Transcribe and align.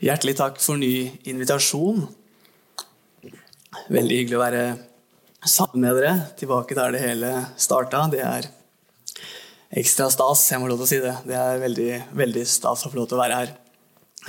Hjertelig 0.00 0.32
takk 0.38 0.56
for 0.64 0.80
ny 0.80 1.10
invitasjon. 1.28 2.06
Veldig 3.92 4.16
hyggelig 4.22 4.38
å 4.38 4.40
være 4.40 4.62
sammen 5.44 5.82
med 5.84 5.98
dere. 5.98 6.14
Tilbake 6.40 6.76
der 6.78 6.94
det 6.94 7.02
hele 7.02 7.32
starta. 7.60 8.06
Det 8.08 8.22
er 8.24 8.48
ekstra 9.76 10.06
stas, 10.08 10.46
jeg 10.54 10.62
må 10.62 10.70
lov 10.70 10.80
til 10.80 10.86
å 10.86 10.88
si 10.88 11.02
det. 11.04 11.12
Det 11.28 11.36
er 11.36 11.60
veldig, 11.60 11.90
veldig 12.16 12.46
stas 12.48 12.86
å 12.86 12.88
få 12.88 12.96
lov 13.02 13.10
til 13.10 13.18
å 13.18 13.20
være 13.20 13.42
her. 13.42 13.52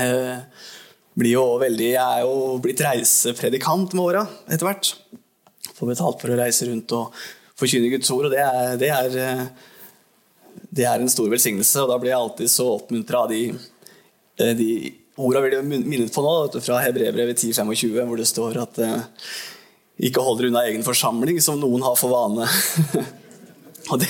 Eh, 0.04 0.68
veldig, 1.16 1.88
jeg 1.94 2.04
er 2.04 2.28
jo 2.28 2.60
blitt 2.68 2.84
reisepredikant 2.84 3.96
med 3.96 4.10
åra 4.10 4.28
etter 4.52 4.68
hvert. 4.68 4.92
Får 5.72 5.94
betalt 5.94 6.20
for 6.20 6.36
å 6.36 6.42
reise 6.42 6.68
rundt 6.68 7.00
og 7.00 7.16
forkynne 7.56 7.94
Guds 7.96 8.12
ord, 8.12 8.28
og 8.28 8.36
det 8.36 8.44
er, 8.44 8.76
det 8.82 8.92
er, 8.92 9.22
eh, 9.24 10.60
det 10.68 10.84
er 10.84 11.00
en 11.00 11.16
stor 11.16 11.32
velsignelse. 11.32 11.80
Og 11.80 11.96
da 11.96 12.02
blir 12.04 12.12
jeg 12.12 12.26
alltid 12.26 12.58
så 12.60 12.74
oppmuntra 12.76 13.24
av 13.24 13.32
de, 13.32 13.46
eh, 14.36 14.52
de 14.60 14.74
orda 15.20 15.42
vil 15.44 15.58
jeg 15.58 15.68
minnet 15.68 16.14
på 16.14 16.24
nå, 16.24 16.36
fra 16.64 16.80
Hebrevbrevet 16.86 17.42
10.25, 17.42 17.98
hvor 18.08 18.20
det 18.20 18.28
står 18.30 18.60
at 18.62 18.80
eh, 18.84 19.02
ikke 20.08 20.24
holder 20.24 20.50
unna 20.50 20.64
egen 20.70 20.86
forsamling, 20.86 21.42
som 21.44 21.60
noen 21.60 21.84
har 21.86 21.98
for 22.00 22.14
vane. 22.14 22.48
det, 24.02 24.10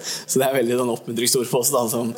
så 0.00 0.40
det 0.40 0.46
er 0.46 0.56
veldig 0.56 0.80
sånn 0.80 0.94
oppmuntringsord 0.94 1.50
for 1.50 1.62
oss. 1.62 1.72
Da, 1.74 1.84
som, 1.92 2.14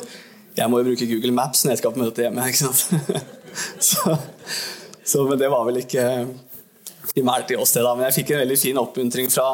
jeg 0.55 0.71
må 0.71 0.81
jo 0.81 0.89
bruke 0.91 1.09
Google 1.09 1.35
Maps 1.35 1.65
når 1.65 1.75
jeg 1.75 1.83
skal 1.83 1.93
på 1.95 2.03
møte 2.03 2.25
hjemme. 2.25 2.47
ikke 2.49 2.63
sant? 2.63 3.29
så, 3.89 4.17
så, 5.03 5.27
men 5.27 5.39
det 5.41 5.51
var 5.53 5.67
vel 5.67 5.83
ikke 5.83 6.07
primært 7.13 7.53
i 7.53 7.59
oss, 7.59 7.75
det. 7.75 7.85
da, 7.85 7.93
Men 7.97 8.07
jeg 8.09 8.21
fikk 8.21 8.33
en 8.33 8.43
veldig 8.45 8.59
fin 8.61 8.81
oppmuntring 8.81 9.31
fra 9.33 9.47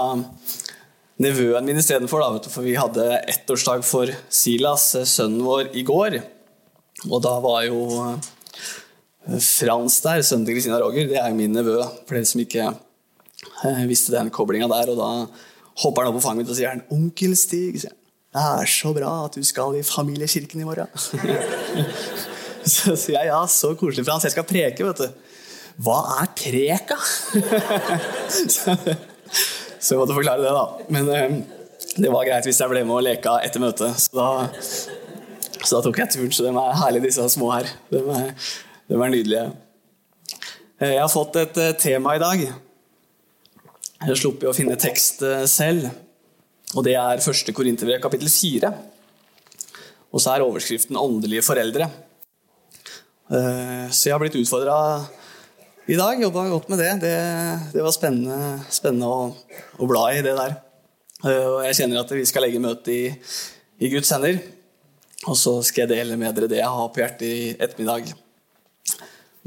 nevøen 1.19 1.67
min 1.67 1.79
istedenfor. 1.81 2.23
For 2.47 2.63
vi 2.63 2.77
hadde 2.79 3.07
ettårsdag 3.33 3.83
for 3.87 4.11
Silas, 4.31 4.91
sønnen 5.09 5.43
vår, 5.43 5.71
i 5.75 5.83
går. 5.87 6.21
Og 7.09 7.19
da 7.23 7.39
var 7.43 7.63
jo 7.67 7.79
Frans 9.37 9.99
der, 10.01 10.23
sønnen 10.25 10.47
til 10.47 10.57
Kristina 10.57 10.79
Roger, 10.81 11.07
det 11.09 11.19
er 11.21 11.35
min 11.37 11.53
nevø. 11.53 11.77
For 12.07 12.17
dere 12.17 12.27
som 12.29 12.41
ikke 12.41 12.65
eh, 12.69 13.83
visste 13.89 14.15
den 14.15 14.31
koblinga 14.33 14.69
der. 14.71 14.91
Og 14.93 14.99
da 14.99 15.09
hopper 15.83 16.03
han 16.03 16.11
opp 16.11 16.19
på 16.19 16.25
fanget 16.25 16.43
mitt 16.43 16.53
og 16.53 16.57
sier 16.59 16.73
han, 16.73 16.83
'Onkel 16.89 17.35
Stig, 17.39 17.81
det 17.83 18.41
er 18.41 18.65
så 18.69 18.93
bra 18.93 19.25
at 19.25 19.37
du 19.37 19.43
skal 19.45 19.77
i 19.79 19.83
familiekirken 19.85 20.61
i 20.61 20.67
morgen'. 20.67 20.91
så 22.75 22.95
sier 22.95 23.17
jeg 23.17 23.31
ja, 23.31 23.41
så 23.47 23.73
koselig, 23.75 24.05
Frans. 24.05 24.27
Jeg 24.27 24.35
skal 24.35 24.47
preke, 24.49 24.85
vet 24.85 25.01
du. 25.01 25.07
Hva 25.79 25.99
er 26.19 26.29
preka? 26.35 26.97
så, 28.53 28.75
så 29.79 29.95
jeg 29.95 29.99
måtte 30.01 30.17
forklare 30.17 30.43
det, 30.43 30.51
da. 30.53 30.65
Men 30.91 31.09
um, 31.09 31.39
det 31.97 32.11
var 32.11 32.27
greit 32.27 32.45
hvis 32.45 32.59
jeg 32.61 32.71
ble 32.71 32.83
med 32.85 32.97
og 32.99 33.05
leka 33.05 33.37
etter 33.45 33.63
møtet. 33.63 33.95
Så 34.03 34.13
da, 34.13 34.27
så 35.63 35.77
da 35.77 35.83
tok 35.87 36.01
jeg 36.03 36.13
turen. 36.13 36.33
Så 36.35 36.45
de 36.45 36.51
er 36.51 36.81
herlige, 36.83 37.07
disse 37.07 37.29
små 37.33 37.53
her. 37.55 37.71
De 37.89 38.03
er, 38.03 38.33
det 38.89 38.97
var 38.97 39.11
nydelige. 39.13 39.51
Eh, 40.79 40.95
jeg 40.95 41.01
har 41.03 41.11
fått 41.13 41.35
et 41.37 41.57
eh, 41.61 41.75
tema 41.77 42.15
i 42.17 42.21
dag. 42.21 42.39
Jeg 43.99 44.17
slipper 44.17 44.49
å 44.49 44.53
finne 44.57 44.77
tekst 44.81 45.21
eh, 45.21 45.43
selv. 45.49 45.91
Og 46.73 46.85
det 46.87 46.95
er 46.97 47.21
1. 47.21 47.51
Korinterbrev 47.53 48.01
kapittel 48.01 48.31
4. 48.33 48.71
Og 50.09 50.23
så 50.23 50.33
er 50.33 50.45
overskriften 50.45 50.97
'Åndelige 50.97 51.45
foreldre'. 51.45 51.89
Så 53.29 54.07
jeg 54.07 54.13
har 54.15 54.21
blitt 54.21 54.37
utfordra 54.39 55.05
i 55.85 55.93
dag. 55.93 56.17
Jobba 56.17 56.47
godt 56.49 56.69
med 56.69 56.79
det. 56.81 56.93
Det, 57.03 57.17
det 57.75 57.83
var 57.85 57.93
spennende, 57.93 58.63
spennende 58.73 59.05
å, 59.05 59.27
å, 59.77 59.89
bla 59.89 60.07
i 60.15 60.23
det 60.25 60.33
der. 60.33 60.55
Og 61.29 61.59
jeg 61.67 61.77
kjenner 61.77 62.01
at 62.01 62.13
vi 62.17 62.25
skal 62.25 62.47
legge 62.47 62.61
møtet 62.63 62.89
i, 62.89 63.03
i 63.85 63.91
Guds 63.93 64.09
hender. 64.15 64.41
Og 65.29 65.37
så 65.37 65.59
skal 65.61 65.85
jeg 65.85 65.93
dele 65.93 66.17
med 66.17 66.33
dere 66.33 66.49
det 66.49 66.63
jeg 66.63 66.73
har 66.73 66.89
på 66.89 67.03
hjertet 67.03 67.29
i 67.29 67.53
ettermiddag. 67.53 68.09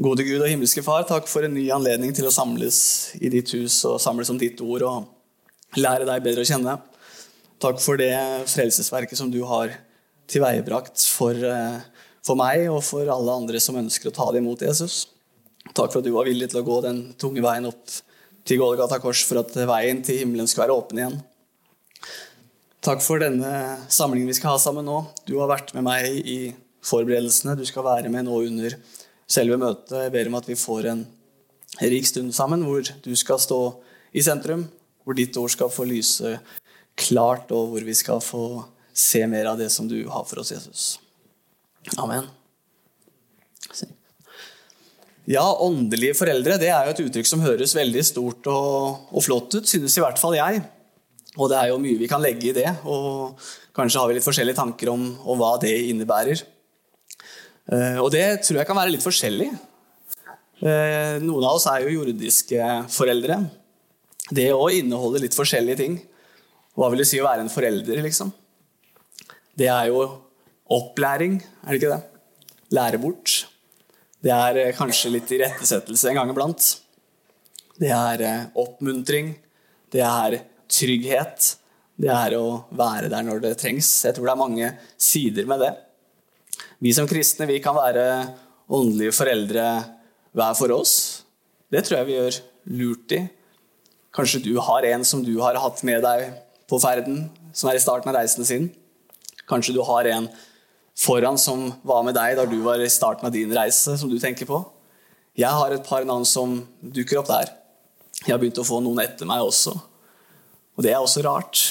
Gode 0.00 0.24
Gud 0.24 0.40
og 0.40 0.48
himmelske 0.48 0.80
Far, 0.80 1.02
takk 1.04 1.26
for 1.28 1.44
en 1.44 1.52
ny 1.52 1.66
anledning 1.74 2.14
til 2.16 2.24
å 2.24 2.32
samles 2.32 2.76
i 3.20 3.28
ditt 3.28 3.50
hus 3.52 3.74
og 3.84 3.98
samles 4.00 4.30
om 4.32 4.38
ditt 4.40 4.60
ord 4.64 4.86
og 4.88 5.76
lære 5.76 6.06
deg 6.08 6.22
bedre 6.24 6.46
å 6.46 6.48
kjenne. 6.48 6.78
Takk 7.60 7.76
for 7.84 8.00
det 8.00 8.14
frelsesverket 8.48 9.20
som 9.20 9.28
du 9.30 9.42
har 9.44 9.74
tilveiebrakt 10.32 10.96
for, 11.12 11.36
eh, 11.36 11.84
for 12.24 12.40
meg 12.40 12.70
og 12.70 12.80
for 12.82 13.04
alle 13.04 13.36
andre 13.36 13.60
som 13.60 13.76
ønsker 13.76 14.08
å 14.08 14.14
ta 14.14 14.30
det 14.32 14.40
imot 14.40 14.64
Jesus. 14.64 15.08
Takk 15.74 15.92
for 15.92 15.98
at 15.98 16.04
du 16.04 16.12
var 16.12 16.24
villig 16.24 16.48
til 16.48 16.62
å 16.62 16.64
gå 16.64 16.80
den 16.82 17.12
tunge 17.12 17.44
veien 17.44 17.68
opp 17.68 17.84
til 18.46 18.58
Golgata 18.58 18.98
kors 18.98 19.22
for 19.28 19.44
at 19.44 19.52
veien 19.52 20.02
til 20.02 20.24
himmelen 20.24 20.48
skal 20.48 20.66
være 20.66 20.78
åpen 20.80 20.98
igjen. 20.98 21.22
Takk 22.80 23.02
for 23.04 23.18
denne 23.18 23.86
samlingen 23.92 24.26
vi 24.26 24.40
skal 24.40 24.56
ha 24.56 24.58
sammen 24.58 24.88
nå. 24.88 25.06
Du 25.26 25.38
har 25.38 25.52
vært 25.52 25.74
med 25.74 25.84
meg 25.84 26.26
i 26.26 26.54
forberedelsene. 26.82 27.58
Du 27.58 27.64
skal 27.66 27.84
være 27.84 28.10
med 28.10 28.24
nå 28.24 28.40
under 28.48 28.74
selve 29.30 29.58
møtet. 29.60 29.96
Jeg 30.06 30.14
ber 30.14 30.30
om 30.30 30.38
at 30.40 30.48
vi 30.48 30.58
får 30.58 30.90
en 30.92 31.06
rik 31.80 32.06
stund 32.08 32.34
sammen 32.36 32.64
hvor 32.66 32.84
du 32.84 33.12
skal 33.16 33.40
stå 33.40 33.60
i 34.12 34.24
sentrum, 34.24 34.66
hvor 35.04 35.16
ditt 35.16 35.36
ord 35.40 35.52
skal 35.52 35.72
få 35.72 35.86
lyse 35.88 36.36
klart, 36.98 37.50
og 37.54 37.72
hvor 37.72 37.86
vi 37.86 37.94
skal 37.96 38.20
få 38.20 38.62
se 38.92 39.24
mer 39.26 39.48
av 39.52 39.58
det 39.60 39.70
som 39.72 39.88
du 39.88 40.02
har 40.12 40.26
for 40.28 40.42
oss, 40.42 40.52
Jesus. 40.52 40.98
Amen. 41.98 42.28
Ja, 45.30 45.44
åndelige 45.62 46.16
foreldre 46.18 46.56
det 46.58 46.72
er 46.74 46.88
jo 46.88 46.92
et 46.96 47.02
uttrykk 47.04 47.28
som 47.28 47.42
høres 47.44 47.76
veldig 47.78 48.02
stort 48.04 48.46
og, 48.50 49.04
og, 49.12 49.20
flott 49.22 49.54
ut, 49.54 49.68
synes 49.70 49.94
i 49.96 50.02
hvert 50.02 50.18
fall 50.18 50.34
jeg. 50.34 50.64
Og 51.38 51.48
det 51.48 51.60
er 51.60 51.70
jo 51.70 51.78
mye 51.80 52.00
vi 52.00 52.10
kan 52.10 52.20
legge 52.20 52.50
i 52.50 52.56
det, 52.56 52.68
og 52.84 53.38
kanskje 53.76 54.02
har 54.02 54.10
vi 54.10 54.18
litt 54.18 54.26
forskjellige 54.26 54.58
tanker 54.58 54.90
om, 54.92 55.06
om 55.22 55.38
hva 55.40 55.54
det 55.62 55.72
innebærer. 55.88 56.42
Eh, 57.70 57.98
og 58.02 58.10
det 58.14 58.42
tror 58.42 58.60
jeg 58.60 58.68
kan 58.68 58.78
være 58.78 58.94
litt 58.94 59.04
forskjellig. 59.04 59.50
Eh, 60.62 61.18
noen 61.22 61.46
av 61.46 61.56
oss 61.56 61.68
er 61.70 61.84
jo 61.84 61.98
jordiske 62.00 62.66
foreldre. 62.92 63.38
Det 64.32 64.50
òg 64.54 64.80
inneholder 64.80 65.24
litt 65.24 65.36
forskjellige 65.36 65.80
ting. 65.82 65.96
Hva 66.78 66.88
vil 66.90 67.02
det 67.02 67.08
si 67.10 67.20
å 67.20 67.26
være 67.26 67.44
en 67.44 67.52
forelder, 67.52 68.00
liksom? 68.04 68.32
Det 69.58 69.68
er 69.68 69.90
jo 69.92 70.06
opplæring, 70.72 71.36
er 71.62 71.74
det 71.74 71.80
ikke 71.80 71.92
det? 71.92 72.02
Lære 72.72 73.00
bort. 73.02 73.34
Det 74.22 74.32
er 74.32 74.60
eh, 74.62 74.74
kanskje 74.76 75.12
litt 75.14 75.34
irettesettelse 75.34 76.10
en 76.10 76.22
gang 76.22 76.32
iblant. 76.32 76.68
Det 77.82 77.90
er 77.92 78.52
oppmuntring. 78.58 79.34
Det 79.92 80.02
er 80.06 80.38
trygghet. 80.70 81.54
Det 81.98 82.10
er 82.10 82.36
å 82.38 82.62
være 82.74 83.10
der 83.12 83.24
når 83.26 83.42
det 83.42 83.56
trengs. 83.60 83.88
Jeg 84.06 84.16
tror 84.16 84.28
det 84.28 84.34
er 84.34 84.40
mange 84.40 84.70
sider 85.00 85.48
med 85.50 85.62
det. 85.64 85.72
Vi 86.82 86.90
som 86.90 87.06
kristne 87.06 87.46
vi 87.46 87.60
kan 87.62 87.76
være 87.76 88.04
åndelige 88.72 89.14
foreldre 89.14 89.66
hver 90.34 90.56
for 90.58 90.72
oss. 90.74 90.94
Det 91.70 91.84
tror 91.86 92.00
jeg 92.00 92.08
vi 92.08 92.16
gjør 92.16 92.38
lurt 92.74 93.14
i. 93.14 93.20
Kanskje 94.10 94.40
du 94.42 94.56
har 94.58 94.88
en 94.88 95.04
som 95.06 95.22
du 95.22 95.36
har 95.38 95.60
hatt 95.62 95.84
med 95.86 96.02
deg 96.02 96.32
på 96.66 96.80
ferden, 96.82 97.28
som 97.54 97.70
er 97.70 97.78
i 97.78 97.84
starten 97.84 98.10
av 98.10 98.18
reisen 98.18 98.48
sin. 98.48 98.66
Kanskje 99.46 99.76
du 99.76 99.80
har 99.86 100.10
en 100.10 100.26
foran 100.98 101.38
som 101.38 101.68
var 101.86 102.02
med 102.02 102.18
deg 102.18 102.34
da 102.40 102.48
du 102.50 102.58
var 102.66 102.82
i 102.82 102.90
starten 102.90 103.30
av 103.30 103.36
din 103.36 103.54
reise, 103.54 103.94
som 103.94 104.10
du 104.10 104.18
tenker 104.18 104.50
på. 104.50 104.58
Jeg 105.38 105.54
har 105.54 105.70
et 105.70 105.86
par 105.86 106.02
navn 106.08 106.26
som 106.26 106.64
dukker 106.82 107.22
opp 107.22 107.30
der. 107.30 107.54
Jeg 108.26 108.34
har 108.34 108.42
begynt 108.42 108.58
å 108.58 108.66
få 108.66 108.82
noen 108.82 109.04
etter 109.06 109.30
meg 109.30 109.46
også. 109.46 109.76
Og 110.74 110.82
det 110.82 110.96
er 110.96 110.98
også 110.98 111.22
rart 111.22 111.62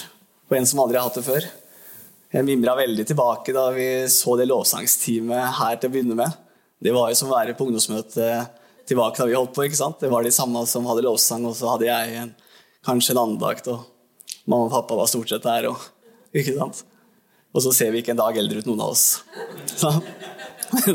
for 0.48 0.56
en 0.56 0.72
som 0.72 0.80
aldri 0.80 1.02
har 1.02 1.12
hatt 1.12 1.20
det 1.20 1.28
før. 1.28 1.52
Jeg 2.32 2.48
mimra 2.48 2.78
veldig 2.80 3.04
tilbake 3.10 3.52
da 3.52 3.66
vi 3.76 3.86
så 4.08 4.38
det 4.40 4.46
lovsangsteamet 4.48 5.58
her 5.58 5.80
til 5.80 5.90
å 5.90 5.94
begynne 5.98 6.16
med. 6.16 6.32
Det 6.80 6.94
var 6.96 7.10
jo 7.12 7.18
som 7.20 7.28
å 7.28 7.36
være 7.36 7.56
på 7.58 7.66
ungdomsmøte 7.68 8.28
tilbake 8.88 9.20
da 9.20 9.28
vi 9.28 9.36
holdt 9.36 9.52
på. 9.58 9.66
ikke 9.68 9.80
sant? 9.82 10.00
Det 10.00 10.08
var 10.12 10.24
de 10.24 10.32
samme 10.32 10.64
som 10.70 10.88
hadde 10.88 11.04
lovsang, 11.04 11.44
og 11.50 11.58
så 11.60 11.74
hadde 11.74 11.90
jeg 11.90 12.16
en, 12.22 12.32
kanskje 12.88 13.18
en 13.18 13.24
andakt. 13.26 13.68
Og 13.68 13.84
mamma 14.46 14.70
og 14.70 14.72
pappa 14.78 15.02
var 15.02 15.12
stort 15.12 15.28
sett 15.28 15.44
der. 15.44 15.68
Og, 15.74 15.84
ikke 16.40 16.56
sant? 16.56 16.86
og 17.52 17.66
så 17.66 17.76
ser 17.76 17.92
vi 17.92 18.00
ikke 18.00 18.16
en 18.16 18.24
dag 18.24 18.40
eldre 18.40 18.64
ut, 18.64 18.72
noen 18.72 18.86
av 18.88 18.96
oss. 18.96 19.06
Så. 19.82 19.92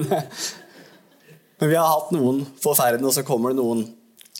Men, 1.60 1.68
vi 1.68 1.76
har 1.76 1.88
hatt 1.88 2.16
noen 2.16 2.46
forferdende, 2.64 2.80
ferden, 2.80 3.08
og 3.12 3.16
så 3.16 3.28
kommer 3.28 3.52
det 3.52 3.60
noen 3.60 3.84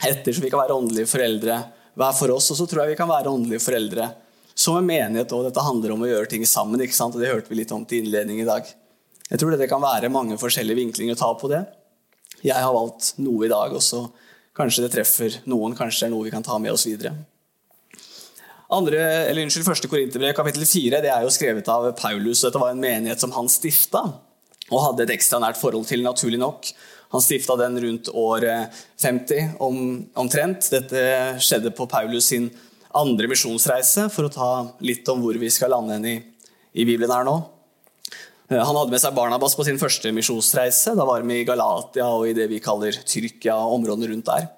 etter, 0.00 0.32
så 0.32 0.40
vi 0.40 0.48
kan 0.48 0.64
være 0.64 0.80
åndelige 0.80 1.12
foreldre 1.12 1.60
hver 1.96 2.16
for 2.16 2.32
oss. 2.40 2.48
Og 2.52 2.56
så 2.56 2.64
tror 2.68 2.86
jeg 2.86 2.96
vi 2.96 3.02
kan 3.04 3.12
være 3.12 3.32
åndelige 3.32 3.64
foreldre 3.68 4.14
som 4.56 4.78
en 4.78 4.88
menighet 4.88 5.32
òg. 5.36 5.44
Dette 5.46 5.64
handler 5.64 5.92
om 5.92 6.04
å 6.04 6.08
gjøre 6.08 6.30
ting 6.32 6.46
sammen. 6.48 6.80
ikke 6.80 6.96
sant? 6.96 7.14
Og 7.14 7.20
Det 7.20 7.32
hørte 7.32 7.52
vi 7.52 7.60
litt 7.60 7.72
om 7.76 7.84
til 7.84 8.04
innledning 8.04 8.40
i 8.40 8.48
dag. 8.48 8.64
Jeg 9.28 9.38
tror 9.38 9.56
det 9.56 9.68
kan 9.68 9.82
være 9.82 10.12
mange 10.12 10.38
forskjellige 10.38 10.80
vinklinger 10.80 11.16
å 11.16 11.20
ta 11.20 11.32
på 11.34 11.50
det. 11.50 11.64
Jeg 12.44 12.56
har 12.56 12.72
valgt 12.72 13.14
noe 13.18 13.46
i 13.46 13.50
dag, 13.50 13.72
og 13.74 13.82
så 13.82 14.06
kanskje 14.56 14.86
det 14.86 14.92
treffer 14.94 15.40
noen. 15.50 15.74
Kanskje 15.76 16.04
det 16.04 16.08
er 16.08 16.14
noe 16.14 16.26
vi 16.28 16.34
kan 16.34 16.44
ta 16.46 16.58
med 16.62 16.72
oss 16.72 16.86
videre. 16.86 17.12
Andre, 18.72 18.98
eller 19.30 19.44
unnskyld, 19.46 19.66
Første 19.66 19.88
Korinterbrev, 19.90 20.32
kapittel 20.34 20.64
4, 20.66 21.00
det 21.04 21.10
er 21.12 21.22
jo 21.22 21.30
skrevet 21.30 21.68
av 21.70 21.86
Paulus. 21.98 22.42
Dette 22.42 22.58
var 22.58 22.72
en 22.72 22.82
menighet 22.82 23.22
som 23.22 23.34
han 23.36 23.50
stifta, 23.50 24.02
og 24.66 24.82
hadde 24.82 25.04
et 25.04 25.12
ekstra 25.14 25.38
nært 25.42 25.60
forhold 25.60 25.86
til, 25.86 26.02
naturlig 26.02 26.40
nok. 26.42 26.72
Han 27.14 27.22
stifta 27.22 27.54
den 27.60 27.78
rundt 27.82 28.10
år 28.10 28.46
50 28.98 29.60
om, 29.62 29.76
omtrent. 30.18 30.66
Dette 30.72 31.02
skjedde 31.38 31.70
på 31.74 31.86
Paulus 31.90 32.32
sin 32.32 32.48
andre 32.98 33.28
misjonsreise, 33.30 34.08
for 34.12 34.26
å 34.26 34.32
ta 34.32 34.50
litt 34.84 35.06
om 35.12 35.22
hvor 35.24 35.38
vi 35.40 35.50
skal 35.52 35.72
lande 35.74 35.96
hen 35.96 36.08
i, 36.08 36.16
i, 36.72 36.84
Bibelen 36.84 37.12
her 37.12 37.26
nå. 37.26 37.36
Eh, 38.48 38.60
han 38.60 38.74
hadde 38.74 38.92
med 38.92 39.02
seg 39.02 39.16
Barnabas 39.16 39.56
på 39.58 39.66
sin 39.66 39.80
første 39.80 40.12
misjonsreise. 40.14 40.94
Da 40.98 41.06
var 41.08 41.22
de 41.22 41.36
i 41.36 41.46
Galatia 41.48 42.08
og 42.12 42.28
i 42.28 42.36
det 42.36 42.48
vi 42.52 42.62
kaller 42.64 42.96
Tyrkia, 43.06 43.58
områdene 43.76 44.12
rundt 44.12 44.30
der. 44.30 44.48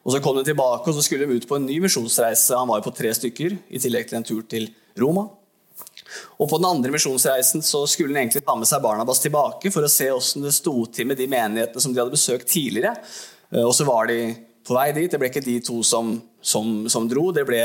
Og 0.00 0.14
Så 0.14 0.22
kom 0.24 0.38
de 0.38 0.46
tilbake 0.48 0.88
og 0.88 0.96
så 0.96 1.04
skulle 1.04 1.26
de 1.28 1.36
ut 1.36 1.48
på 1.48 1.58
en 1.58 1.66
ny 1.68 1.76
misjonsreise. 1.84 2.56
Han 2.56 2.70
var 2.70 2.80
jo 2.80 2.88
på 2.88 2.96
tre 2.96 3.12
stykker, 3.16 3.58
i 3.68 3.82
tillegg 3.82 4.08
til 4.08 4.20
en 4.20 4.26
tur 4.26 4.42
til 4.48 4.70
Roma. 4.98 5.28
Og 6.40 6.48
På 6.48 6.58
den 6.58 6.68
andre 6.70 6.92
misjonsreisen 6.94 7.62
så 7.62 7.84
skulle 7.86 8.14
han 8.14 8.24
egentlig 8.24 8.44
ta 8.46 8.56
med 8.56 8.68
seg 8.68 8.82
Barnabas 8.82 9.20
tilbake 9.22 9.70
for 9.72 9.84
å 9.84 9.92
se 9.92 10.08
hvordan 10.10 10.46
det 10.48 10.54
sto 10.56 10.74
til 10.88 11.10
med 11.10 11.20
de 11.20 11.28
menighetene 11.30 11.84
som 11.84 11.92
de 11.92 12.00
hadde 12.00 12.16
besøkt 12.16 12.48
tidligere. 12.50 12.96
Eh, 13.52 13.64
og 13.64 13.74
så 13.76 13.86
var 13.88 14.08
de 14.10 14.20
på 14.70 14.78
vei 14.78 14.90
dit. 14.94 15.10
Det 15.10 15.18
ble 15.18 15.30
ikke 15.32 15.42
de 15.42 15.58
to 15.66 15.80
som, 15.86 16.14
som, 16.40 16.84
som 16.90 17.08
dro, 17.10 17.30
det 17.34 17.44
ble 17.48 17.64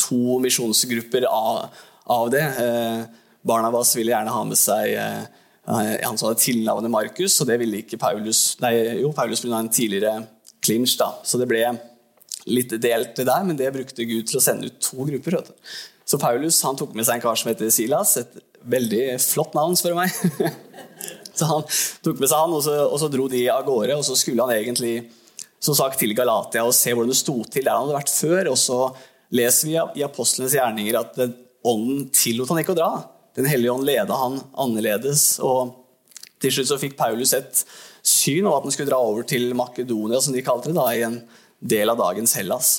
to 0.00 0.38
misjonsgrupper 0.44 1.26
av, 1.28 1.70
av 2.12 2.30
det. 2.32 2.44
Eh, 2.60 3.04
Barnabas 3.46 3.94
ville 3.96 4.12
gjerne 4.12 4.34
ha 4.34 4.42
med 4.44 4.60
seg 4.60 4.92
eh, 5.00 5.22
han 5.70 6.18
som 6.18 6.28
hadde 6.28 6.42
tilnavnet 6.42 6.92
Markus, 6.92 7.38
og 7.40 7.48
det 7.48 7.60
ville 7.62 7.82
ikke 7.82 8.00
Paulus. 8.00 8.58
Nei, 8.60 8.74
jo, 9.00 9.12
Paulus 9.16 9.44
ville 9.44 9.56
ha 9.56 9.62
en 9.64 9.72
tidligere 9.72 10.24
clinch. 10.64 10.96
da. 11.00 11.12
Så 11.24 11.40
det 11.40 11.48
ble 11.50 11.62
litt 12.50 12.74
delt 12.82 13.16
der, 13.16 13.46
men 13.46 13.58
det 13.58 13.72
brukte 13.74 14.08
Gud 14.08 14.28
til 14.28 14.40
å 14.40 14.44
sende 14.44 14.70
ut 14.70 14.80
to 14.82 15.06
grupper. 15.08 15.40
Så 16.08 16.18
Paulus 16.18 16.58
han 16.66 16.78
tok 16.78 16.96
med 16.96 17.06
seg 17.06 17.18
en 17.18 17.24
kar 17.24 17.38
som 17.38 17.52
heter 17.52 17.70
Silas. 17.72 18.16
Et 18.20 18.40
veldig 18.66 19.04
flott 19.22 19.54
navn, 19.56 19.76
spør 19.78 19.94
du 19.94 20.00
meg. 20.00 20.50
så 21.38 21.48
han 21.52 21.66
tok 22.04 22.18
med 22.18 22.28
seg 22.28 22.36
han, 22.36 22.56
og 22.56 22.64
så, 22.66 22.76
og 22.88 22.98
så, 23.02 23.10
dro 23.12 23.28
de 23.30 23.44
av 23.52 23.64
gårde. 23.68 24.00
Og 24.00 24.06
så 24.08 24.18
skulle 24.18 24.44
han 24.44 24.56
egentlig 24.56 25.04
som 25.60 25.76
sagt, 25.76 25.98
til 26.00 26.14
Galatia 26.16 26.64
og 26.64 26.74
se 26.76 26.94
hvordan 26.94 27.12
det 27.12 27.20
sto 27.20 27.36
til 27.44 27.66
der 27.66 27.76
han 27.76 27.86
hadde 27.86 27.98
vært 27.98 28.12
før. 28.14 28.50
Og 28.52 28.58
så 28.60 28.80
leser 29.36 29.68
vi 29.68 29.76
i 30.00 30.06
apostlenes 30.06 30.56
gjerninger 30.56 30.98
at 31.00 31.20
ånden 31.68 32.08
tillot 32.16 32.50
han 32.50 32.62
ikke 32.62 32.74
å 32.74 32.80
dra. 32.80 32.90
Den 33.36 33.48
hellige 33.50 33.74
ånd 33.74 33.86
leda 33.86 34.16
han 34.16 34.40
annerledes. 34.58 35.38
og 35.44 35.76
Til 36.42 36.56
slutt 36.56 36.72
så 36.72 36.80
fikk 36.80 36.96
Paulus 36.98 37.34
et 37.36 37.64
syn 38.00 38.48
om 38.48 38.56
at 38.56 38.66
han 38.66 38.74
skulle 38.74 38.90
dra 38.90 39.00
over 39.04 39.26
til 39.28 39.52
Makedonia, 39.56 40.20
som 40.24 40.34
de 40.34 40.44
kalte 40.44 40.72
det, 40.72 40.78
da, 40.78 40.88
i 40.96 41.04
en 41.06 41.20
del 41.60 41.92
av 41.92 42.00
dagens 42.00 42.34
Hellas. 42.38 42.78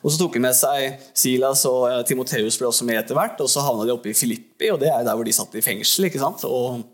Og 0.00 0.12
Så 0.12 0.20
tok 0.20 0.38
han 0.38 0.46
med 0.46 0.56
seg 0.56 1.02
Silas 1.18 1.64
og 1.68 1.88
eh, 1.88 2.02
Timoteus 2.06 2.58
ble 2.60 2.68
også 2.68 2.86
med 2.86 3.00
etter 3.00 3.18
hvert. 3.18 3.40
Og 3.42 3.50
så 3.50 3.64
havna 3.64 3.86
de 3.88 3.94
oppe 3.94 4.12
i 4.12 4.16
Filippi, 4.16 4.70
og 4.70 4.78
det 4.82 4.92
er 4.92 5.04
der 5.06 5.18
hvor 5.18 5.26
de 5.26 5.34
satt 5.34 5.56
i 5.58 5.64
fengsel. 5.64 6.06
ikke 6.08 6.22
sant? 6.22 6.46
Og, 6.46 6.84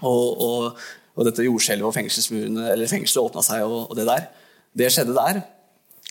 og, 0.00 0.24
og, 0.46 0.86
og 1.16 1.26
dette 1.26 1.44
jordskjelvet 1.44 1.88
og 1.88 1.96
fengselsmurene, 1.96 2.68
eller 2.74 2.90
fengselet 2.90 3.30
åpna 3.30 3.44
seg, 3.44 3.64
og, 3.66 3.94
det 3.98 4.06
der. 4.08 4.28
Det 4.76 4.90
skjedde 4.94 5.16
der. 5.16 5.42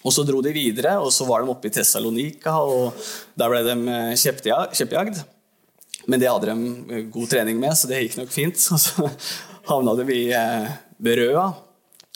Og 0.04 0.14
Så 0.16 0.24
dro 0.28 0.42
de 0.44 0.54
videre, 0.56 0.96
og 1.00 1.12
så 1.12 1.28
var 1.28 1.44
de 1.44 1.52
oppe 1.52 1.68
i 1.68 1.74
Tessalonika, 1.76 2.56
og 2.64 2.96
der 3.40 3.52
ble 3.52 3.64
de 3.68 3.76
eh, 3.96 4.14
kjeppjagd. 4.16 5.20
Men 6.08 6.22
det 6.22 6.30
hadde 6.32 6.54
de 6.54 6.94
eh, 6.96 7.08
god 7.12 7.32
trening 7.32 7.60
med, 7.60 7.76
så 7.76 7.90
det 7.90 8.04
gikk 8.06 8.20
nok 8.22 8.32
fint. 8.32 8.62
Og 8.74 8.80
så 8.80 9.10
havna 9.68 9.98
de 10.00 10.06
i 10.16 10.30
eh, 10.36 10.70
Berøa, 11.04 11.50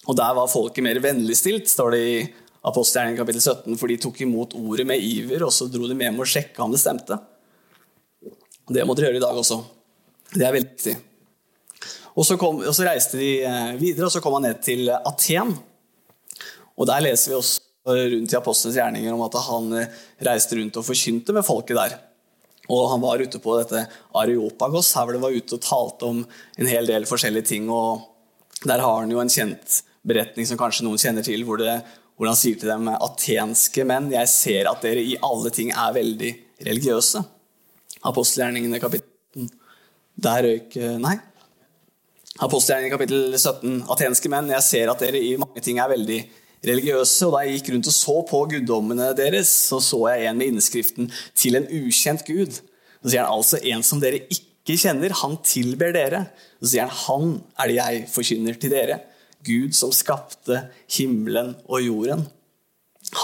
og 0.04 0.16
der 0.20 0.34
var 0.36 0.50
folket 0.52 0.84
mer 0.84 0.98
vennligstilt, 1.00 1.70
står 1.72 1.94
det 1.96 2.02
i 2.04 2.16
Apostelgjerningen 2.64 3.20
kapittel 3.20 3.44
17, 3.44 3.78
for 3.80 3.92
de 3.92 4.00
tok 4.00 4.22
imot 4.24 4.56
ordet 4.56 4.86
med 4.88 5.04
iver, 5.04 5.44
og 5.44 5.52
så 5.52 5.68
dro 5.72 5.88
de 5.88 5.96
med 6.00 6.20
og 6.20 6.28
sjekka 6.28 6.64
om 6.64 6.72
det 6.72 6.80
stemte. 6.80 7.18
Det 8.72 8.86
må 8.88 8.96
dere 8.96 9.10
gjøre 9.10 9.20
i 9.20 9.24
dag 9.24 9.40
også. 9.40 9.58
Det 10.34 10.46
er 10.48 10.56
veldig 10.56 10.70
viktig. 10.72 10.96
Og 12.14 12.28
så, 12.28 12.38
kom, 12.38 12.62
og 12.62 12.74
så, 12.76 12.86
reiste 12.86 13.18
de 13.18 13.30
eh, 13.42 13.76
videre, 13.80 14.08
og 14.08 14.14
så 14.14 14.22
kom 14.22 14.38
han 14.38 14.48
ned 14.50 14.62
til 14.66 14.90
Aten. 14.94 15.56
Og 16.78 16.90
Der 16.90 17.06
leser 17.06 17.34
vi 17.34 17.38
også 17.40 17.62
rundt 17.90 18.34
i 18.34 18.40
Apostelens 18.40 18.78
gjerninger 18.80 19.14
om 19.14 19.22
at 19.26 19.38
han 19.44 19.74
reiste 20.24 20.56
rundt 20.56 20.78
og 20.80 20.86
forkynte 20.88 21.36
med 21.36 21.46
folket 21.46 21.78
der. 21.78 21.96
Og 22.72 22.86
han 22.94 23.02
var 23.04 23.20
ute 23.20 23.42
på 23.44 23.58
dette 23.60 23.82
Areopagos, 24.16 24.94
her 24.96 25.04
hvor 25.04 25.18
det 25.18 25.24
var 25.24 25.36
ute 25.36 25.58
og 25.58 25.66
talte 25.66 26.08
om 26.08 26.22
en 26.24 26.70
hel 26.70 26.88
del 26.88 27.08
forskjellige 27.10 27.50
ting. 27.50 27.68
og 27.70 28.06
Der 28.64 28.80
har 28.80 29.02
han 29.02 29.12
jo 29.12 29.20
en 29.20 29.32
kjent 29.32 29.82
beretning 30.08 30.48
som 30.48 30.60
kanskje 30.60 30.86
noen 30.88 31.02
kjenner 31.02 31.26
til, 31.26 31.44
hvor, 31.48 31.60
det, 31.60 31.82
hvor 32.16 32.30
han 32.30 32.40
sier 32.40 32.60
til 32.60 32.72
dem 32.72 32.88
atenske 32.94 33.84
menn, 33.88 34.12
jeg 34.14 34.32
ser 34.32 34.72
at 34.72 34.84
dere 34.86 35.04
i 35.04 35.18
alle 35.24 35.52
ting 35.56 35.74
er 35.76 35.96
veldig 35.96 36.32
religiøse. 36.64 37.24
Apostelgjerningene 38.04 38.82
kapittel 38.84 39.50
Der 40.24 40.44
røyk 40.46 40.76
Nei. 41.02 41.18
Apostelgjerningene 42.42 42.96
kapittel 42.96 43.36
17. 43.38 43.84
Atenske 43.94 44.30
menn, 44.32 44.50
jeg 44.56 44.66
ser 44.66 44.90
at 44.90 45.02
dere 45.04 45.20
i 45.22 45.36
mange 45.38 45.62
ting 45.62 45.78
er 45.78 45.92
veldig 45.92 46.18
religiøse 46.66 47.28
og 47.28 47.36
da 47.36 47.44
jeg 47.46 47.60
gikk 47.60 47.74
rundt 47.76 47.90
og 47.92 47.94
så 47.94 48.16
på 48.26 48.40
guddommene 48.56 49.12
deres, 49.18 49.52
så 49.70 49.78
så 49.84 50.00
jeg 50.10 50.32
en 50.32 50.40
med 50.40 50.50
innskriften 50.50 51.12
'Til 51.36 51.56
en 51.60 51.68
ukjent 51.70 52.26
Gud'. 52.26 52.62
Så 53.04 53.10
sier 53.10 53.22
han 53.22 53.38
altså 53.38 53.60
'En 53.62 53.84
som 53.84 54.02
dere 54.02 54.26
ikke 54.34 54.80
kjenner, 54.82 55.14
han 55.14 55.38
tilber 55.44 55.94
dere'. 55.94 56.26
Så 56.62 56.72
sier 56.72 56.88
han 56.88 56.90
'Han 56.98 57.44
er 57.60 57.68
det 57.68 57.76
jeg 57.76 58.08
forkynner 58.10 58.60
til 58.60 58.72
dere'. 58.72 59.00
Gud 59.46 59.74
som 59.74 59.92
skapte 59.92 60.70
himmelen 60.90 61.56
og 61.70 61.86
jorden. 61.86 62.28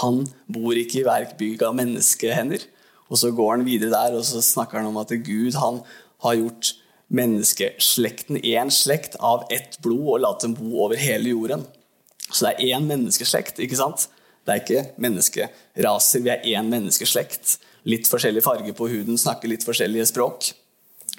Han 0.02 0.28
bor 0.52 0.72
ikke 0.72 1.00
i 1.00 1.04
verkbygg 1.04 1.62
av 1.62 1.74
menneskehender. 1.74 2.62
Og 3.10 3.18
så 3.18 3.34
går 3.34 3.56
han 3.56 3.66
videre 3.66 3.90
der 3.90 4.18
og 4.18 4.24
så 4.24 4.40
snakker 4.40 4.78
han 4.78 4.86
om 4.86 4.98
at 4.98 5.08
Gud 5.08 5.54
han 5.54 5.80
har 6.22 6.36
gjort 6.36 6.74
menneskeslekten 7.10 8.38
én 8.38 8.70
slekt 8.70 9.16
av 9.18 9.44
ett 9.50 9.78
blod 9.82 10.06
og 10.14 10.22
latt 10.22 10.44
dem 10.44 10.54
bo 10.54 10.84
over 10.84 11.00
hele 11.00 11.32
jorden. 11.32 11.66
Så 12.30 12.46
det 12.46 12.52
er 12.54 12.76
én 12.76 12.86
menneskeslekt. 12.86 13.58
ikke 13.58 13.78
sant? 13.78 14.06
Det 14.46 14.54
er 14.54 14.62
ikke 14.62 14.84
menneskeraser, 15.02 16.22
vi 16.24 16.30
er 16.32 16.46
én 16.54 16.70
menneskeslekt. 16.70 17.58
Litt 17.90 18.08
forskjellig 18.08 18.42
farge 18.44 18.72
på 18.76 18.88
huden, 18.88 19.18
snakker 19.18 19.50
litt 19.50 19.66
forskjellige 19.66 20.08
språk. 20.12 20.52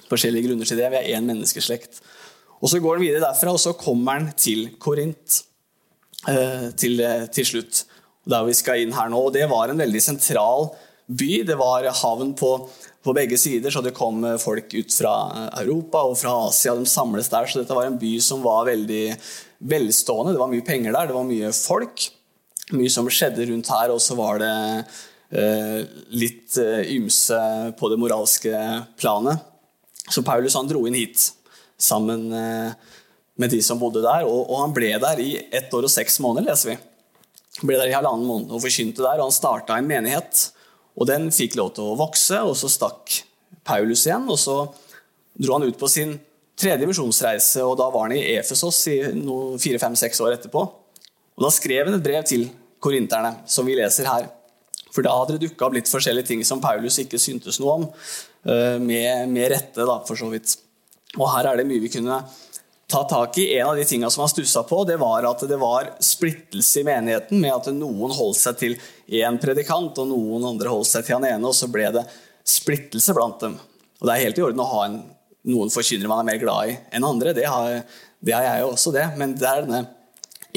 Forskjellige 0.08 0.48
grunner 0.48 0.68
til 0.68 0.80
det. 0.80 0.90
Vi 0.92 1.00
er 1.00 1.18
én 1.18 1.28
menneskeslekt. 1.28 2.00
Og 2.62 2.70
Så 2.70 2.78
går 2.78 2.96
han 2.96 3.02
videre 3.02 3.24
derfra, 3.24 3.52
og 3.52 3.60
så 3.60 3.72
kommer 3.74 4.18
han 4.18 4.32
til 4.36 4.70
Korint 4.78 5.42
eh, 6.28 6.70
til, 6.78 7.00
eh, 7.00 7.26
til, 7.26 7.46
slutt. 7.46 7.84
Der 8.28 8.44
vi 8.46 8.54
skal 8.54 8.82
inn 8.82 8.94
her 8.94 9.10
nå. 9.10 9.18
Og 9.26 9.32
Det 9.34 9.48
var 9.50 9.68
en 9.68 9.82
veldig 9.82 10.02
sentral 10.02 10.70
by. 11.08 11.42
Det 11.42 11.58
var 11.58 11.90
havn 12.02 12.34
på, 12.38 12.52
på 13.02 13.14
begge 13.16 13.38
sider, 13.40 13.72
så 13.74 13.82
det 13.82 13.94
kom 13.96 14.22
folk 14.38 14.74
ut 14.74 14.94
fra 14.94 15.12
Europa 15.58 16.04
og 16.06 16.14
fra 16.20 16.36
Asia. 16.46 16.74
De 16.78 16.86
samles 16.86 17.30
der, 17.32 17.48
så 17.50 17.62
dette 17.62 17.74
var 17.74 17.88
en 17.88 17.98
by 17.98 18.12
som 18.22 18.44
var 18.44 18.68
veldig 18.68 19.04
velstående. 19.72 20.34
Det 20.34 20.42
var 20.42 20.52
mye 20.52 20.66
penger 20.66 20.94
der, 20.94 21.08
det 21.10 21.16
var 21.16 21.26
mye 21.26 21.50
folk. 21.56 22.06
Mye 22.72 22.92
som 22.92 23.10
skjedde 23.10 23.48
rundt 23.50 23.70
her, 23.74 23.90
og 23.90 24.00
så 24.02 24.16
var 24.18 24.38
det 24.42 24.54
eh, 25.34 25.80
litt 26.14 26.56
eh, 26.62 26.94
ymse 26.94 27.40
på 27.78 27.90
det 27.90 27.98
moralske 28.00 28.62
planet. 29.00 29.42
Så 30.10 30.24
Paulus 30.26 30.56
han 30.58 30.70
dro 30.70 30.84
inn 30.86 30.98
hit 30.98 31.30
sammen 31.82 32.30
eh, 32.32 32.72
med 33.38 33.50
de 33.50 33.60
som 33.64 33.80
bodde 33.80 34.02
der, 34.04 34.26
og, 34.28 34.46
og, 34.46 34.56
han 34.62 34.74
ble 34.76 34.94
der 35.02 35.20
i 35.22 35.30
ett 35.50 35.72
år 35.74 35.88
og 35.88 35.92
seks 35.92 36.20
måneder, 36.22 36.52
leser 36.52 36.74
vi. 36.74 36.80
Han 37.60 37.68
ble 37.68 37.78
der 37.80 37.90
i 37.90 37.96
halvannen 37.96 38.28
måned 38.28 38.52
og 38.54 38.62
forkynte 38.64 39.02
der, 39.02 39.18
og 39.18 39.28
han 39.28 39.36
starta 39.36 39.78
en 39.78 39.88
menighet. 39.88 40.48
Og 40.98 41.08
den 41.08 41.30
fikk 41.32 41.56
lov 41.58 41.72
til 41.76 41.88
å 41.88 41.98
vokse, 41.98 42.40
og 42.44 42.56
så 42.58 42.70
stakk 42.70 43.22
Paulus 43.66 44.04
igjen, 44.06 44.28
og 44.28 44.38
så 44.40 44.56
dro 45.38 45.56
han 45.56 45.66
ut 45.66 45.78
på 45.80 45.88
sin 45.90 46.18
tredje 46.58 46.86
misjonsreise, 46.88 47.62
og 47.64 47.78
da 47.80 47.88
var 47.92 48.08
han 48.08 48.16
i 48.16 48.36
Efesos 48.36 48.78
i 48.92 48.98
fire-fem-seks 49.62 50.20
år 50.24 50.36
etterpå. 50.36 50.62
Og 51.32 51.46
Da 51.46 51.50
skrev 51.54 51.88
han 51.88 51.96
et 51.96 52.04
brev 52.04 52.24
til 52.28 52.50
korinterne, 52.82 53.38
som 53.46 53.66
vi 53.66 53.78
leser 53.78 54.08
her. 54.10 54.28
For 54.92 55.04
da 55.04 55.14
hadde 55.16 55.38
det 55.38 55.48
dukka 55.48 55.66
opp 55.66 55.76
litt 55.78 55.88
forskjellige 55.88 56.28
ting 56.28 56.44
som 56.44 56.60
Paulus 56.60 56.98
ikke 57.00 57.20
syntes 57.20 57.58
noe 57.62 57.78
om. 57.80 57.86
Eh, 58.44 58.76
med, 58.82 59.30
med 59.32 59.48
rette, 59.54 59.86
da, 59.88 60.02
for 60.04 60.18
så 60.18 60.28
vidt. 60.28 60.58
Og 61.16 61.28
her 61.32 61.48
er 61.48 61.60
det 61.60 61.68
mye 61.68 61.80
vi 61.80 61.92
kunne 61.92 62.20
ta 62.92 63.02
tak 63.08 63.38
i. 63.40 63.46
En 63.56 63.70
av 63.70 63.78
de 63.78 63.86
tingene 63.88 64.10
som 64.12 64.22
han 64.22 64.30
stussa 64.30 64.62
på, 64.68 64.82
det 64.88 64.98
var 65.00 65.24
at 65.28 65.44
det 65.48 65.58
var 65.60 65.94
splittelse 66.04 66.82
i 66.82 66.86
menigheten, 66.86 67.40
med 67.40 67.54
at 67.56 67.72
noen 67.74 68.12
holdt 68.14 68.40
seg 68.42 68.60
til 68.60 68.76
én 69.22 69.40
predikant, 69.42 69.98
og 69.98 70.12
noen 70.12 70.44
andre 70.52 70.70
holdt 70.72 70.90
seg 70.92 71.08
til 71.08 71.18
han 71.18 71.28
ene, 71.30 71.48
og 71.48 71.56
så 71.56 71.70
ble 71.72 71.88
det 71.96 72.04
splittelse 72.48 73.16
blant 73.16 73.40
dem. 73.42 73.58
Og 74.00 74.06
Det 74.08 74.14
er 74.14 74.24
helt 74.26 74.38
i 74.38 74.46
orden 74.46 74.62
å 74.62 74.70
ha 74.70 74.86
en 74.86 75.02
noen 75.48 75.72
forkynnere 75.74 76.10
man 76.10 76.22
er 76.22 76.30
mer 76.30 76.40
glad 76.42 76.70
i 76.70 76.78
enn 76.94 77.06
andre. 77.06 77.34
Det 77.34 77.46
har, 77.48 77.82
det 78.22 78.34
har 78.36 78.46
jeg 78.46 78.62
jo 78.62 78.70
også, 78.74 78.94
det. 78.94 79.06
Men 79.18 79.34
det 79.38 79.48
er 79.48 79.64
denne 79.64 79.82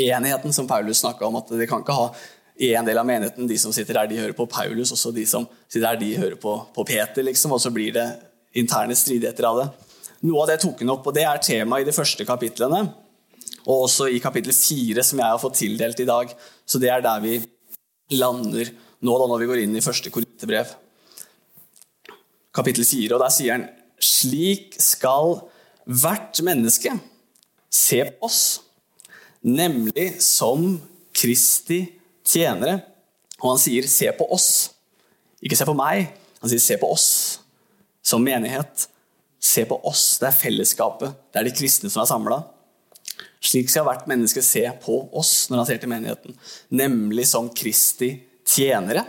enheten 0.06 0.54
som 0.54 0.68
Paulus 0.70 1.01
snakka 1.01 1.25
om. 1.27 1.39
At 1.39 1.50
det 1.54 1.70
kan 1.70 1.82
ikke 1.82 1.98
ha 1.98 2.10
en 2.70 2.88
del 2.88 3.00
av 3.01 3.08
menigheten, 3.08 3.50
de 3.50 3.58
som 3.60 3.74
sitter 3.75 4.00
her, 4.00 4.10
de 4.10 4.20
hører 4.22 4.36
på 4.38 4.48
Paulus, 4.48 4.94
og 4.94 5.00
så 5.00 5.12
de 5.15 5.25
som 5.27 5.48
sitter 5.68 5.89
her, 5.89 6.00
de 6.00 6.13
hører 6.15 6.38
på, 6.39 6.54
på 6.75 6.86
Peter, 6.88 7.25
liksom, 7.25 7.56
og 7.56 7.60
så 7.60 7.72
blir 7.74 7.92
det 7.98 8.06
interne 8.56 8.96
stridigheter 8.96 9.50
av 9.50 9.60
det. 9.60 9.65
Noe 10.25 10.44
av 10.44 10.50
det 10.50 10.60
tok 10.63 10.82
han 10.82 10.94
opp, 10.96 11.10
og 11.10 11.15
det 11.15 11.25
er 11.27 11.41
tema 11.44 11.79
i 11.82 11.86
de 11.86 11.94
første 11.94 12.25
kapitlene. 12.25 12.82
Og 13.65 13.86
også 13.88 14.08
i 14.10 14.22
kapittel 14.22 14.53
fire, 14.55 15.03
som 15.05 15.22
jeg 15.22 15.27
har 15.27 15.41
fått 15.41 15.60
tildelt 15.62 16.01
i 16.01 16.08
dag. 16.08 16.32
Så 16.65 16.82
det 16.82 16.89
er 16.94 17.03
der 17.05 17.22
vi 17.24 17.38
lander 18.15 18.72
nå, 19.05 19.13
da, 19.13 19.27
når 19.29 19.41
vi 19.41 19.50
går 19.50 19.62
inn 19.63 19.77
i 19.77 19.84
første 19.86 20.12
korinterbrev. 20.13 20.72
Kapittel 22.55 22.88
fire, 22.88 23.17
og 23.17 23.22
der 23.22 23.34
sier 23.34 23.58
han 23.58 23.67
slik 24.01 24.77
skal 24.82 25.38
hvert 25.86 26.41
menneske 26.46 26.94
se 27.74 28.01
på 28.08 28.25
oss, 28.25 28.41
nemlig 29.46 30.15
som 30.24 30.75
Kristi 31.15 31.84
tjenere. 32.25 32.79
Og 33.41 33.51
han 33.51 33.60
sier 33.62 33.84
'se 33.88 34.12
på 34.17 34.25
oss', 34.32 34.72
ikke 35.44 35.58
se 35.58 35.65
på 35.65 35.75
meg. 35.75 36.13
Han 36.41 36.50
sier 36.50 36.60
'se 36.60 36.77
på 36.77 36.88
oss' 36.91 37.39
som 38.01 38.24
menighet. 38.24 38.88
Se 39.46 39.66
på 39.70 39.78
oss. 39.86 40.16
Det 40.22 40.30
er 40.30 40.38
fellesskapet. 40.38 41.14
Det 41.32 41.42
er 41.42 41.48
de 41.48 41.56
kristne 41.56 41.92
som 41.94 42.02
er 42.04 42.10
samla. 42.10 42.40
Slik 43.46 43.70
skal 43.70 43.86
hvert 43.86 44.08
menneske 44.10 44.42
se 44.44 44.64
på 44.82 45.04
oss 45.16 45.46
når 45.52 45.62
han 45.62 45.68
ser 45.70 45.82
til 45.84 45.92
menigheten, 45.92 46.34
nemlig 46.74 47.28
som 47.30 47.52
Kristi 47.54 48.16
tjenere 48.46 49.04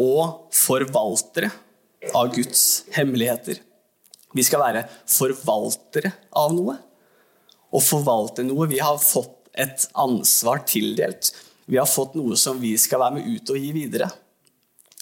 og 0.00 0.50
forvaltere 0.54 1.52
av 2.14 2.32
Guds 2.34 2.84
hemmeligheter. 2.96 3.60
Vi 4.34 4.42
skal 4.42 4.64
være 4.64 4.82
forvaltere 5.06 6.10
av 6.34 6.54
noe. 6.56 6.74
Å 7.74 7.80
forvalte 7.82 8.44
noe 8.46 8.68
Vi 8.70 8.80
har 8.82 8.98
fått 9.02 9.48
et 9.54 9.86
ansvar 9.98 10.64
tildelt. 10.66 11.30
Vi 11.70 11.78
har 11.78 11.86
fått 11.86 12.16
noe 12.18 12.36
som 12.38 12.58
vi 12.60 12.74
skal 12.78 13.02
være 13.04 13.20
med 13.20 13.30
ut 13.30 13.54
og 13.54 13.58
gi 13.58 13.70
videre. 13.74 14.10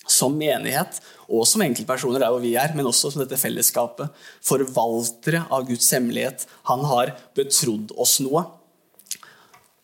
Som 0.09 0.35
menighet 0.39 0.99
og 1.33 1.47
som 1.49 1.63
enkeltpersoner 1.65 2.21
der 2.21 2.33
hvor 2.35 2.43
vi 2.43 2.53
er, 2.61 2.75
men 2.77 2.89
også 2.89 3.13
som 3.13 3.23
dette 3.23 3.39
fellesskapet. 3.41 4.11
Forvaltere 4.45 5.47
av 5.53 5.65
Guds 5.69 5.89
hemmelighet. 5.95 6.45
Han 6.69 6.85
har 6.91 7.15
betrodd 7.39 7.95
oss 8.01 8.19
noe. 8.25 8.45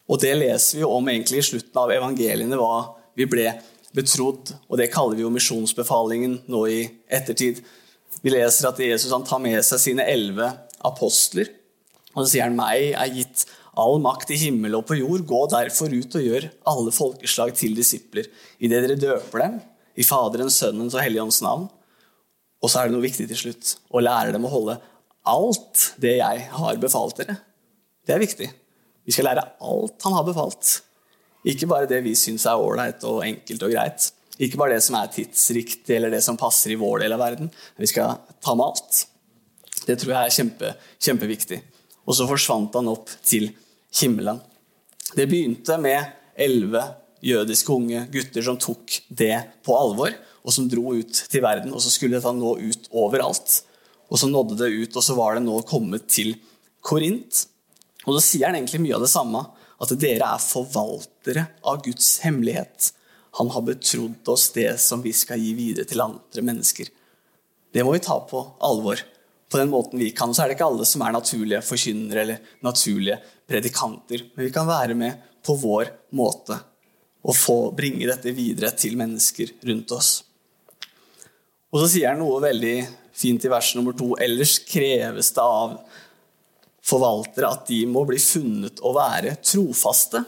Og 0.09 0.21
det 0.21 0.35
leser 0.37 0.81
vi 0.81 0.89
om 0.89 1.09
egentlig 1.09 1.43
i 1.43 1.49
slutten 1.51 1.81
av 1.81 1.93
evangeliene, 1.93 2.57
hva 2.57 2.95
vi 3.19 3.29
ble 3.29 3.51
betrodd. 3.97 4.53
Og 4.69 4.81
det 4.81 4.91
kaller 4.93 5.17
vi 5.17 5.25
jo 5.25 5.33
misjonsbefalingen 5.33 6.41
nå 6.53 6.65
i 6.73 6.83
ettertid. 7.09 7.63
Vi 8.21 8.33
leser 8.35 8.71
at 8.71 8.83
Jesus 8.83 9.13
tar 9.29 9.43
med 9.43 9.61
seg 9.65 9.83
sine 9.83 10.09
elleve 10.09 10.51
apostler. 10.85 11.53
Og 12.15 12.25
så 12.25 12.33
sier 12.33 12.49
han 12.49 12.59
meg 12.59 12.93
er 12.99 13.15
gitt 13.15 13.47
all 13.79 14.01
makt 14.03 14.33
i 14.35 14.41
himmel 14.41 14.75
og 14.81 14.89
på 14.89 14.99
jord. 14.99 15.25
Gå 15.29 15.43
derfor 15.53 15.93
ut 15.93 16.19
og 16.19 16.29
gjør 16.29 16.49
alle 16.73 16.95
folkeslag 16.95 17.55
til 17.57 17.77
disipler. 17.79 18.29
Idet 18.59 18.85
dere 18.85 19.01
døper 19.01 19.45
dem 19.45 19.59
i 19.99 20.07
Faderens, 20.07 20.61
Sønnens 20.61 20.95
og 20.95 21.03
Helligåndens 21.03 21.43
navn. 21.45 21.67
Og 22.63 22.71
så 22.71 22.81
er 22.81 22.89
det 22.89 22.97
noe 22.97 23.05
viktig 23.05 23.29
til 23.31 23.41
slutt. 23.43 23.75
Å 23.91 24.03
lære 24.03 24.35
dem 24.35 24.47
å 24.47 24.53
holde 24.53 24.79
alt 25.29 25.89
det 26.01 26.19
jeg 26.19 26.45
har 26.55 26.81
befalt 26.83 27.21
dere. 27.21 27.39
Det 28.07 28.15
er 28.15 28.23
viktig. 28.23 28.49
Vi 29.09 29.15
skal 29.15 29.29
lære 29.31 29.47
alt 29.65 30.07
han 30.07 30.17
har 30.17 30.27
befalt. 30.27 30.79
Ikke 31.49 31.69
bare 31.71 31.89
det 31.91 32.01
vi 32.05 32.17
syns 32.19 32.47
er 32.49 32.61
ålreit 32.61 33.05
og 33.09 33.23
enkelt 33.27 33.63
og 33.67 33.75
greit. 33.75 34.11
Ikke 34.39 34.59
bare 34.61 34.77
det 34.77 34.85
som 34.87 34.97
er 34.99 35.11
tidsriktig 35.13 35.97
eller 35.97 36.13
det 36.15 36.23
som 36.25 36.39
passer 36.39 36.75
i 36.75 36.79
vår 36.79 37.05
del 37.05 37.15
av 37.15 37.23
verden. 37.23 37.51
Vi 37.79 37.91
skal 37.91 38.19
ta 38.45 38.55
med 38.55 38.69
alt. 38.69 39.01
Det 39.87 39.97
tror 39.99 40.15
jeg 40.15 40.21
er 40.21 40.35
kjempe, 40.35 40.73
kjempeviktig. 41.03 41.59
Og 42.09 42.17
så 42.17 42.27
forsvant 42.29 42.77
han 42.79 42.91
opp 42.91 43.11
til 43.27 43.51
himmelen. 44.01 44.41
Det 45.17 45.27
begynte 45.29 45.79
med 45.81 46.15
elleve 46.39 46.85
jødiske 47.25 47.73
unge 47.75 48.05
gutter 48.13 48.45
som 48.45 48.59
tok 48.61 49.01
det 49.09 49.35
på 49.67 49.77
alvor, 49.77 50.15
og 50.45 50.55
som 50.55 50.69
dro 50.71 50.95
ut 50.97 51.23
til 51.29 51.45
verden. 51.45 51.73
Og 51.75 51.83
så 51.85 51.93
skulle 51.93 52.19
dette 52.19 52.33
nå 52.35 52.55
ut 52.61 52.89
overalt. 52.95 53.61
Og 54.09 54.21
så 54.21 54.29
nådde 54.31 54.59
det 54.63 54.71
ut, 54.73 54.97
og 54.97 55.05
så 55.05 55.17
var 55.19 55.37
det 55.37 55.45
nå 55.45 55.61
kommet 55.69 56.07
til 56.11 56.35
Korint. 56.85 57.45
Og 58.07 58.17
så 58.17 58.23
sier 58.25 58.49
han 58.49 58.57
egentlig 58.57 58.81
mye 58.87 58.97
av 58.97 59.05
det 59.05 59.13
samme, 59.13 59.43
at 59.79 59.93
dere 60.01 60.31
er 60.35 60.43
forvaltere 60.43 61.45
av 61.69 61.83
Guds 61.85 62.17
hemmelighet. 62.25 62.93
Han 63.39 63.53
har 63.55 63.67
betrodd 63.67 64.31
oss 64.33 64.49
det 64.55 64.73
som 64.83 65.03
vi 65.05 65.13
skal 65.15 65.43
gi 65.43 65.53
videre 65.55 65.87
til 65.87 66.03
andre 66.03 66.43
mennesker. 66.43 66.89
Det 67.75 67.85
må 67.85 67.93
vi 67.95 68.03
ta 68.03 68.17
på 68.27 68.41
alvor 68.65 69.03
på 69.49 69.61
den 69.61 69.71
måten 69.71 70.01
vi 70.01 70.11
kan. 70.17 70.33
Så 70.35 70.43
er 70.43 70.51
det 70.51 70.57
ikke 70.57 70.71
alle 70.71 70.87
som 70.89 71.05
er 71.05 71.15
naturlige 71.15 71.61
forkynnere 71.65 72.25
eller 72.25 72.57
naturlige 72.65 73.21
predikanter. 73.49 74.25
Men 74.35 74.49
vi 74.49 74.55
kan 74.55 74.69
være 74.69 74.97
med 74.99 75.29
på 75.45 75.55
vår 75.61 75.93
måte 76.17 76.59
og 77.29 77.37
få 77.37 77.59
bringe 77.77 78.09
dette 78.09 78.33
videre 78.33 78.73
til 78.77 78.97
mennesker 78.99 79.53
rundt 79.69 79.93
oss. 79.97 80.11
Og 81.69 81.83
så 81.83 81.91
sier 81.93 82.15
han 82.15 82.23
noe 82.23 82.41
veldig 82.41 82.77
fint 83.19 83.45
i 83.45 83.51
vers 83.53 83.75
nummer 83.77 83.97
to. 83.97 84.15
Ellers 84.23 84.57
kreves 84.65 85.35
det 85.37 85.45
av 85.45 85.77
forvaltere 86.89 87.51
at 87.53 87.67
de 87.69 87.83
må 87.91 88.07
bli 88.09 88.21
funnet 88.23 88.81
å 88.81 88.95
være 88.97 89.37
trofaste. 89.45 90.23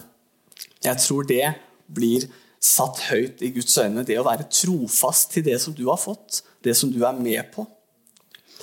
Jeg 0.85 1.01
tror 1.01 1.29
det 1.29 1.47
blir 1.91 2.27
satt 2.61 3.01
høyt 3.09 3.41
i 3.41 3.53
Guds 3.55 3.79
øyne, 3.81 4.05
det 4.05 4.19
å 4.21 4.27
være 4.27 4.49
trofast 4.53 5.33
til 5.33 5.47
det 5.47 5.57
som 5.63 5.73
du 5.77 5.87
har 5.89 6.01
fått, 6.01 6.43
det 6.61 6.77
som 6.77 6.93
du 6.93 7.01
er 7.07 7.17
med 7.17 7.49
på. 7.55 7.65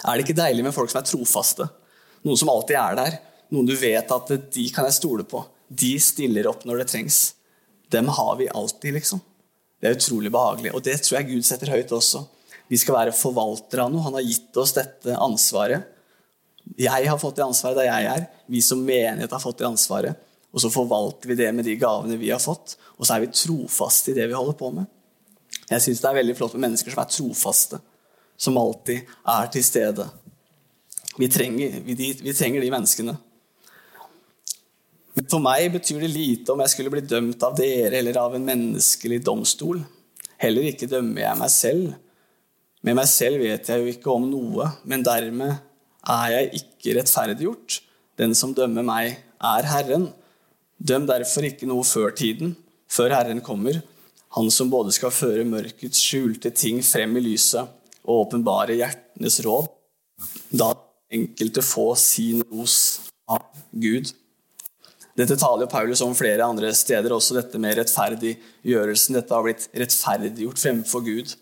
Er 0.06 0.14
det 0.14 0.28
ikke 0.28 0.38
deilig 0.38 0.68
med 0.68 0.76
folk 0.76 0.92
som 0.94 1.02
er 1.02 1.10
trofaste? 1.10 1.66
Noen 2.26 2.38
som 2.38 2.52
alltid 2.54 2.78
er 2.78 3.00
der. 3.00 3.18
Noen 3.54 3.70
du 3.70 3.74
vet 3.80 4.12
at 4.14 4.30
de 4.54 4.68
kan 4.74 4.86
jeg 4.86 5.00
stole 5.00 5.26
på. 5.26 5.42
De 5.68 5.96
stiller 6.02 6.50
opp 6.52 6.68
når 6.68 6.84
det 6.84 6.90
trengs. 6.94 7.22
Dem 7.94 8.10
har 8.12 8.36
vi 8.40 8.50
alltid, 8.50 8.94
liksom. 8.98 9.22
Det 9.82 9.90
er 9.90 9.98
utrolig 10.00 10.32
behagelig. 10.34 10.74
Og 10.76 10.84
det 10.84 10.98
tror 11.04 11.20
jeg 11.20 11.30
Gud 11.30 11.46
setter 11.48 11.72
høyt 11.72 11.94
også. 11.96 12.24
Vi 12.68 12.80
skal 12.82 12.98
være 12.98 13.16
forvaltere 13.16 13.86
av 13.86 13.94
noe. 13.94 14.04
Han 14.08 14.18
har 14.18 14.26
gitt 14.26 14.58
oss 14.60 14.76
dette 14.76 15.16
ansvaret. 15.16 15.94
Jeg 16.78 17.08
har 17.08 17.20
fått 17.22 17.38
det 17.38 17.46
ansvaret 17.46 17.80
der 17.80 17.88
jeg 17.88 18.08
er. 18.12 18.26
Vi 18.52 18.62
som 18.66 18.82
menighet 18.84 19.32
har 19.32 19.44
fått 19.44 19.62
det 19.62 19.70
ansvaret. 19.70 20.24
Og 20.52 20.64
så 20.64 20.72
forvalter 20.74 21.30
vi 21.30 21.38
det 21.40 21.52
med 21.56 21.68
de 21.68 21.78
gavene 21.80 22.18
vi 22.20 22.32
har 22.34 22.42
fått. 22.44 22.76
Og 22.98 23.06
så 23.06 23.16
er 23.16 23.24
vi 23.24 23.34
trofaste 23.36 24.12
i 24.12 24.18
det 24.18 24.28
vi 24.28 24.36
holder 24.36 24.58
på 24.58 24.72
med. 24.76 24.90
Jeg 25.68 25.84
syns 25.84 26.02
det 26.02 26.10
er 26.10 26.20
veldig 26.20 26.36
flott 26.38 26.56
med 26.56 26.68
mennesker 26.68 26.94
som 26.94 27.04
er 27.04 27.14
trofaste 27.14 27.80
som 28.38 28.58
alltid 28.58 29.00
er 29.26 29.48
til 29.54 29.64
stede. 29.66 30.06
Vi 31.18 31.30
trenger, 31.34 31.80
vi, 31.86 32.12
vi 32.22 32.34
trenger 32.34 32.62
de 32.62 32.72
menneskene. 32.72 33.16
Men 35.18 35.26
for 35.32 35.42
meg 35.42 35.72
betyr 35.74 36.04
det 36.04 36.12
lite 36.14 36.54
om 36.54 36.62
jeg 36.62 36.76
skulle 36.76 36.94
bli 36.94 37.02
dømt 37.02 37.42
av 37.44 37.56
dere 37.58 37.98
eller 37.98 38.20
av 38.22 38.36
en 38.38 38.46
menneskelig 38.46 39.24
domstol. 39.26 39.80
Heller 40.38 40.68
ikke 40.70 40.90
dømmer 40.92 41.24
jeg 41.24 41.40
meg 41.40 41.54
selv. 41.54 41.96
Med 42.86 43.00
meg 43.00 43.10
selv 43.10 43.42
vet 43.42 43.72
jeg 43.72 43.82
jo 43.82 43.96
ikke 43.96 44.14
om 44.14 44.28
noe, 44.30 44.70
men 44.86 45.06
dermed 45.06 45.58
er 46.08 46.28
jeg 46.36 46.62
ikke 46.62 46.94
rettferdiggjort. 47.00 47.80
Den 48.22 48.38
som 48.38 48.54
dømmer 48.58 48.86
meg, 48.86 49.18
er 49.42 49.70
Herren. 49.70 50.08
Døm 50.78 51.08
derfor 51.10 51.46
ikke 51.50 51.70
noe 51.70 51.86
før 51.86 52.14
tiden, 52.14 52.54
før 52.90 53.18
Herren 53.18 53.42
kommer, 53.42 53.82
Han 54.36 54.52
som 54.52 54.70
både 54.70 54.92
skal 54.92 55.10
føre 55.16 55.46
mørkets 55.48 56.02
skjulte 56.04 56.52
ting 56.52 56.82
frem 56.84 57.16
i 57.18 57.24
lyset, 57.24 57.66
og 58.04 58.28
åpenbare 58.28 58.76
hjertenes 58.76 59.40
råd. 59.46 59.70
Da 60.52 60.74
enkelte 61.10 61.64
få 61.64 61.94
sin 61.98 62.44
ros 62.52 63.08
av 63.32 63.48
Gud. 63.72 64.12
Dette 65.18 65.38
taler 65.40 65.66
jo 65.66 65.72
Paulus 65.72 66.04
om 66.06 66.14
flere 66.18 66.46
andre 66.46 66.70
steder, 66.78 67.14
også 67.14 67.40
dette 67.40 67.60
med 67.62 67.80
rettferdiggjørelsen. 67.80 69.18
Dette 69.18 69.34
har 69.34 69.46
blitt 69.46 69.66
rettferdiggjort 69.74 70.62
fremfor 70.62 71.02
Gud. 71.06 71.34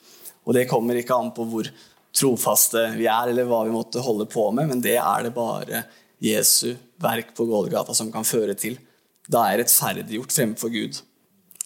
Og 0.47 0.55
det 0.55 0.67
kommer 0.71 0.95
ikke 0.95 1.17
an 1.17 1.33
på 1.35 1.47
hvor 1.51 1.69
trofaste 2.15 2.85
vi 2.95 3.09
er, 3.11 3.33
eller 3.33 3.49
hva 3.49 3.65
vi 3.67 3.75
måtte 3.75 4.03
holde 4.03 4.29
på 4.31 4.47
med, 4.55 4.69
men 4.71 4.83
det 4.83 4.95
er 5.01 5.27
det 5.27 5.33
bare 5.35 5.83
Jesu 6.23 6.77
verk 7.03 7.33
på 7.35 7.47
Gålgata 7.49 7.93
som 7.97 8.13
kan 8.13 8.23
føre 8.23 8.55
til. 8.55 8.77
Da 9.27 9.43
er 9.49 9.59
rettferdiggjort 9.59 10.31
fremfor 10.31 10.71
Gud. 10.71 11.01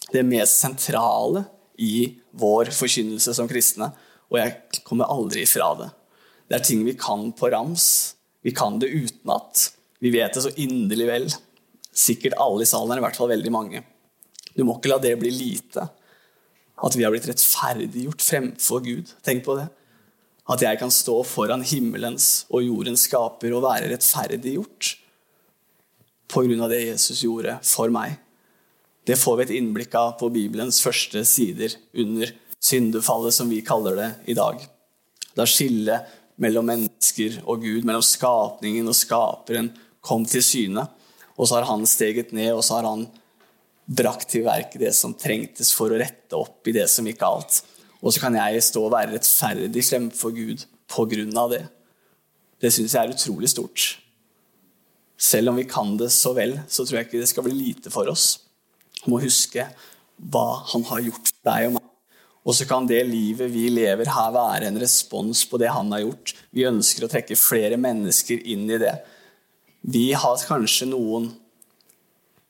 Det 0.09 0.25
mest 0.25 0.63
sentrale 0.63 1.45
i 1.77 2.07
vår 2.39 2.71
forkynnelse 2.73 3.35
som 3.37 3.47
kristne 3.51 3.91
og 4.29 4.37
jeg 4.37 4.81
kommer 4.85 5.09
aldri 5.09 5.43
ifra 5.43 5.71
det. 5.79 5.89
Det 6.49 6.57
er 6.57 6.65
ting 6.65 6.85
vi 6.85 6.95
kan 6.97 7.29
på 7.37 7.49
rams. 7.51 8.15
Vi 8.45 8.53
kan 8.55 8.79
det 8.81 8.91
utenat. 8.93 9.69
Vi 9.99 10.11
vet 10.13 10.33
det 10.33 10.43
så 10.45 10.53
inderlig 10.55 11.07
vel. 11.09 11.27
Sikkert 11.99 12.37
alle 12.39 12.63
i 12.63 12.69
salen 12.69 12.93
er 12.93 13.01
i 13.01 13.05
hvert 13.05 13.17
fall 13.19 13.31
veldig 13.31 13.51
mange. 13.53 13.83
Du 14.55 14.63
må 14.67 14.77
ikke 14.77 14.91
la 14.93 14.99
det 15.03 15.15
bli 15.19 15.31
lite. 15.33 15.85
At 16.79 16.95
vi 16.95 17.03
har 17.03 17.11
blitt 17.11 17.27
rettferdiggjort 17.27 18.23
fremfor 18.23 18.83
Gud. 18.85 19.11
Tenk 19.25 19.43
på 19.45 19.57
det. 19.59 19.67
At 20.49 20.63
jeg 20.63 20.79
kan 20.81 20.91
stå 20.93 21.19
foran 21.27 21.65
himmelens 21.67 22.47
og 22.49 22.63
jordens 22.65 23.05
skaper 23.09 23.53
og 23.53 23.65
være 23.67 23.91
rettferdiggjort 23.91 24.95
på 26.29 26.43
grunn 26.45 26.63
av 26.63 26.71
det 26.71 26.83
Jesus 26.85 27.23
gjorde 27.25 27.57
for 27.65 27.91
meg. 27.93 28.15
Det 29.05 29.17
får 29.17 29.37
vi 29.37 29.45
et 29.47 29.55
innblikk 29.57 29.95
av 29.97 30.15
på 30.19 30.29
Bibelens 30.33 30.81
første 30.83 31.23
sider 31.25 31.73
under 31.97 32.31
syndefallet, 32.61 33.33
som 33.33 33.49
vi 33.49 33.63
kaller 33.65 33.95
det 33.97 34.09
i 34.29 34.35
dag. 34.37 34.61
Da 35.33 35.45
skillet 35.49 36.17
mellom 36.39 36.67
mennesker 36.69 37.39
og 37.45 37.63
Gud, 37.63 37.87
mellom 37.87 38.03
skapningen 38.05 38.87
og 38.89 38.97
skaperen, 38.97 39.71
kom 40.05 40.25
til 40.29 40.43
syne. 40.45 40.85
Og 41.39 41.47
så 41.47 41.57
har 41.57 41.69
han 41.69 41.87
steget 41.87 42.33
ned, 42.35 42.51
og 42.53 42.63
så 42.67 42.79
har 42.79 42.89
han 42.89 43.07
brakt 43.89 44.27
til 44.33 44.43
verket 44.45 44.83
det 44.83 44.91
som 44.93 45.15
trengtes 45.17 45.71
for 45.73 45.89
å 45.89 45.99
rette 45.99 46.37
opp 46.37 46.67
i 46.67 46.75
det 46.75 46.85
som 46.91 47.07
gikk 47.07 47.21
galt. 47.23 47.61
Og 48.03 48.13
så 48.13 48.21
kan 48.23 48.35
jeg 48.37 48.63
stå 48.63 48.83
og 48.85 48.93
være 48.93 49.15
rettferdig 49.15 49.83
fremfor 49.87 50.35
Gud 50.35 50.67
på 50.89 51.07
grunn 51.09 51.33
av 51.39 51.55
det. 51.55 51.63
Det 52.59 52.71
syns 52.75 52.95
jeg 52.95 53.07
er 53.07 53.15
utrolig 53.15 53.49
stort. 53.51 53.87
Selv 55.19 55.51
om 55.51 55.59
vi 55.59 55.67
kan 55.67 55.95
det 55.99 56.11
så 56.15 56.31
vel, 56.35 56.57
så 56.67 56.85
tror 56.85 56.99
jeg 56.99 57.09
ikke 57.09 57.23
det 57.23 57.31
skal 57.31 57.45
bli 57.47 57.55
lite 57.55 57.91
for 57.91 58.07
oss. 58.11 58.39
Vi 59.01 59.11
må 59.11 59.19
huske 59.23 59.65
hva 60.19 60.47
han 60.73 60.83
har 60.91 61.03
gjort 61.07 61.31
for 61.31 61.49
deg 61.49 61.69
og 61.69 61.77
meg. 61.77 61.85
Og 62.47 62.55
så 62.55 62.65
kan 62.65 62.87
det 62.87 63.01
livet 63.07 63.51
vi 63.51 63.65
lever 63.71 64.09
her, 64.09 64.31
være 64.33 64.69
en 64.69 64.79
respons 64.79 65.43
på 65.47 65.59
det 65.59 65.71
han 65.75 65.91
har 65.93 66.05
gjort. 66.05 66.33
Vi 66.55 66.67
ønsker 66.67 67.05
å 67.05 67.11
trekke 67.11 67.37
flere 67.37 67.77
mennesker 67.79 68.41
inn 68.47 68.63
i 68.71 68.79
det. 68.81 68.95
Vi 69.81 70.11
har 70.13 70.47
kanskje 70.47 70.89
noen 70.89 71.29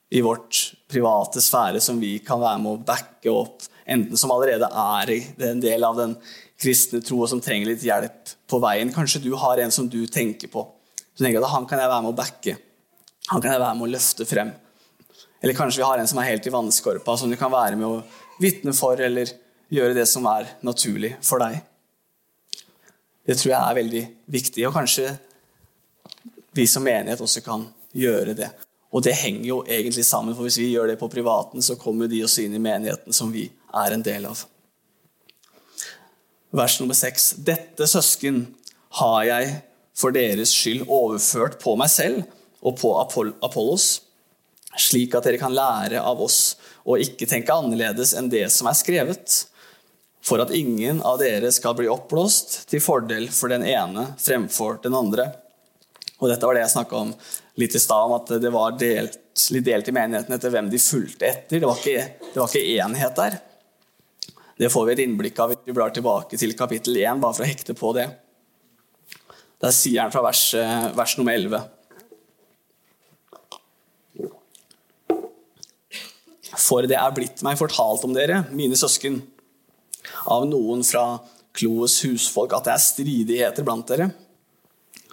i 0.09 0.21
vårt 0.25 0.73
private 0.89 1.41
sfære 1.43 1.81
som 1.83 1.99
vi 2.01 2.15
kan 2.25 2.41
være 2.41 2.61
med 2.63 2.71
å 2.71 2.85
backe 2.85 3.29
opp, 3.29 3.67
enten 3.85 4.17
som 4.17 4.31
allerede 4.33 4.65
er 4.65 5.11
en 5.51 5.61
del 5.61 5.85
av 5.85 5.99
den 5.99 6.15
kristne 6.59 7.01
tro, 7.05 7.21
som 7.29 7.41
trenger 7.41 7.71
litt 7.71 7.85
hjelp 7.85 8.33
på 8.49 8.59
veien. 8.63 8.91
Kanskje 8.93 9.21
du 9.23 9.31
har 9.37 9.61
en 9.61 9.71
som 9.71 9.87
du 9.89 10.01
tenker 10.09 10.49
på. 10.51 10.65
Så 11.13 11.23
tenker 11.23 11.43
at 11.43 11.53
Han 11.53 11.67
kan 11.69 11.79
jeg 11.79 11.91
være 11.91 12.05
med 12.05 12.13
å 12.13 12.17
backe. 12.17 12.57
Han 13.29 13.41
kan 13.41 13.53
jeg 13.53 13.61
være 13.61 13.77
med 13.77 13.85
å 13.85 13.93
løfte 13.93 14.25
frem. 14.25 14.51
Eller 15.39 15.55
kanskje 15.55 15.83
vi 15.83 15.87
har 15.87 16.01
en 16.01 16.09
som 16.09 16.19
er 16.19 16.31
helt 16.31 16.47
i 16.47 16.53
vannskorpa, 16.53 17.15
som 17.17 17.29
du 17.29 17.37
kan 17.39 17.51
være 17.53 17.77
med 17.79 17.87
å 17.87 18.01
vitne 18.41 18.73
for, 18.75 18.99
eller 18.99 19.31
gjøre 19.69 19.95
det 19.95 20.07
som 20.09 20.25
er 20.27 20.49
naturlig 20.65 21.13
for 21.23 21.39
deg. 21.43 21.61
Det 23.29 23.37
tror 23.37 23.53
jeg 23.53 23.61
er 23.61 23.77
veldig 23.77 24.03
viktig, 24.33 24.65
og 24.67 24.73
kanskje 24.73 25.11
vi 26.55 26.65
som 26.67 26.83
menighet 26.83 27.21
også 27.21 27.43
kan 27.45 27.67
gjøre 27.93 28.35
det. 28.37 28.49
Og 28.89 29.03
det 29.05 29.13
henger 29.21 29.45
jo 29.45 29.59
egentlig 29.67 30.05
sammen, 30.05 30.33
for 30.35 30.47
hvis 30.47 30.57
vi 30.61 30.71
gjør 30.71 30.89
det 30.89 30.99
på 31.01 31.09
privaten, 31.11 31.61
så 31.61 31.77
kommer 31.77 32.09
de 32.09 32.23
også 32.25 32.45
inn 32.45 32.55
i 32.57 32.63
menigheten 32.63 33.13
som 33.13 33.31
vi 33.33 33.45
er 33.69 33.93
en 33.93 34.05
del 34.05 34.25
av. 34.29 34.41
Vers 36.49 36.79
nummer 36.81 36.97
seks. 36.97 37.35
Dette 37.45 37.85
søsken 37.85 38.47
har 38.97 39.23
jeg 39.27 39.51
for 39.99 40.15
deres 40.15 40.53
skyld 40.55 40.87
overført 40.87 41.59
på 41.61 41.75
meg 41.77 41.91
selv 41.93 42.23
og 42.65 42.79
på 42.79 42.95
Apollos, 42.97 43.99
slik 44.79 45.13
at 45.15 45.27
dere 45.27 45.39
kan 45.41 45.53
lære 45.53 46.01
av 46.01 46.21
oss 46.23 46.57
og 46.87 47.03
ikke 47.03 47.27
tenke 47.29 47.53
annerledes 47.53 48.15
enn 48.17 48.31
det 48.31 48.47
som 48.53 48.69
er 48.71 48.77
skrevet, 48.79 49.35
for 50.25 50.41
at 50.41 50.53
ingen 50.55 51.03
av 51.05 51.19
dere 51.21 51.51
skal 51.53 51.75
bli 51.77 51.87
oppblåst 51.91 52.63
til 52.71 52.81
fordel 52.83 53.29
for 53.33 53.51
den 53.53 53.63
ene 53.67 54.09
fremfor 54.19 54.81
den 54.83 54.97
andre. 54.97 55.29
Og 56.19 56.27
dette 56.27 56.45
var 56.45 56.57
det 56.57 56.65
jeg 56.65 56.73
snakka 56.75 56.99
om 56.99 57.11
litt 57.59 57.75
i 57.75 57.81
stad, 57.81 58.07
om 58.07 58.15
at 58.17 58.31
det 58.43 58.51
var 58.51 58.75
delt, 58.79 59.19
litt 59.55 59.67
delt 59.67 59.87
i 59.87 59.95
menigheten 59.95 60.35
etter 60.35 60.51
hvem 60.51 60.67
de 60.71 60.81
fulgte 60.83 61.27
etter. 61.27 61.61
Det 61.61 61.67
var, 61.67 61.79
ikke, 61.79 62.31
det 62.33 62.41
var 62.41 62.51
ikke 62.51 62.79
enhet 62.83 63.19
der. 63.19 63.37
Det 64.59 64.71
får 64.73 64.87
vi 64.87 64.95
et 64.95 65.03
innblikk 65.05 65.39
av 65.39 65.53
hvis 65.53 65.63
vi 65.63 65.75
blar 65.75 65.93
tilbake 65.95 66.39
til 66.39 66.55
kapittel 66.59 66.99
1, 66.99 67.21
bare 67.23 67.37
for 67.37 67.45
å 67.45 67.49
hekte 67.49 67.75
på 67.79 67.93
det. 67.95 68.09
Der 69.63 69.75
sier 69.75 70.03
han 70.03 70.11
fra 70.11 70.23
vers, 70.25 70.43
vers 70.95 71.15
nummer 71.19 71.35
11. 71.35 71.63
For 76.59 76.83
det 76.87 76.97
er 76.99 77.15
blitt 77.15 77.43
meg 77.45 77.59
fortalt 77.59 78.03
om 78.07 78.15
dere, 78.15 78.43
mine 78.51 78.75
søsken, 78.79 79.21
av 80.27 80.43
noen 80.49 80.83
fra 80.83 81.21
Kloes 81.55 81.95
husfolk, 82.03 82.53
at 82.55 82.67
det 82.67 82.75
er 82.75 82.83
stridigheter 82.83 83.65
blant 83.67 83.87
dere. 83.87 84.09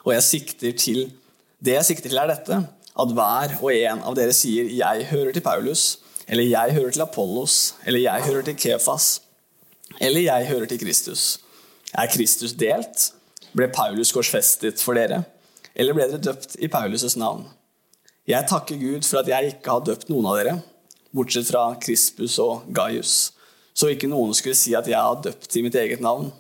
Og 0.06 0.14
jeg 0.14 0.22
sikter 0.22 0.74
til, 0.78 1.08
det 1.58 1.74
jeg 1.74 1.88
sikter 1.88 2.12
til, 2.12 2.18
er 2.22 2.30
dette, 2.30 2.60
at 2.96 3.14
hver 3.16 3.56
og 3.58 3.72
en 3.74 4.04
av 4.06 4.14
dere 4.16 4.32
sier 4.32 4.64
'jeg 4.70 5.06
hører 5.10 5.32
til 5.32 5.42
Paulus', 5.42 5.98
eller 6.28 6.44
'jeg 6.44 6.74
hører 6.74 6.90
til 6.90 7.02
Apollos', 7.02 7.74
eller 7.86 8.00
'jeg 8.00 8.22
hører 8.22 8.42
til 8.42 8.54
Kefas', 8.54 9.20
eller 10.00 10.20
'jeg 10.20 10.46
hører 10.46 10.66
til 10.66 10.78
Kristus'. 10.78 11.38
Er 11.94 12.06
Kristus 12.06 12.52
delt? 12.52 13.12
Ble 13.54 13.68
Paulus 13.68 14.12
korsfestet 14.12 14.80
for 14.80 14.94
dere? 14.94 15.24
Eller 15.74 15.92
ble 15.92 16.02
dere 16.02 16.20
døpt 16.20 16.56
i 16.58 16.68
Paulus' 16.68 17.16
navn? 17.16 17.44
Jeg 18.26 18.46
takker 18.48 18.76
Gud 18.76 19.02
for 19.02 19.18
at 19.18 19.28
jeg 19.28 19.46
ikke 19.46 19.70
har 19.70 19.80
døpt 19.80 20.08
noen 20.08 20.26
av 20.26 20.36
dere, 20.36 20.62
bortsett 21.14 21.46
fra 21.46 21.74
Krispus 21.74 22.38
og 22.38 22.62
Gaius, 22.74 23.32
så 23.74 23.86
ikke 23.86 24.08
noen 24.08 24.34
skulle 24.34 24.56
si 24.56 24.74
at 24.74 24.88
jeg 24.88 24.98
har 24.98 25.20
døpt 25.22 25.56
i 25.56 25.62
mitt 25.62 25.74
eget 25.74 26.00
navn. 26.00 26.32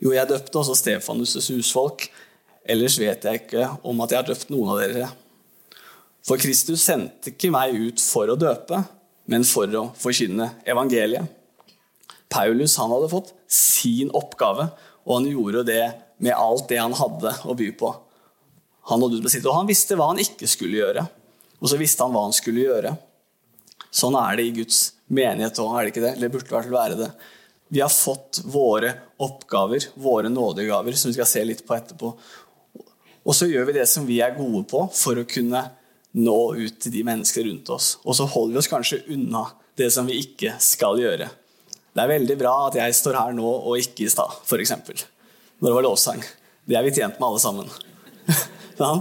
Jo, 0.00 0.12
jeg 0.12 0.28
døpte 0.28 0.56
også 0.58 0.74
Stefanus' 0.78 1.50
husfolk, 1.52 2.08
Ellers 2.68 2.98
vet 3.00 3.24
jeg 3.24 3.42
ikke 3.42 3.66
om 3.86 4.00
at 4.04 4.12
jeg 4.12 4.20
har 4.20 4.28
døpt 4.28 4.52
noen 4.52 4.72
av 4.74 4.80
dere. 4.82 5.08
For 6.26 6.40
Kristus 6.40 6.82
sendte 6.84 7.32
ikke 7.32 7.52
meg 7.52 7.76
ut 7.76 8.02
for 8.02 8.30
å 8.30 8.38
døpe, 8.38 8.82
men 9.30 9.46
for 9.48 9.70
å 9.78 9.88
forkynne 9.98 10.50
evangeliet. 10.68 11.36
Paulus 12.30 12.76
han 12.78 12.92
hadde 12.92 13.10
fått 13.10 13.32
sin 13.50 14.12
oppgave, 14.14 14.68
og 15.06 15.16
han 15.16 15.30
gjorde 15.30 15.64
det 15.66 15.84
med 16.22 16.36
alt 16.36 16.68
det 16.70 16.78
han 16.78 16.94
hadde 16.94 17.32
å 17.48 17.56
by 17.58 17.70
på. 17.80 17.90
Han 18.90 19.02
hadde 19.02 19.32
sitt, 19.32 19.46
og 19.46 19.56
han 19.56 19.68
visste 19.70 19.96
hva 19.98 20.10
han 20.12 20.20
ikke 20.22 20.48
skulle 20.50 20.78
gjøre. 20.82 21.06
Og 21.60 21.72
så 21.72 21.78
visste 21.80 22.04
han 22.04 22.14
hva 22.14 22.26
han 22.26 22.36
skulle 22.36 22.64
gjøre. 22.64 22.94
Sånn 23.90 24.16
er 24.18 24.38
det 24.38 24.46
i 24.46 24.54
Guds 24.60 24.80
menighet 25.10 25.58
òg, 25.62 25.74
er 25.74 25.86
det 25.86 25.94
ikke 25.94 26.04
det? 26.04 26.14
Eller 26.16 26.32
burde 26.32 26.46
i 26.46 26.54
hvert 26.54 26.68
fall 26.68 26.76
være 26.76 26.98
det. 27.00 27.10
Vi 27.70 27.82
har 27.82 27.92
fått 27.92 28.42
våre 28.50 28.92
oppgaver, 29.22 29.90
våre 29.94 30.30
nådegaver, 30.30 30.96
som 30.98 31.10
vi 31.10 31.18
skal 31.18 31.28
se 31.30 31.42
litt 31.46 31.62
på 31.66 31.74
etterpå. 31.76 32.12
Og 33.26 33.36
så 33.36 33.48
gjør 33.50 33.68
vi 33.68 33.76
det 33.76 33.86
som 33.90 34.06
vi 34.08 34.20
er 34.24 34.36
gode 34.36 34.64
på, 34.70 34.86
for 34.96 35.20
å 35.20 35.28
kunne 35.28 35.62
nå 36.18 36.38
ut 36.56 36.80
til 36.82 36.94
de 36.94 37.04
menneskene 37.06 37.50
rundt 37.50 37.70
oss. 37.74 37.92
Og 38.04 38.16
så 38.18 38.26
holder 38.26 38.56
vi 38.56 38.62
oss 38.62 38.70
kanskje 38.70 39.04
unna 39.14 39.44
det 39.78 39.90
som 39.94 40.08
vi 40.08 40.18
ikke 40.24 40.56
skal 40.62 40.98
gjøre. 41.00 41.28
Det 41.90 42.02
er 42.02 42.10
veldig 42.10 42.36
bra 42.38 42.54
at 42.68 42.78
jeg 42.78 42.96
står 42.96 43.18
her 43.18 43.32
nå 43.36 43.46
og 43.46 43.78
ikke 43.78 44.06
i 44.06 44.10
stad, 44.12 44.30
f.eks. 44.46 44.74
Når 45.60 45.66
det 45.68 45.76
var 45.76 45.86
lovsang. 45.86 46.20
Det 46.66 46.76
er 46.78 46.86
vi 46.86 46.92
tjent 46.94 47.18
med 47.18 47.28
alle 47.28 47.42
sammen. 47.42 47.70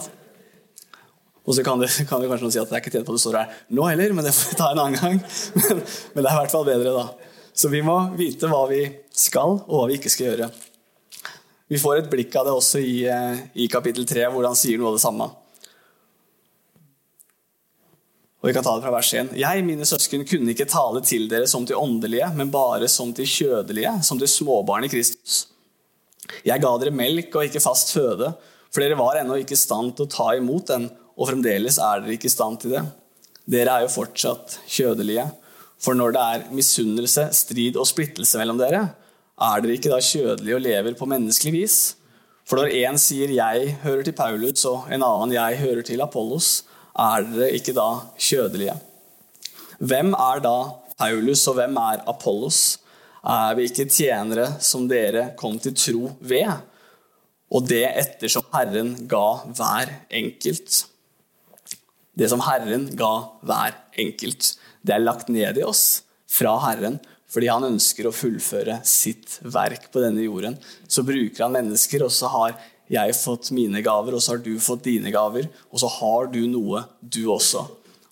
og 1.46 1.54
så 1.56 1.66
kan, 1.66 1.82
det, 1.82 1.90
kan 2.10 2.22
det 2.22 2.30
kanskje 2.32 2.46
noen 2.46 2.56
si 2.56 2.62
at 2.62 2.70
det 2.72 2.78
er 2.78 2.84
ikke 2.84 2.94
tjent 2.96 3.08
på 3.08 3.14
at 3.14 3.20
du 3.20 3.24
står 3.24 3.40
her 3.40 3.60
nå 3.78 3.86
heller, 3.88 4.16
men 4.18 4.26
det 4.26 4.34
får 4.36 4.54
vi 4.54 4.60
ta 4.60 4.72
en 4.74 4.82
annen 4.84 5.00
gang. 5.00 5.18
Men, 6.14 6.24
det 6.24 6.26
er 6.26 6.34
i 6.34 6.40
hvert 6.42 6.56
fall 6.56 6.68
bedre, 6.68 6.96
da. 6.98 7.06
Så 7.60 7.70
vi 7.72 7.82
må 7.86 7.98
vite 8.18 8.50
hva 8.50 8.64
vi 8.70 8.82
skal, 9.16 9.60
og 9.68 9.74
hva 9.76 9.86
vi 9.90 10.00
ikke 10.00 10.12
skal 10.12 10.32
gjøre. 10.32 10.50
Vi 11.70 11.78
får 11.78 12.00
et 12.00 12.10
blikk 12.10 12.34
av 12.40 12.48
det 12.48 12.56
også 12.58 12.82
i, 12.82 13.04
eh, 13.06 13.46
i 13.62 13.68
kapittel 13.70 14.06
3, 14.10 14.26
hvor 14.34 14.48
han 14.48 14.58
sier 14.58 14.80
noe 14.80 14.90
av 14.90 14.98
det 14.98 15.04
samme. 15.04 15.30
Og 18.40 18.48
Vi 18.48 18.54
kan 18.56 18.64
ta 18.64 18.74
det 18.76 18.86
fra 18.86 18.94
vers 18.96 19.14
1. 19.14 19.34
Jeg, 19.38 19.66
mine 19.68 19.86
søsken, 19.86 20.26
kunne 20.26 20.56
ikke 20.56 20.66
tale 20.66 21.02
til 21.06 21.28
dere 21.28 21.46
som 21.48 21.66
til 21.68 21.76
åndelige, 21.76 22.34
men 22.36 22.50
bare 22.50 22.88
som 22.88 23.14
til 23.14 23.26
kjødelige, 23.26 24.04
som 24.04 24.18
til 24.18 24.32
småbarn 24.32 24.86
i 24.86 24.90
Kristus. 24.90 25.48
Jeg 26.46 26.62
ga 26.62 26.72
dere 26.80 26.96
melk 26.96 27.36
og 27.36 27.46
ikke 27.46 27.62
fast 27.62 27.92
føde, 27.94 28.34
for 28.72 28.82
dere 28.82 28.98
var 28.98 29.20
ennå 29.20 29.38
ikke 29.42 29.58
i 29.58 29.60
stand 29.60 29.96
til 29.98 30.08
å 30.08 30.10
ta 30.14 30.30
imot 30.38 30.72
den, 30.72 30.90
og 31.18 31.28
fremdeles 31.28 31.78
er 31.78 32.02
dere 32.02 32.16
ikke 32.16 32.30
i 32.30 32.34
stand 32.34 32.62
til 32.62 32.78
det. 32.78 32.86
Dere 33.46 33.76
er 33.76 33.86
jo 33.86 33.94
fortsatt 33.94 34.60
kjødelige. 34.70 35.28
For 35.80 35.94
når 35.94 36.16
det 36.16 36.24
er 36.24 36.48
misunnelse, 36.56 37.30
strid 37.34 37.78
og 37.78 37.88
splittelse 37.88 38.40
mellom 38.40 38.58
dere, 38.58 38.88
er 39.40 39.64
dere 39.64 39.78
ikke 39.78 39.92
da 39.92 40.02
kjødelige 40.04 40.58
og 40.58 40.66
lever 40.66 40.98
på 41.00 41.08
menneskelig 41.10 41.54
vis? 41.56 41.78
For 42.50 42.58
når 42.58 42.74
én 42.74 42.98
sier 42.98 43.30
'jeg 43.30 43.78
hører 43.84 44.04
til 44.04 44.14
Paulus', 44.14 44.66
og 44.66 44.88
en 44.92 45.04
annen 45.04 45.32
'jeg 45.32 45.58
hører 45.58 45.82
til 45.82 46.02
Apollos', 46.02 46.64
er 46.98 47.24
dere 47.24 47.52
ikke 47.52 47.74
da 47.74 48.02
kjødelige? 48.18 48.76
Hvem 49.80 50.14
er 50.14 50.40
da 50.40 50.58
Paulus, 50.98 51.48
og 51.48 51.54
hvem 51.54 51.78
er 51.78 52.04
Apollos? 52.08 52.80
Er 53.24 53.56
vi 53.56 53.64
ikke 53.64 53.86
tjenere 53.86 54.62
som 54.62 54.88
dere 54.88 55.34
kom 55.38 55.60
til 55.60 55.76
tro 55.76 56.12
ved? 56.20 56.52
Og 57.52 57.68
det 57.68 57.86
ettersom 57.96 58.44
Herren 58.54 59.08
ga 59.08 59.40
hver 59.56 59.94
enkelt. 60.10 60.86
Det 62.18 62.30
som 62.30 62.40
Herren 62.40 62.90
ga 62.98 63.14
hver 63.42 63.76
enkelt. 63.98 64.58
Det 64.86 64.96
er 64.96 65.04
lagt 65.04 65.30
ned 65.30 65.58
i 65.58 65.64
oss 65.64 66.04
fra 66.28 66.58
Herren 66.68 67.00
fordi 67.30 67.50
han 67.52 67.68
ønsker 67.68 68.08
å 68.10 68.16
fullføre 68.16 68.80
sitt 68.88 69.38
verk 69.46 69.90
på 69.94 70.02
denne 70.02 70.26
jorden. 70.26 70.58
Så 70.90 71.06
bruker 71.06 71.46
han 71.46 71.54
mennesker, 71.54 72.04
og 72.06 72.14
så 72.14 72.32
har 72.34 72.56
jeg 72.90 73.18
fått 73.20 73.52
mine 73.54 73.84
gaver, 73.86 74.16
og 74.18 74.24
så 74.24 74.34
har 74.34 74.42
du 74.42 74.56
fått 74.64 74.88
dine 74.88 75.14
gaver. 75.14 75.50
Og 75.70 75.84
så 75.84 75.92
har 76.00 76.32
du 76.34 76.42
noe, 76.50 76.88
du 77.02 77.28
også. 77.30 77.68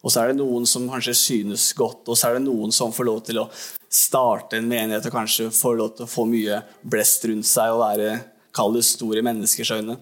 Og 0.05 0.13
så 0.13 0.21
er 0.21 0.31
det 0.31 0.37
noen 0.39 0.67
som 0.69 0.85
kanskje 0.87 1.15
synes 1.17 1.71
godt, 1.75 2.05
og 2.05 2.17
så 2.17 2.29
er 2.29 2.37
det 2.37 2.45
noen 2.45 2.71
som 2.71 2.93
får 2.93 3.07
lov 3.07 3.23
til 3.25 3.41
å 3.41 3.47
starte 3.89 4.59
en 4.59 4.69
menighet 4.69 5.07
og 5.09 5.15
kanskje 5.15 5.47
får 5.55 5.79
lov 5.79 5.95
til 5.97 6.05
å 6.05 6.11
få 6.11 6.27
mye 6.29 6.61
blest 6.85 7.25
rundt 7.27 7.47
seg 7.47 7.73
og 7.73 7.81
være 7.81 8.11
kall 8.55 8.77
det 8.77 8.83
stor 8.85 9.17
i 9.17 9.25
menneskers 9.25 9.73
øyne. 9.79 9.97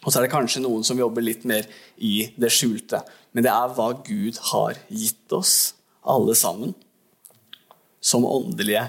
Og 0.00 0.12
så 0.12 0.20
er 0.20 0.26
det 0.26 0.32
kanskje 0.32 0.62
noen 0.64 0.84
som 0.86 1.00
jobber 1.00 1.24
litt 1.24 1.46
mer 1.48 1.66
i 1.96 2.30
det 2.40 2.52
skjulte. 2.52 3.00
Men 3.32 3.46
det 3.46 3.52
er 3.52 3.74
hva 3.76 3.90
Gud 4.04 4.38
har 4.52 4.78
gitt 4.88 5.36
oss, 5.36 5.56
alle 6.04 6.36
sammen 6.38 6.76
som 8.00 8.26
åndelige 8.26 8.86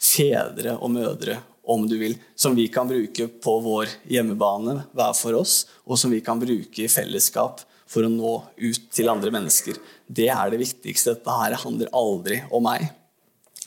fedre 0.00 0.78
og 0.80 0.92
mødre, 0.94 1.38
om 1.64 1.86
du 1.88 1.96
vil, 1.96 2.16
som 2.36 2.56
vi 2.56 2.66
kan 2.68 2.88
bruke 2.88 3.28
på 3.40 3.52
vår 3.64 3.88
hjemmebane 4.10 4.82
hver 4.92 5.14
for 5.16 5.36
oss, 5.38 5.62
og 5.88 5.96
som 6.00 6.12
vi 6.12 6.20
kan 6.24 6.40
bruke 6.40 6.84
i 6.84 6.90
fellesskap 6.92 7.62
for 7.88 8.04
å 8.04 8.12
nå 8.12 8.34
ut 8.58 8.90
til 8.92 9.08
andre 9.08 9.32
mennesker. 9.32 9.78
Det 10.06 10.28
er 10.32 10.52
det 10.52 10.60
viktigste. 10.60 11.14
Dette 11.16 11.38
her 11.38 11.56
handler 11.62 11.92
aldri 11.96 12.42
om 12.52 12.64
meg. 12.66 12.90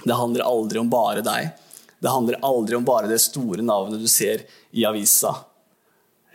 Det 0.03 0.13
handler 0.13 0.45
aldri 0.45 0.81
om 0.81 0.91
bare 0.91 1.25
deg. 1.25 1.49
Det 1.97 2.13
handler 2.13 2.37
aldri 2.45 2.77
om 2.77 2.85
bare 2.85 3.09
det 3.09 3.19
store 3.23 3.65
navnet 3.65 4.01
du 4.01 4.09
ser 4.11 4.45
i 4.69 4.85
avisa 4.85 5.33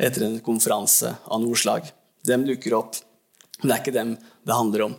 etter 0.03 0.25
en 0.27 0.41
konferanse 0.43 1.13
av 1.23 1.43
noe 1.43 1.59
slag. 1.59 1.87
Dem 2.27 2.47
dukker 2.47 2.75
opp, 2.75 2.97
men 3.61 3.69
det 3.69 3.77
er 3.77 3.83
ikke 3.85 3.95
dem 3.95 4.17
det 4.19 4.57
handler 4.57 4.89
om. 4.89 4.97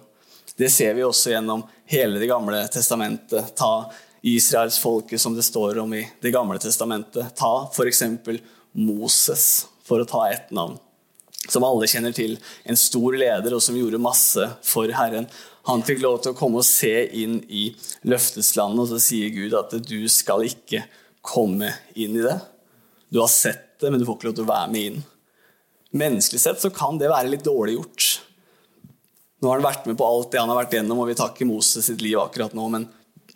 Det 0.57 0.69
ser 0.69 0.93
vi 0.93 1.03
også 1.03 1.33
gjennom 1.33 1.63
hele 1.89 2.19
Det 2.21 2.29
gamle 2.29 2.61
testamentet. 2.71 3.55
Ta 3.57 3.91
israelsfolket 4.21 5.21
som 5.21 5.35
det 5.35 5.43
står 5.43 5.79
om 5.81 5.93
i 5.93 6.03
Det 6.21 6.31
gamle 6.31 6.59
testamentet. 6.59 7.35
Ta 7.35 7.69
f.eks. 7.73 8.03
Moses, 8.73 9.67
for 9.83 10.01
å 10.01 10.09
ta 10.09 10.27
ett 10.31 10.51
navn. 10.51 10.77
Som 11.49 11.65
alle 11.67 11.87
kjenner 11.89 12.13
til. 12.15 12.37
En 12.63 12.77
stor 12.79 13.17
leder 13.17 13.53
og 13.53 13.61
som 13.61 13.77
gjorde 13.77 14.01
masse 14.01 14.47
for 14.65 14.89
Herren. 14.95 15.27
Han 15.67 15.83
fikk 15.85 16.01
lov 16.03 16.21
til 16.23 16.33
å 16.33 16.37
komme 16.37 16.61
og 16.61 16.67
se 16.67 16.93
inn 17.19 17.37
i 17.47 17.69
løfteslandet, 18.07 18.81
og 18.83 18.89
så 18.91 18.99
sier 18.99 19.31
Gud 19.31 19.53
at 19.55 19.75
du 19.87 20.01
skal 20.11 20.45
ikke 20.47 20.83
komme 21.23 21.71
inn 21.95 22.17
i 22.17 22.25
det. 22.25 22.35
Du 23.13 23.21
har 23.21 23.31
sett 23.31 23.79
det, 23.79 23.91
men 23.91 23.99
du 23.99 24.07
får 24.07 24.17
ikke 24.17 24.29
lov 24.31 24.37
til 24.39 24.47
å 24.47 24.51
være 24.51 24.71
med 24.73 24.87
inn. 24.89 25.03
Menneskelig 25.93 26.41
sett 26.41 26.63
så 26.63 26.71
kan 26.73 26.97
det 26.99 27.11
være 27.11 27.31
litt 27.31 27.45
dårlig 27.45 27.77
gjort. 27.77 28.07
Nå 29.43 29.49
har 29.51 29.59
han 29.59 29.65
vært 29.65 29.87
med 29.89 29.97
på 29.99 30.05
alt 30.07 30.29
det 30.31 30.39
han 30.39 30.47
har 30.47 30.61
vært 30.61 30.77
gjennom, 30.77 31.01
og 31.03 31.09
vi 31.09 31.17
takker 31.19 31.47
Moses 31.49 31.89
sitt 31.89 31.99
liv 31.99 32.15
akkurat 32.21 32.53
nå, 32.55 32.67
men 32.71 32.85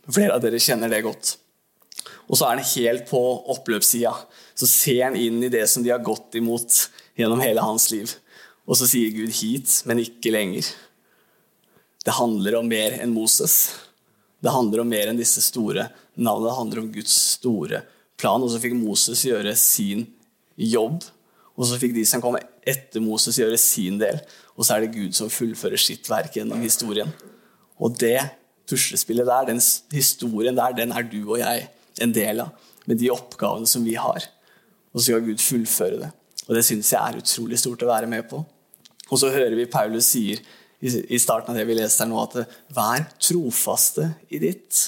flere 0.08 0.38
av 0.38 0.44
dere 0.46 0.62
kjenner 0.64 0.88
det 0.88 1.02
godt. 1.04 1.34
Og 2.32 2.40
så 2.40 2.48
er 2.48 2.56
han 2.56 2.70
helt 2.70 3.10
på 3.10 3.20
oppløpssida. 3.52 4.14
Så 4.56 4.70
ser 4.72 5.02
han 5.10 5.18
inn 5.20 5.42
i 5.44 5.52
det 5.52 5.66
som 5.68 5.84
de 5.84 5.92
har 5.92 6.04
gått 6.04 6.38
imot 6.40 6.78
gjennom 7.20 7.44
hele 7.44 7.64
hans 7.64 7.90
liv. 7.92 8.14
Og 8.64 8.80
så 8.80 8.88
sier 8.88 9.12
Gud 9.12 9.36
'hit, 9.36 9.84
men 9.86 10.00
ikke 10.00 10.32
lenger'. 10.32 10.72
Det 12.06 12.16
handler 12.16 12.56
om 12.56 12.68
mer 12.68 12.96
enn 13.04 13.12
Moses. 13.12 13.76
Det 14.40 14.52
handler 14.52 14.82
om 14.82 14.90
mer 14.90 15.08
enn 15.10 15.20
disse 15.20 15.42
store 15.44 15.90
navnene. 16.16 16.48
Det 16.48 16.58
handler 16.58 16.80
om 16.80 16.92
Guds 16.92 17.16
store 17.36 17.82
plan. 18.16 18.42
Og 18.42 18.50
så 18.50 18.62
fikk 18.64 18.76
Moses 18.80 19.26
gjøre 19.28 19.56
sin 19.56 20.08
jobb. 20.56 21.04
Og 21.58 21.66
så 21.66 21.80
fikk 21.82 21.94
de 21.94 22.06
som 22.06 22.22
kom 22.22 22.38
etter 22.38 23.02
Moses, 23.02 23.40
gjøre 23.40 23.58
sin 23.58 23.98
del. 23.98 24.22
Og 24.58 24.66
så 24.66 24.76
er 24.76 24.86
det 24.86 24.96
Gud 24.96 25.16
som 25.16 25.30
fullfører 25.32 25.80
sitt 25.80 26.10
verk 26.10 26.36
gjennom 26.40 26.62
historien. 26.66 27.12
Og 27.78 27.94
det 28.02 28.20
puslespillet 28.68 29.28
der, 29.28 29.52
den 29.52 29.62
historien 29.94 30.58
der, 30.58 30.76
den 30.76 30.92
er 30.92 31.06
du 31.08 31.22
og 31.22 31.40
jeg 31.40 31.68
en 32.02 32.14
del 32.14 32.42
av. 32.44 32.54
Med 32.88 33.00
de 33.02 33.12
oppgavene 33.12 33.68
som 33.70 33.84
vi 33.86 33.98
har. 34.00 34.24
Og 34.94 35.00
så 35.00 35.10
skal 35.10 35.26
Gud 35.26 35.44
fullføre 35.44 36.02
det. 36.02 36.12
Og 36.48 36.56
det 36.56 36.64
syns 36.66 36.94
jeg 36.94 37.02
er 37.02 37.20
utrolig 37.20 37.60
stort 37.60 37.84
å 37.84 37.90
være 37.90 38.10
med 38.10 38.26
på. 38.32 38.40
Og 39.12 39.20
så 39.20 39.32
hører 39.32 39.56
vi 39.56 39.68
Paulus 39.72 40.08
sier 40.14 40.42
i 40.80 41.20
starten 41.20 41.52
av 41.52 41.58
det 41.58 41.66
vi 41.68 41.76
leser 41.78 42.06
her 42.06 42.12
nå, 42.12 42.22
at 42.22 42.58
vær 42.76 43.08
trofaste 43.20 44.12
i 44.30 44.40
ditt. 44.42 44.88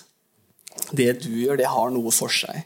Det 0.96 1.12
du 1.24 1.32
gjør, 1.34 1.60
det 1.60 1.70
har 1.70 1.92
noe 1.94 2.14
for 2.14 2.32
seg. 2.32 2.64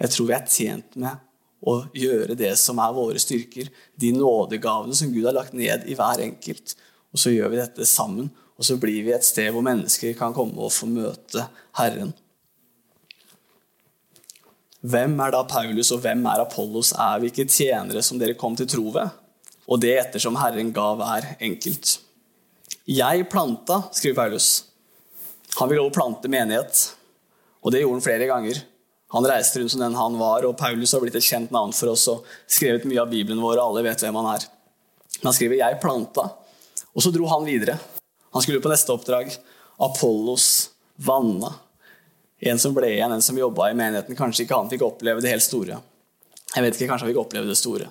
Jeg 0.00 0.14
tror 0.14 0.28
vi 0.28 0.36
er 0.36 0.48
tjent 0.48 0.96
med 1.00 1.26
å 1.60 1.76
gjøre 1.96 2.36
det 2.38 2.54
som 2.58 2.80
er 2.80 2.94
våre 2.96 3.20
styrker. 3.20 3.68
De 4.00 4.12
nådegavene 4.16 4.96
som 4.96 5.12
Gud 5.12 5.26
har 5.28 5.36
lagt 5.36 5.56
ned 5.56 5.84
i 5.88 5.96
hver 5.98 6.22
enkelt. 6.24 6.74
Og 7.12 7.20
så 7.20 7.34
gjør 7.34 7.52
vi 7.52 7.60
dette 7.60 7.88
sammen. 7.88 8.30
Og 8.60 8.66
så 8.66 8.76
blir 8.80 9.04
vi 9.06 9.14
et 9.16 9.24
sted 9.24 9.50
hvor 9.52 9.64
mennesker 9.64 10.16
kan 10.18 10.34
komme 10.36 10.60
og 10.60 10.72
få 10.74 10.88
møte 10.88 11.46
Herren. 11.78 12.12
Hvem 14.80 15.18
er 15.20 15.32
da 15.34 15.42
Paulus, 15.44 15.90
og 15.92 16.00
hvem 16.04 16.24
er 16.28 16.40
Apollos? 16.40 16.94
Er 16.96 17.20
vi 17.20 17.28
ikke 17.28 17.48
tjenere 17.52 18.00
som 18.04 18.20
dere 18.20 18.36
kom 18.40 18.56
til 18.56 18.68
tro 18.68 18.86
ved? 18.94 19.12
Og 19.68 19.80
det 19.82 19.92
ettersom 20.00 20.38
Herren 20.40 20.72
ga 20.76 20.86
hver 20.96 21.34
enkelt. 21.44 21.98
Jeg 22.88 23.28
planta, 23.30 23.82
skriver 23.92 24.16
Paulus. 24.22 24.48
Han 25.60 25.68
ville 25.70 25.92
plante 25.92 26.30
menighet. 26.32 26.80
Og 27.60 27.72
det 27.72 27.82
gjorde 27.82 27.98
han 27.98 28.06
flere 28.06 28.28
ganger. 28.30 28.62
Han 29.10 29.26
reiste 29.26 29.58
rundt 29.58 29.72
som 29.74 29.82
den 29.82 29.96
han 29.98 30.18
var, 30.20 30.44
og 30.46 30.58
Paulus 30.58 30.92
har 30.94 31.02
blitt 31.02 31.16
et 31.18 31.26
kjent 31.26 31.50
navn 31.54 31.72
for 31.74 31.90
oss 31.92 32.06
og 32.12 32.26
skrevet 32.46 32.86
mye 32.86 33.02
av 33.02 33.10
Bibelen 33.10 33.42
vår, 33.42 33.58
og 33.58 33.72
alle 33.72 33.88
vet 33.88 34.04
hvem 34.04 34.18
han 34.20 34.28
er. 34.36 34.46
Men 35.18 35.30
han 35.30 35.34
skriver 35.34 35.56
'jeg 35.56 35.80
planta', 35.82 36.30
og 36.94 37.02
så 37.02 37.12
dro 37.12 37.26
han 37.26 37.44
videre. 37.44 37.78
Han 38.32 38.42
skulle 38.42 38.60
på 38.62 38.70
neste 38.70 38.92
oppdrag. 38.92 39.36
Apollos 39.78 40.70
vanna. 40.96 41.54
En 42.38 42.58
som 42.58 42.74
ble 42.74 42.86
igjen, 42.86 43.12
en 43.12 43.22
som 43.22 43.38
jobba 43.38 43.70
i 43.70 43.74
menigheten. 43.74 44.16
Kanskje 44.16 44.44
ikke 44.44 44.56
han 44.56 44.70
fikk 44.70 44.82
oppleve 44.82 45.20
det 45.20 45.30
helt 45.30 45.44
store. 45.44 45.80
Jeg 46.54 46.64
vet 46.64 46.74
ikke, 46.74 46.88
Kanskje 46.90 47.06
han 47.06 47.12
fikk 47.12 47.24
oppleve 47.24 47.50
det 47.50 47.58
store. 47.58 47.90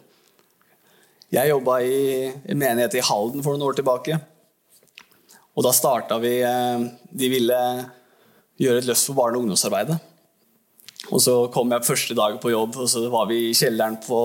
Jeg 1.29 1.51
jobba 1.51 1.81
i 1.85 2.27
en 2.49 2.57
menighet 2.57 2.95
i 2.97 3.05
Halden 3.05 3.43
for 3.43 3.53
noen 3.53 3.69
år 3.69 3.77
tilbake. 3.77 4.17
Og 5.55 5.65
da 5.65 5.73
starta 5.75 6.17
vi 6.23 6.39
eh, 6.41 6.85
De 7.11 7.29
ville 7.29 7.59
gjøre 8.59 8.81
et 8.81 8.87
løft 8.89 9.05
for 9.05 9.19
barne- 9.19 9.37
og 9.37 9.45
ungdomsarbeidet. 9.45 9.99
Og 11.09 11.21
så 11.23 11.35
kom 11.53 11.71
jeg 11.73 11.87
første 11.87 12.15
dag 12.17 12.35
på 12.41 12.51
jobb, 12.53 12.77
og 12.83 12.89
så 12.89 13.01
var 13.09 13.29
vi 13.29 13.47
i 13.47 13.55
kjelleren 13.57 13.97
på, 14.03 14.19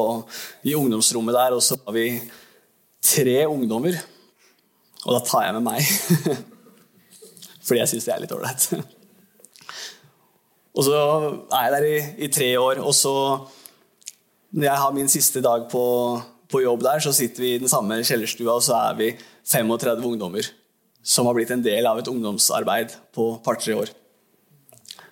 i 0.68 0.74
ungdomsrommet 0.76 1.36
der, 1.36 1.56
og 1.56 1.62
så 1.64 1.78
var 1.80 1.96
vi 1.96 2.08
tre 3.04 3.38
ungdommer. 3.48 3.96
Og 5.04 5.16
da 5.16 5.22
tar 5.24 5.46
jeg 5.46 5.56
med 5.56 5.64
meg. 5.64 5.80
Fordi 7.64 7.80
jeg 7.80 7.92
syns 7.92 8.08
det 8.08 8.14
er 8.14 8.22
litt 8.24 8.36
ålreit. 8.36 8.68
Og 10.74 10.84
så 10.84 11.00
er 11.54 11.64
jeg 11.64 11.74
der 11.74 11.88
i, 11.88 11.96
i, 12.26 12.30
tre 12.32 12.50
år, 12.58 12.82
og 12.82 12.94
så 12.96 13.14
Når 14.54 14.64
jeg 14.68 14.78
har 14.78 14.92
min 14.94 15.08
siste 15.10 15.40
dag 15.42 15.64
på, 15.70 15.84
på, 16.50 16.60
jobb 16.62 16.82
der, 16.84 17.00
så 17.02 17.12
sitter 17.12 17.42
vi 17.42 17.54
i 17.54 17.58
den 17.58 17.68
samme 17.68 17.96
kjellerstua, 18.06 18.52
og 18.54 18.62
så 18.62 18.76
er 18.90 18.94
vi 19.00 19.08
35 19.50 20.04
ungdommer 20.06 20.46
som 21.04 21.26
har 21.26 21.34
blitt 21.34 21.50
en 21.50 21.64
del 21.64 21.84
av 21.90 21.98
et 21.98 22.08
ungdomsarbeid 22.08 22.94
på 23.12 23.26
par-tre 23.44 23.74
år. 23.76 23.90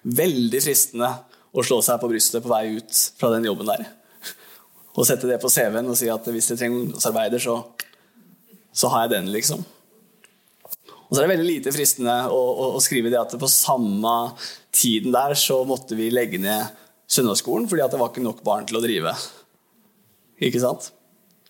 Veldig 0.02 0.60
fristende 0.62 1.10
å 1.52 1.64
slå 1.64 1.78
seg 1.84 2.00
på 2.00 2.08
brystet 2.10 2.44
på 2.44 2.50
vei 2.52 2.78
ut 2.78 3.02
fra 3.20 3.30
den 3.34 3.46
jobben 3.48 3.68
der. 3.68 3.84
Og 4.96 5.06
sette 5.08 5.28
det 5.28 5.40
på 5.42 5.50
CV-en 5.52 5.88
og 5.88 5.98
si 5.98 6.08
at 6.12 6.26
hvis 6.28 6.50
dere 6.50 6.60
trenger 6.60 6.82
ungdomsarbeider, 6.82 7.42
så, 7.42 7.58
så 8.76 8.90
har 8.92 9.06
jeg 9.06 9.14
den, 9.14 9.30
liksom. 9.32 9.62
Og 11.12 11.16
så 11.16 11.20
er 11.20 11.26
det 11.26 11.34
veldig 11.34 11.48
lite 11.48 11.72
fristende 11.74 12.14
å, 12.32 12.36
å, 12.40 12.66
å, 12.76 12.80
skrive 12.80 13.10
det 13.12 13.20
at 13.20 13.34
på 13.36 13.48
samme 13.50 14.12
tiden 14.72 15.12
der 15.12 15.34
så 15.36 15.58
måtte 15.68 15.96
vi 15.98 16.08
legge 16.08 16.40
ned 16.40 16.72
søndagsskolen 17.12 17.66
fordi 17.68 17.84
det 17.92 18.00
var 18.00 18.08
ikke 18.08 18.24
nok 18.24 18.40
barn 18.46 18.64
til 18.68 18.78
å 18.78 18.84
drive. 18.84 19.12
Ikke 20.40 20.62
sant? 20.62 20.88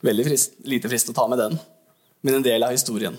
Veldig 0.02 0.26
frist, 0.26 0.58
lite 0.66 0.90
frist 0.90 1.12
å 1.12 1.14
ta 1.14 1.28
med 1.30 1.38
den. 1.38 1.54
Men 2.26 2.40
en 2.40 2.46
del 2.46 2.66
av 2.66 2.74
historien. 2.74 3.14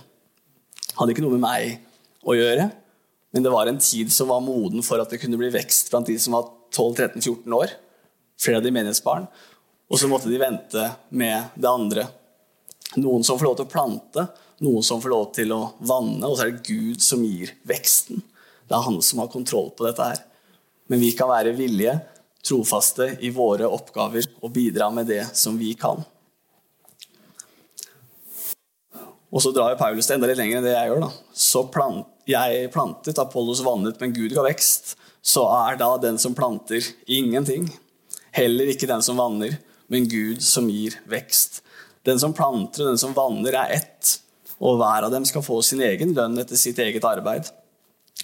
Hadde 0.97 1.15
ikke 1.15 1.23
noe 1.23 1.37
med 1.37 1.45
meg 1.45 2.27
å 2.27 2.35
gjøre, 2.35 2.67
men 3.33 3.47
det 3.47 3.51
var 3.55 3.71
en 3.71 3.79
tid 3.81 4.11
som 4.13 4.29
var 4.29 4.43
moden 4.43 4.83
for 4.85 5.01
at 5.01 5.15
det 5.15 5.21
kunne 5.23 5.39
bli 5.39 5.49
vekst 5.53 5.89
blant 5.93 6.11
de 6.11 6.17
som 6.21 6.35
var 6.35 6.51
12-13-14 6.73 7.57
år. 7.57 7.73
Flere 8.41 8.59
av 8.59 8.65
de 8.65 8.73
menighetsbarn. 8.75 9.27
Og 9.93 9.99
så 9.99 10.09
måtte 10.09 10.31
de 10.31 10.41
vente 10.41 10.87
med 11.13 11.53
det 11.55 11.69
andre. 11.69 12.07
Noen 12.97 13.25
som 13.25 13.39
får 13.39 13.47
lov 13.47 13.57
til 13.59 13.67
å 13.67 13.73
plante, 13.73 14.27
noen 14.63 14.85
som 14.85 15.01
får 15.01 15.13
lov 15.13 15.25
til 15.35 15.53
å 15.55 15.61
vanne, 15.85 16.27
og 16.27 16.37
så 16.37 16.45
er 16.45 16.53
det 16.53 16.67
Gud 16.67 17.01
som 17.03 17.23
gir 17.25 17.53
veksten. 17.67 18.23
Det 18.67 18.75
er 18.77 18.85
han 18.85 19.01
som 19.05 19.21
har 19.23 19.31
kontroll 19.33 19.71
på 19.75 19.85
dette 19.87 20.07
her. 20.13 20.23
Men 20.91 21.01
vi 21.03 21.11
kan 21.17 21.31
være 21.31 21.55
villige, 21.57 21.97
trofaste 22.43 23.13
i 23.23 23.31
våre 23.31 23.69
oppgaver 23.71 24.25
og 24.41 24.51
bidra 24.55 24.89
med 24.91 25.07
det 25.07 25.23
som 25.37 25.55
vi 25.59 25.71
kan. 25.79 26.03
Og 29.33 29.41
så 29.41 29.49
drar 29.55 29.77
Paulus 29.79 30.09
det 30.09 30.17
enda 30.17 30.29
litt 30.29 30.37
lenger 30.37 30.59
enn 30.59 30.67
det 30.67 30.75
jeg 30.75 30.89
gjør. 30.91 31.05
da. 31.07 31.11
Så 31.33 31.63
plant, 31.73 32.09
jeg 32.29 32.67
plantet, 32.73 33.17
Apollos 33.19 33.63
vannet, 33.65 33.97
men 34.01 34.13
Gud 34.13 34.35
ga 34.35 34.43
vekst. 34.45 34.93
Så 35.23 35.45
er 35.47 35.79
da 35.79 35.93
den 36.03 36.19
som 36.19 36.35
planter, 36.35 36.83
ingenting. 37.07 37.69
Heller 38.35 38.73
ikke 38.73 38.89
den 38.89 39.03
som 39.05 39.19
vanner, 39.21 39.55
men 39.87 40.09
Gud 40.11 40.43
som 40.43 40.67
gir 40.71 40.97
vekst. 41.09 41.61
Den 42.03 42.19
som 42.19 42.35
planter 42.35 42.83
og 42.83 42.93
den 42.93 42.99
som 42.99 43.15
vanner, 43.15 43.55
er 43.55 43.77
ett 43.79 44.17
og 44.63 44.77
hver 44.79 45.07
av 45.07 45.11
dem 45.11 45.25
skal 45.27 45.43
få 45.43 45.59
sin 45.65 45.81
egen 45.83 46.13
lønn 46.15 46.39
etter 46.39 46.59
sitt 46.59 46.79
eget 46.79 47.03
arbeid. 47.07 47.49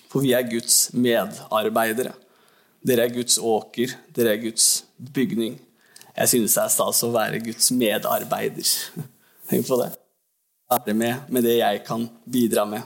For 0.09 0.23
vi 0.23 0.33
er 0.35 0.47
Guds 0.47 0.89
medarbeidere. 0.95 2.13
Dere 2.85 3.07
er 3.07 3.13
Guds 3.13 3.39
åker, 3.43 3.91
dere 4.15 4.35
er 4.35 4.43
Guds 4.43 4.85
bygning. 4.95 5.57
Jeg 6.15 6.31
synes 6.31 6.55
det 6.55 6.63
er 6.63 6.71
stas 6.71 7.01
å 7.03 7.11
være 7.11 7.41
Guds 7.43 7.71
medarbeider. 7.75 8.69
Tenk 9.49 9.67
på 9.67 9.79
det. 9.81 9.89
Være 10.69 10.95
med 10.95 11.31
med 11.33 11.47
det 11.47 11.57
jeg 11.57 11.83
kan 11.87 12.07
bidra 12.29 12.65
med 12.69 12.85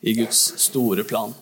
i 0.00 0.14
Guds 0.18 0.40
store 0.62 1.04
plan. 1.06 1.34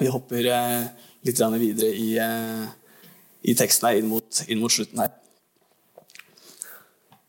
Vi 0.00 0.08
hopper 0.08 0.46
eh, 0.48 0.84
litt 1.28 1.40
videre 1.60 1.90
i, 1.92 2.14
eh, 2.16 2.64
i 3.42 3.54
teksten 3.54 3.90
her 3.90 3.98
inn 4.00 4.08
mot, 4.08 4.42
inn 4.48 4.60
mot 4.62 4.72
slutten 4.72 5.02
her. 5.02 5.10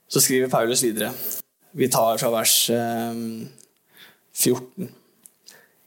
Så 0.07 0.21
skriver 0.23 0.51
Paulus 0.51 0.84
videre. 0.84 1.12
Vi 1.75 1.89
tar 1.91 2.17
fra 2.19 2.29
vers 2.31 2.55
14. 2.71 4.88
Eh, 4.88 4.97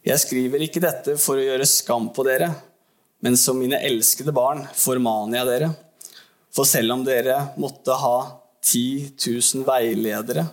jeg 0.05 0.21
skriver 0.21 0.61
ikke 0.61 0.83
dette 0.83 1.15
for 1.17 1.41
å 1.41 1.47
gjøre 1.47 1.65
skam 1.65 2.11
på 2.13 2.21
dere, 2.27 2.51
men 3.25 3.37
som 3.37 3.57
mine 3.57 3.79
elskede 3.81 4.33
barn 4.35 4.67
formaner 4.77 5.39
jeg 5.39 5.49
dere. 5.49 5.69
For 6.53 6.69
selv 6.69 6.93
om 6.93 7.05
dere 7.05 7.39
måtte 7.57 7.97
ha 7.97 8.17
10 8.61 9.17
000 9.17 9.65
veiledere 9.65 10.45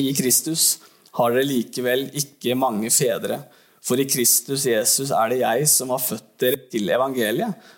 i 0.00 0.08
Kristus, 0.16 0.78
har 1.12 1.34
dere 1.34 1.44
likevel 1.44 2.08
ikke 2.16 2.56
mange 2.56 2.88
fedre. 2.88 3.42
For 3.82 3.98
i 3.98 4.06
Kristus 4.06 4.66
Jesus 4.68 5.10
er 5.10 5.32
det 5.32 5.40
jeg 5.42 5.68
som 5.70 5.90
har 5.94 6.02
født 6.02 6.28
dere 6.40 6.60
til 6.70 6.90
evangeliet, 6.94 7.70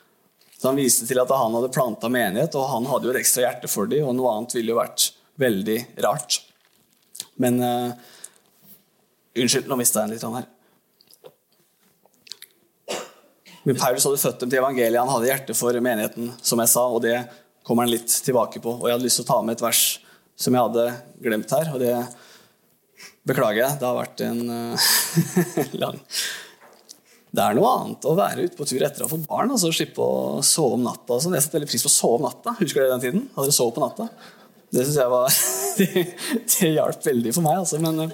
så 0.58 0.70
han 0.70 0.80
viste 0.80 1.06
til 1.08 1.20
at 1.20 1.32
han 1.32 1.54
hadde 1.56 1.72
planta 1.72 2.08
menighet, 2.12 2.56
og 2.56 2.70
han 2.70 2.88
hadde 2.88 3.08
jo 3.08 3.12
et 3.14 3.20
ekstra 3.20 3.46
hjerte 3.46 3.68
for 3.68 3.88
dem, 3.90 4.06
og 4.08 4.16
noe 4.16 4.32
annet 4.32 4.56
ville 4.56 4.72
jo 4.72 4.80
vært 4.80 5.10
veldig 5.40 5.78
rart. 6.04 6.38
Men 7.40 7.58
uh, 7.60 8.12
Unnskyld, 9.34 9.66
nå 9.66 9.76
mista 9.80 10.00
jeg 10.00 10.06
en 10.06 10.14
litt 10.14 10.22
sånn 10.22 10.36
her. 10.38 10.50
Men 13.64 13.78
Paulus 13.80 14.04
hadde 14.06 14.20
født 14.20 14.44
dem 14.44 14.52
til 14.52 14.60
evangeliet. 14.60 15.00
Han 15.00 15.10
hadde 15.10 15.30
hjerte 15.30 15.56
for 15.58 15.80
menigheten, 15.82 16.28
som 16.44 16.60
jeg 16.62 16.70
sa, 16.70 16.84
og 16.86 17.00
det 17.02 17.16
kommer 17.66 17.86
han 17.86 17.94
litt 17.94 18.12
tilbake 18.22 18.62
på. 18.62 18.76
Og 18.76 18.86
jeg 18.86 18.94
hadde 18.94 19.06
lyst 19.08 19.18
til 19.18 19.26
å 19.26 19.30
ta 19.32 19.38
med 19.42 19.56
et 19.56 19.64
vers 19.64 19.82
som 20.38 20.54
jeg 20.54 20.68
hadde 20.68 20.84
glemt 21.24 21.54
her. 21.56 21.72
og 21.72 21.82
det 21.82 21.94
beklager. 23.28 23.76
Det 23.80 23.87
har 23.88 23.96
vært 23.96 24.22
en 24.26 24.40
uh, 24.50 24.88
lang 25.82 26.00
Det 27.34 27.42
er 27.42 27.56
noe 27.58 27.72
annet 27.80 28.06
å 28.08 28.14
være 28.18 28.46
ute 28.46 28.58
på 28.58 28.68
tur 28.68 28.84
etter 28.84 29.02
å 29.04 29.08
ha 29.08 29.12
fått 29.14 29.26
barn. 29.28 29.52
Altså 29.54 29.72
Slippe 29.74 30.04
å 30.04 30.42
sove 30.44 30.78
om 30.78 30.87
natta. 30.87 31.16
Altså. 31.16 31.32
Jeg 31.34 31.46
setter 31.46 31.60
veldig 31.60 31.72
pris 31.72 31.87
på 31.87 31.92
å 31.92 31.96
sove 31.96 32.20
om 32.20 32.26
natta. 32.28 32.56
Husker 32.60 32.84
dere 32.84 32.96
den 32.96 33.04
tiden? 33.04 33.28
Hadde 33.34 33.48
dere 33.48 33.58
sovet 33.58 33.78
på 33.78 33.84
natta? 33.84 34.08
Det 34.74 34.82
synes 34.82 34.98
jeg 35.00 35.12
var 35.12 35.38
det, 35.78 36.04
det 36.54 36.72
hjalp 36.74 37.08
veldig 37.08 37.34
for 37.37 37.46
meg, 37.46 37.60
altså. 37.62 37.80
Men, 37.82 38.04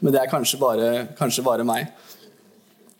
men 0.00 0.14
det 0.14 0.22
er 0.22 0.32
kanskje 0.32 0.60
bare, 0.62 0.90
kanskje 1.18 1.44
bare, 1.46 1.66
meg. 1.68 1.92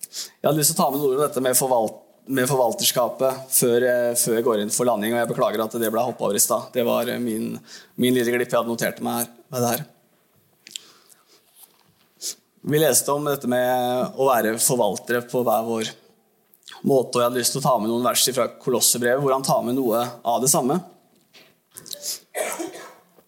Jeg 0.09 0.47
hadde 0.47 0.59
lyst 0.61 0.75
til 0.75 0.79
å 0.79 0.83
ta 0.83 0.93
med 0.93 1.03
noe 1.03 1.17
om 1.17 1.23
dette 1.23 1.43
med, 1.45 1.59
forvalt, 1.59 2.01
med 2.29 2.49
forvalterskapet 2.51 3.53
før, 3.55 3.87
før, 4.19 4.35
jeg 4.37 4.47
går 4.47 4.65
inn 4.65 4.75
for 4.75 4.89
landing, 4.89 5.15
og 5.15 5.23
jeg 5.23 5.31
beklager 5.31 5.63
at 5.65 5.79
det 5.81 5.93
ble 5.95 6.03
hoppa 6.05 6.29
over 6.29 6.39
i 6.39 6.43
stad. 6.43 6.69
Det 6.75 6.85
var 6.87 7.11
min, 7.23 7.55
min 7.97 8.19
lille 8.19 8.35
glipp 8.35 8.51
jeg 8.51 8.59
hadde 8.59 8.75
notert 8.75 9.01
meg 9.05 9.23
her, 9.23 9.31
med 9.49 9.65
det 9.65 9.71
her. 9.77 9.87
Vi 12.63 12.79
leste 12.79 13.13
om 13.13 13.27
dette 13.29 13.47
med 13.51 14.19
å 14.19 14.27
være 14.27 14.57
forvaltere 14.59 15.23
på 15.31 15.45
hver 15.47 15.67
vår 15.67 15.91
måte, 16.83 17.15
og 17.15 17.21
jeg 17.21 17.29
hadde 17.29 17.39
lyst 17.41 17.55
til 17.55 17.63
å 17.63 17.67
ta 17.69 17.75
med 17.79 17.91
noen 17.91 18.07
vers 18.09 18.25
fra 18.35 18.49
Kolossebrevet 18.59 19.23
hvor 19.23 19.35
han 19.35 19.47
tar 19.47 19.63
med 19.67 19.79
noe 19.79 20.03
av 20.27 20.41
det 20.43 20.51
samme. 20.51 20.81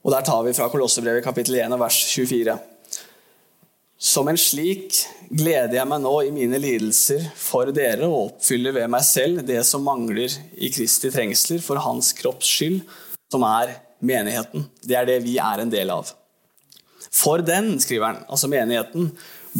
Og 0.01 0.11
Der 0.15 0.27
tar 0.27 0.43
vi 0.43 0.57
fra 0.57 0.69
Kolossebrevet 0.73 1.25
kapittel 1.25 1.61
1 1.61 1.77
vers 1.79 2.01
24. 2.11 2.57
Som 4.01 4.31
en 4.33 4.39
slik 4.41 4.97
gleder 5.29 5.77
jeg 5.77 5.89
meg 5.91 6.03
nå 6.03 6.15
i 6.25 6.33
mine 6.35 6.59
lidelser 6.59 7.27
for 7.37 7.71
dere 7.77 8.09
og 8.09 8.33
oppfyller 8.33 8.75
ved 8.75 8.91
meg 8.91 9.05
selv 9.07 9.45
det 9.47 9.61
som 9.69 9.85
mangler 9.87 10.33
i 10.57 10.73
Kristi 10.73 11.13
trengsler 11.13 11.61
for 11.63 11.79
hans 11.85 12.15
kropps 12.19 12.49
skyld, 12.49 12.81
som 13.31 13.45
er 13.47 13.77
menigheten. 14.01 14.65
Det 14.83 14.97
er 14.97 15.07
det 15.07 15.21
vi 15.23 15.37
er 15.39 15.63
en 15.63 15.71
del 15.71 15.93
av. 15.93 16.17
For 17.11 17.43
den, 17.43 17.75
skriver 17.83 18.07
han, 18.07 18.25
altså 18.31 18.51
menigheten, 18.51 19.11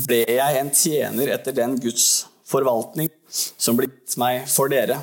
ble 0.07 0.23
jeg 0.23 0.59
en 0.61 0.71
tjener 0.75 1.33
etter 1.35 1.57
den 1.57 1.75
Guds 1.83 2.27
forvaltning 2.47 3.11
som 3.31 3.79
ble 3.79 3.89
gitt 3.91 4.17
meg 4.21 4.47
for 4.51 4.71
dere, 4.71 5.01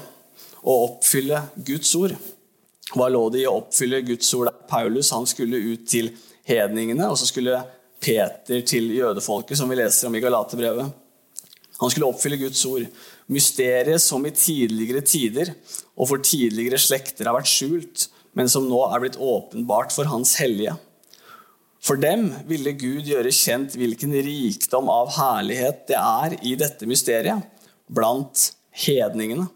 å 0.67 0.77
oppfylle 0.88 1.41
Guds 1.67 1.93
ord. 1.99 2.15
Hva 2.95 3.10
lå 3.12 3.25
det 3.31 3.43
i 3.43 3.49
å 3.49 3.57
oppfylle 3.60 4.01
Guds 4.07 4.29
ord? 4.36 4.51
Paulus 4.67 5.12
han 5.15 5.27
skulle 5.27 5.60
ut 5.60 5.83
til 5.91 6.13
hedningene, 6.47 7.10
og 7.12 7.19
så 7.19 7.27
skulle 7.27 7.60
Peter 8.03 8.63
til 8.67 8.91
jødefolket, 8.95 9.57
som 9.60 9.69
vi 9.71 9.79
leser 9.79 10.10
om 10.10 10.15
i 10.15 10.23
Galaterbrevet. 10.23 10.95
Han 11.81 11.93
skulle 11.93 12.10
oppfylle 12.10 12.39
Guds 12.41 12.63
ord. 12.69 12.88
Mysteriet 13.31 14.01
som 14.01 14.23
i 14.25 14.33
tidligere 14.33 15.03
tider 15.05 15.51
og 15.97 16.07
for 16.10 16.23
tidligere 16.23 16.79
slekter 16.81 17.27
har 17.27 17.36
vært 17.38 17.51
skjult, 17.51 18.07
men 18.38 18.49
som 18.49 18.67
nå 18.69 18.79
er 18.88 19.03
blitt 19.03 19.19
åpenbart 19.19 19.93
for 19.93 20.10
Hans 20.10 20.36
hellige. 20.39 20.77
For 21.88 21.95
dem 21.95 22.34
ville 22.50 22.73
Gud 22.76 23.08
gjøre 23.08 23.32
kjent 23.32 23.78
hvilken 23.80 24.12
rikdom 24.12 24.89
av 24.91 25.13
herlighet 25.15 25.86
det 25.88 25.95
er 25.95 26.34
i 26.43 26.58
dette 26.60 26.89
mysteriet 26.89 27.45
blant 27.88 28.50
hedningene. 28.76 29.47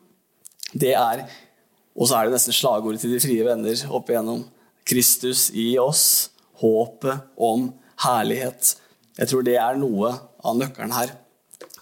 Det 0.72 0.94
er 0.96 1.26
og 1.91 2.08
så 2.08 2.17
er 2.17 2.28
det 2.28 2.38
nesten 2.38 2.56
slagordet 2.56 3.02
til 3.04 3.12
de 3.12 3.20
frie 3.20 3.44
venner 3.46 3.82
opp 3.91 4.10
igjennom. 4.10 4.46
Kristus 4.88 5.50
i 5.52 5.74
oss, 5.80 6.32
håpet 6.62 7.28
om 7.36 7.67
herlighet. 8.06 8.76
Jeg 9.20 9.30
tror 9.30 9.44
det 9.46 9.58
er 9.60 9.80
noe 9.80 10.13
av 10.41 10.56
nøkkelen 10.58 10.96
her. 10.96 11.12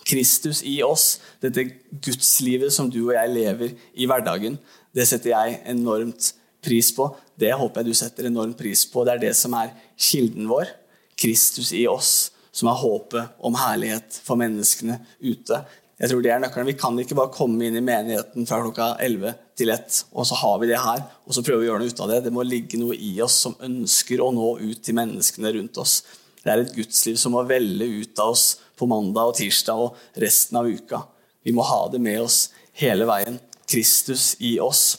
Kristus 0.09 0.63
i 0.65 0.79
oss, 0.81 1.19
dette 1.43 1.67
gudslivet 2.01 2.73
som 2.73 2.89
du 2.89 3.03
og 3.03 3.13
jeg 3.13 3.33
lever 3.35 3.75
i 3.93 4.09
hverdagen, 4.09 4.57
det 4.97 5.05
setter 5.05 5.35
jeg 5.35 5.59
enormt 5.69 6.31
pris 6.65 6.91
på. 6.95 7.07
Det 7.39 7.53
håper 7.55 7.81
jeg 7.81 7.89
du 7.89 7.97
setter 7.97 8.29
enormt 8.29 8.57
pris 8.59 8.85
på. 8.91 9.05
Det 9.05 9.15
er 9.15 9.23
det 9.27 9.35
som 9.37 9.55
er 9.57 9.73
kilden 10.09 10.49
vår. 10.49 10.71
Kristus 11.19 11.73
i 11.75 11.85
oss, 11.91 12.31
som 12.51 12.71
er 12.71 12.79
håpet 12.79 13.43
om 13.45 13.57
herlighet 13.59 14.21
for 14.23 14.39
menneskene 14.39 14.99
ute. 15.19 15.59
Jeg 15.99 16.11
tror 16.13 16.23
det 16.23 16.31
er 16.31 16.39
nøkkelen. 16.39 16.69
Vi 16.71 16.79
kan 16.79 16.99
ikke 17.01 17.17
bare 17.17 17.33
komme 17.35 17.67
inn 17.67 17.75
i 17.75 17.83
menigheten 17.83 18.47
fra 18.47 18.61
klokka 18.63 18.93
11 19.03 19.33
til 19.59 19.73
1, 19.73 19.97
og 20.15 20.27
så 20.29 20.37
har 20.39 20.61
vi 20.61 20.69
det 20.69 20.79
her, 20.79 21.01
og 21.27 21.35
så 21.35 21.43
prøver 21.43 21.59
vi 21.59 21.67
å 21.67 21.71
gjøre 21.73 21.83
noe 21.83 21.91
ut 21.91 22.03
av 22.05 22.13
det. 22.13 22.21
Det 22.23 22.31
må 22.37 22.45
ligge 22.47 22.79
noe 22.79 22.95
i 22.95 23.11
oss 23.25 23.35
som 23.43 23.57
ønsker 23.67 24.23
å 24.23 24.29
nå 24.31 24.53
ut 24.61 24.79
til 24.85 24.95
menneskene 24.95 25.51
rundt 25.57 25.79
oss. 25.83 25.99
Det 26.39 26.53
er 26.53 26.63
et 26.63 26.75
gudsliv 26.77 27.19
som 27.19 27.35
må 27.35 27.43
velle 27.47 27.89
ut 27.99 28.23
av 28.23 28.31
oss 28.31 28.45
på 28.79 28.87
mandag 28.87 29.33
og 29.33 29.35
tirsdag 29.41 29.83
og 29.83 30.23
resten 30.23 30.61
av 30.61 30.71
uka. 30.71 31.03
Vi 31.43 31.51
må 31.55 31.67
ha 31.67 31.81
det 31.91 31.99
med 32.03 32.21
oss 32.23 32.45
hele 32.79 33.07
veien. 33.09 33.35
Kristus 33.69 34.37
i 34.39 34.55
oss. 34.63 34.95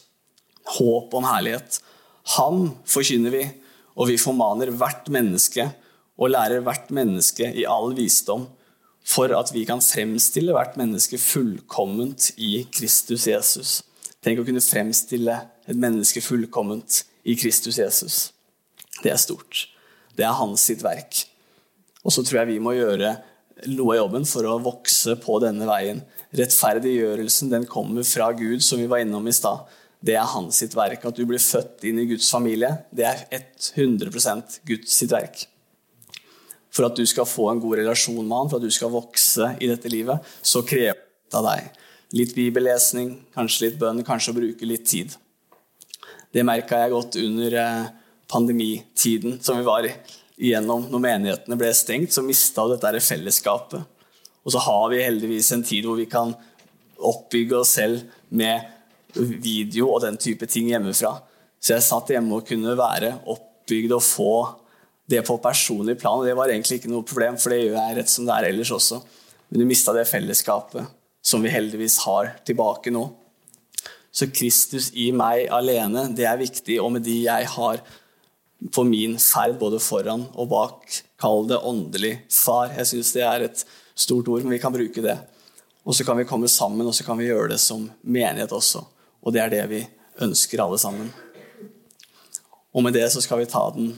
Håp 0.77 1.15
om 1.19 1.27
herlighet. 1.27 1.81
Han 2.37 2.75
forkynner 2.89 3.35
vi, 3.35 3.45
og 3.99 4.11
vi 4.11 4.21
formaner 4.21 4.73
hvert 4.77 5.09
menneske 5.13 5.67
og 6.21 6.33
lærer 6.35 6.63
hvert 6.65 6.91
menneske 6.95 7.49
i 7.57 7.67
all 7.69 7.95
visdom 7.97 8.47
for 9.07 9.33
at 9.35 9.51
vi 9.55 9.65
kan 9.69 9.81
fremstille 9.83 10.55
hvert 10.55 10.77
menneske 10.79 11.19
fullkomment 11.19 12.31
i 12.37 12.67
Kristus 12.73 13.27
Jesus. 13.27 13.81
Tenk 14.21 14.43
å 14.43 14.45
kunne 14.47 14.63
fremstille 14.63 15.39
et 15.65 15.81
menneske 15.81 16.21
fullkomment 16.23 17.03
i 17.25 17.37
Kristus 17.41 17.81
Jesus. 17.81 18.19
Det 19.01 19.13
er 19.13 19.21
stort. 19.21 19.67
Det 20.17 20.27
er 20.27 20.37
hans 20.37 20.67
sitt 20.69 20.85
verk. 20.85 21.25
Og 22.05 22.13
så 22.13 22.25
tror 22.25 22.43
jeg 22.43 22.55
vi 22.55 22.63
må 22.63 22.77
gjøre 22.77 23.17
noe 23.69 23.95
av 23.95 24.03
jobben 24.03 24.27
for 24.29 24.47
å 24.49 24.61
vokse 24.63 25.17
på 25.21 25.39
denne 25.43 25.67
veien. 25.69 26.03
Rettferdiggjørelsen 26.37 27.53
den 27.53 27.67
kommer 27.69 28.05
fra 28.07 28.31
Gud, 28.37 28.61
som 28.65 28.81
vi 28.81 28.89
var 28.91 29.03
innom 29.05 29.27
i 29.29 29.35
stad. 29.37 29.65
Det 30.01 30.17
er 30.17 30.29
hans 30.33 30.63
sitt 30.63 30.75
verk. 30.77 31.05
At 31.05 31.17
du 31.17 31.27
blir 31.29 31.43
født 31.43 31.85
inn 31.89 32.01
i 32.01 32.09
Guds 32.09 32.31
familie, 32.33 32.73
det 32.91 33.07
er 33.09 33.25
100% 33.77 34.61
Guds 34.69 35.01
sitt 35.01 35.13
verk 35.13 35.47
for 36.71 36.87
at 36.87 36.97
du 36.97 37.05
skal 37.09 37.29
få 37.29 37.49
en 37.51 37.61
god 37.63 37.81
relasjon 37.83 38.23
med 38.23 38.37
han, 38.37 38.51
for 38.51 38.61
at 38.61 38.67
du 38.67 38.75
skal 38.75 38.93
vokse 38.95 39.55
i 39.59 39.69
dette 39.71 39.91
livet, 39.91 40.23
så 40.43 40.63
krever 40.67 41.01
det 41.31 41.39
av 41.39 41.47
deg 41.47 41.81
litt 42.17 42.35
bibellesning, 42.35 43.13
kanskje 43.35 43.69
litt 43.69 43.79
bønn, 43.79 44.03
kanskje 44.07 44.33
å 44.33 44.39
bruke 44.39 44.67
litt 44.67 44.87
tid. 44.91 45.15
Det 46.31 46.47
merka 46.47 46.81
jeg 46.81 46.95
godt 46.95 47.19
under 47.21 47.57
eh, 47.59 47.91
pandemitiden 48.31 49.39
som 49.43 49.59
vi 49.59 49.67
var 49.67 49.87
igjennom. 49.87 50.89
Når 50.91 51.05
menighetene 51.05 51.59
ble 51.59 51.71
stengt, 51.75 52.15
så 52.15 52.25
mista 52.27 52.67
dette 52.71 53.03
fellesskapet. 53.03 53.87
Og 54.43 54.55
så 54.55 54.63
har 54.65 54.91
vi 54.91 55.05
heldigvis 55.05 55.53
en 55.55 55.65
tid 55.67 55.87
hvor 55.87 55.99
vi 55.99 56.09
kan 56.11 56.35
oppbygge 56.99 57.61
oss 57.61 57.77
selv 57.79 58.03
med 58.35 58.67
video 59.17 59.91
og 59.95 60.03
den 60.05 60.19
type 60.21 60.47
ting 60.51 60.71
hjemmefra. 60.71 61.17
Så 61.61 61.75
jeg 61.75 61.87
satt 61.87 62.13
hjemme 62.15 62.39
og 62.39 62.49
kunne 62.49 62.77
være 62.79 63.15
oppbygd 63.29 63.95
og 63.97 64.05
få 64.05 64.35
det 65.11 65.23
på 65.27 65.39
personlig 65.43 65.99
plan. 66.01 66.21
og 66.21 66.27
Det 66.29 66.37
var 66.39 66.53
egentlig 66.53 66.81
ikke 66.81 66.93
noe 66.93 67.07
problem, 67.07 67.39
for 67.39 67.53
det 67.53 67.65
gjør 67.65 67.79
jeg 67.79 67.99
rett 67.99 68.13
som 68.13 68.29
det 68.29 68.37
er 68.37 68.51
ellers 68.53 68.73
også. 68.75 69.01
Men 69.51 69.63
du 69.63 69.69
mista 69.69 69.95
det 69.97 70.09
fellesskapet 70.09 70.87
som 71.23 71.43
vi 71.43 71.53
heldigvis 71.53 71.99
har 72.07 72.37
tilbake 72.49 72.93
nå. 72.95 73.09
Så 74.11 74.31
Kristus 74.35 74.91
i 74.99 75.11
meg 75.15 75.51
alene, 75.55 76.09
det 76.17 76.27
er 76.27 76.39
viktig. 76.41 76.81
Og 76.83 76.95
med 76.97 77.05
de 77.07 77.17
jeg 77.27 77.51
har 77.55 77.83
på 78.75 78.85
min 78.85 79.17
ferd, 79.21 79.59
både 79.61 79.81
foran 79.83 80.27
og 80.35 80.51
bak, 80.51 81.03
kall 81.21 81.47
det 81.49 81.61
åndelig 81.65 82.15
far. 82.33 82.73
Jeg 82.77 82.91
syns 82.91 83.13
det 83.17 83.27
er 83.27 83.47
et 83.47 83.65
stort 83.95 84.29
ord, 84.29 84.45
men 84.45 84.57
vi 84.57 84.63
kan 84.63 84.75
bruke 84.75 85.05
det. 85.05 85.17
Og 85.87 85.97
så 85.97 86.05
kan 86.05 86.19
vi 86.19 86.29
komme 86.29 86.49
sammen, 86.51 86.87
og 86.87 86.95
så 86.97 87.07
kan 87.07 87.19
vi 87.19 87.31
gjøre 87.31 87.55
det 87.55 87.61
som 87.63 87.87
menighet 88.03 88.53
også. 88.53 88.85
Og 89.21 89.35
det 89.35 89.43
er 89.43 89.53
det 89.53 89.65
vi 89.71 89.81
ønsker, 90.25 90.63
alle 90.63 90.79
sammen. 90.81 91.11
Og 92.71 92.85
med 92.85 92.95
det 92.95 93.09
så 93.13 93.23
skal 93.25 93.43
vi 93.43 93.51
ta 93.51 93.63
den 93.75 93.93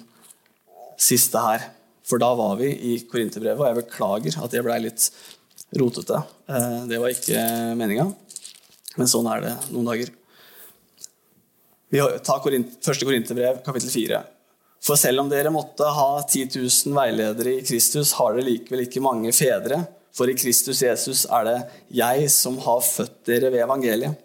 siste 1.00 1.42
her. 1.42 1.68
For 2.06 2.20
da 2.22 2.32
var 2.34 2.56
vi 2.58 2.72
i 2.72 2.96
Korinterbrevet, 3.06 3.60
og 3.60 3.68
jeg 3.68 3.78
beklager 3.78 4.40
at 4.42 4.54
det 4.54 4.64
blei 4.66 4.80
litt 4.82 5.06
rotete. 5.78 6.18
Eh, 6.50 6.80
det 6.90 6.98
var 7.00 7.14
ikke 7.14 7.44
meninga, 7.78 8.08
men 8.98 9.10
sånn 9.10 9.28
er 9.30 9.44
det 9.44 9.54
noen 9.70 9.88
dager. 9.92 10.10
Vi 11.92 12.00
tar 12.24 12.42
første 12.82 13.06
Korinterbrev, 13.06 13.60
kapittel 13.66 13.92
4. 13.92 14.22
For 14.82 14.98
selv 14.98 15.22
om 15.22 15.28
dere 15.30 15.52
måtte 15.54 15.86
ha 15.94 16.08
10 16.24 16.56
000 16.56 16.96
veiledere 16.96 17.58
i 17.58 17.64
Kristus, 17.66 18.16
har 18.18 18.34
dere 18.34 18.48
likevel 18.48 18.86
ikke 18.86 19.04
mange 19.04 19.30
fedre. 19.36 19.84
For 20.12 20.28
i 20.28 20.36
Kristus 20.36 20.82
Jesus 20.82 21.22
er 21.30 21.46
det 21.46 21.58
jeg 21.94 22.26
som 22.34 22.58
har 22.64 22.82
født 22.84 23.20
dere 23.28 23.52
ved 23.52 23.62
evangeliet. 23.62 24.18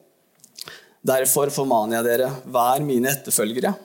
Derfor 1.05 1.51
formaner 1.53 1.99
jeg 1.99 2.07
dere, 2.07 2.31
vær 2.45 2.81
mine 2.83 3.11
etterfølgere 3.11 3.75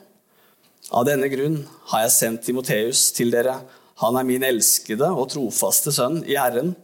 av 0.93 1.07
denne 1.09 1.29
grunn 1.33 1.61
har 1.93 2.05
jeg 2.05 2.15
sendt 2.17 2.43
Timoteus 2.45 3.07
til 3.17 3.31
dere. 3.33 3.55
Han 4.03 4.17
er 4.19 4.27
min 4.29 4.45
elskede 4.45 5.09
og 5.09 5.31
trofaste 5.33 5.93
sønn 5.95 6.21
i 6.27 6.37
Herren, 6.37 6.75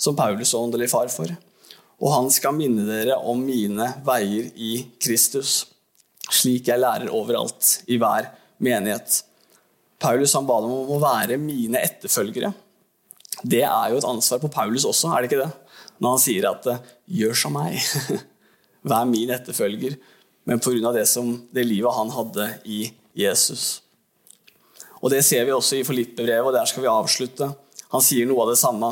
som 0.00 0.16
Paulus 0.16 0.54
er 0.54 0.62
åndelig 0.62 0.88
far 0.92 1.10
for. 1.12 1.32
Og 2.00 2.14
han 2.14 2.30
skal 2.32 2.56
minne 2.56 2.86
dere 2.88 3.18
om 3.18 3.42
mine 3.44 3.90
veier 4.06 4.48
i 4.56 4.72
Kristus, 5.02 5.66
slik 6.30 6.70
jeg 6.70 6.80
lærer 6.80 7.12
overalt 7.12 7.82
i 7.90 7.98
hver 8.00 8.30
menighet. 8.62 9.20
Paulus 10.00 10.32
han 10.38 10.48
ba 10.48 10.60
dem 10.62 10.72
om 10.72 10.94
å 10.94 11.02
være 11.02 11.36
mine 11.40 11.82
etterfølgere. 11.84 12.54
Det 13.42 13.64
er 13.66 13.92
jo 13.92 14.00
et 14.00 14.08
ansvar 14.08 14.40
på 14.40 14.52
Paulus 14.52 14.86
også, 14.88 15.10
er 15.10 15.20
det 15.20 15.32
ikke 15.32 15.42
det? 15.42 15.52
Når 16.00 16.14
han 16.16 16.22
sier 16.22 16.48
at 16.48 16.64
'gjør 17.04 17.36
som 17.36 17.52
meg', 17.52 17.76
vær 18.86 19.06
min 19.08 19.32
etterfølger. 19.34 19.96
Men 20.48 20.60
pga. 20.62 20.92
Det, 20.94 21.06
det 21.52 21.66
livet 21.66 21.94
han 21.94 22.12
hadde 22.14 22.48
i 22.64 22.82
Jesus. 23.16 23.82
Og 25.00 25.10
Det 25.10 25.22
ser 25.24 25.44
vi 25.44 25.52
også 25.52 25.78
i 25.78 25.84
Filippe-brevet, 25.84 26.46
og 26.46 26.54
der 26.54 26.68
skal 26.68 26.84
vi 26.84 26.92
avslutte. 26.92 27.48
Han 27.90 28.04
sier 28.04 28.28
noe 28.28 28.44
av 28.44 28.52
det 28.52 28.60
samme 28.60 28.90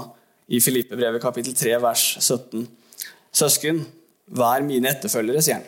i 0.49 0.61
Filippe-brevet 0.65 1.23
kapittel 1.23 1.55
3, 1.57 1.75
vers 1.83 2.05
17. 2.21 2.65
Søsken, 3.37 3.83
vær 4.29 4.65
mine 4.65 4.89
etterfølgere, 4.91 5.43
sier 5.45 5.61
han, 5.61 5.67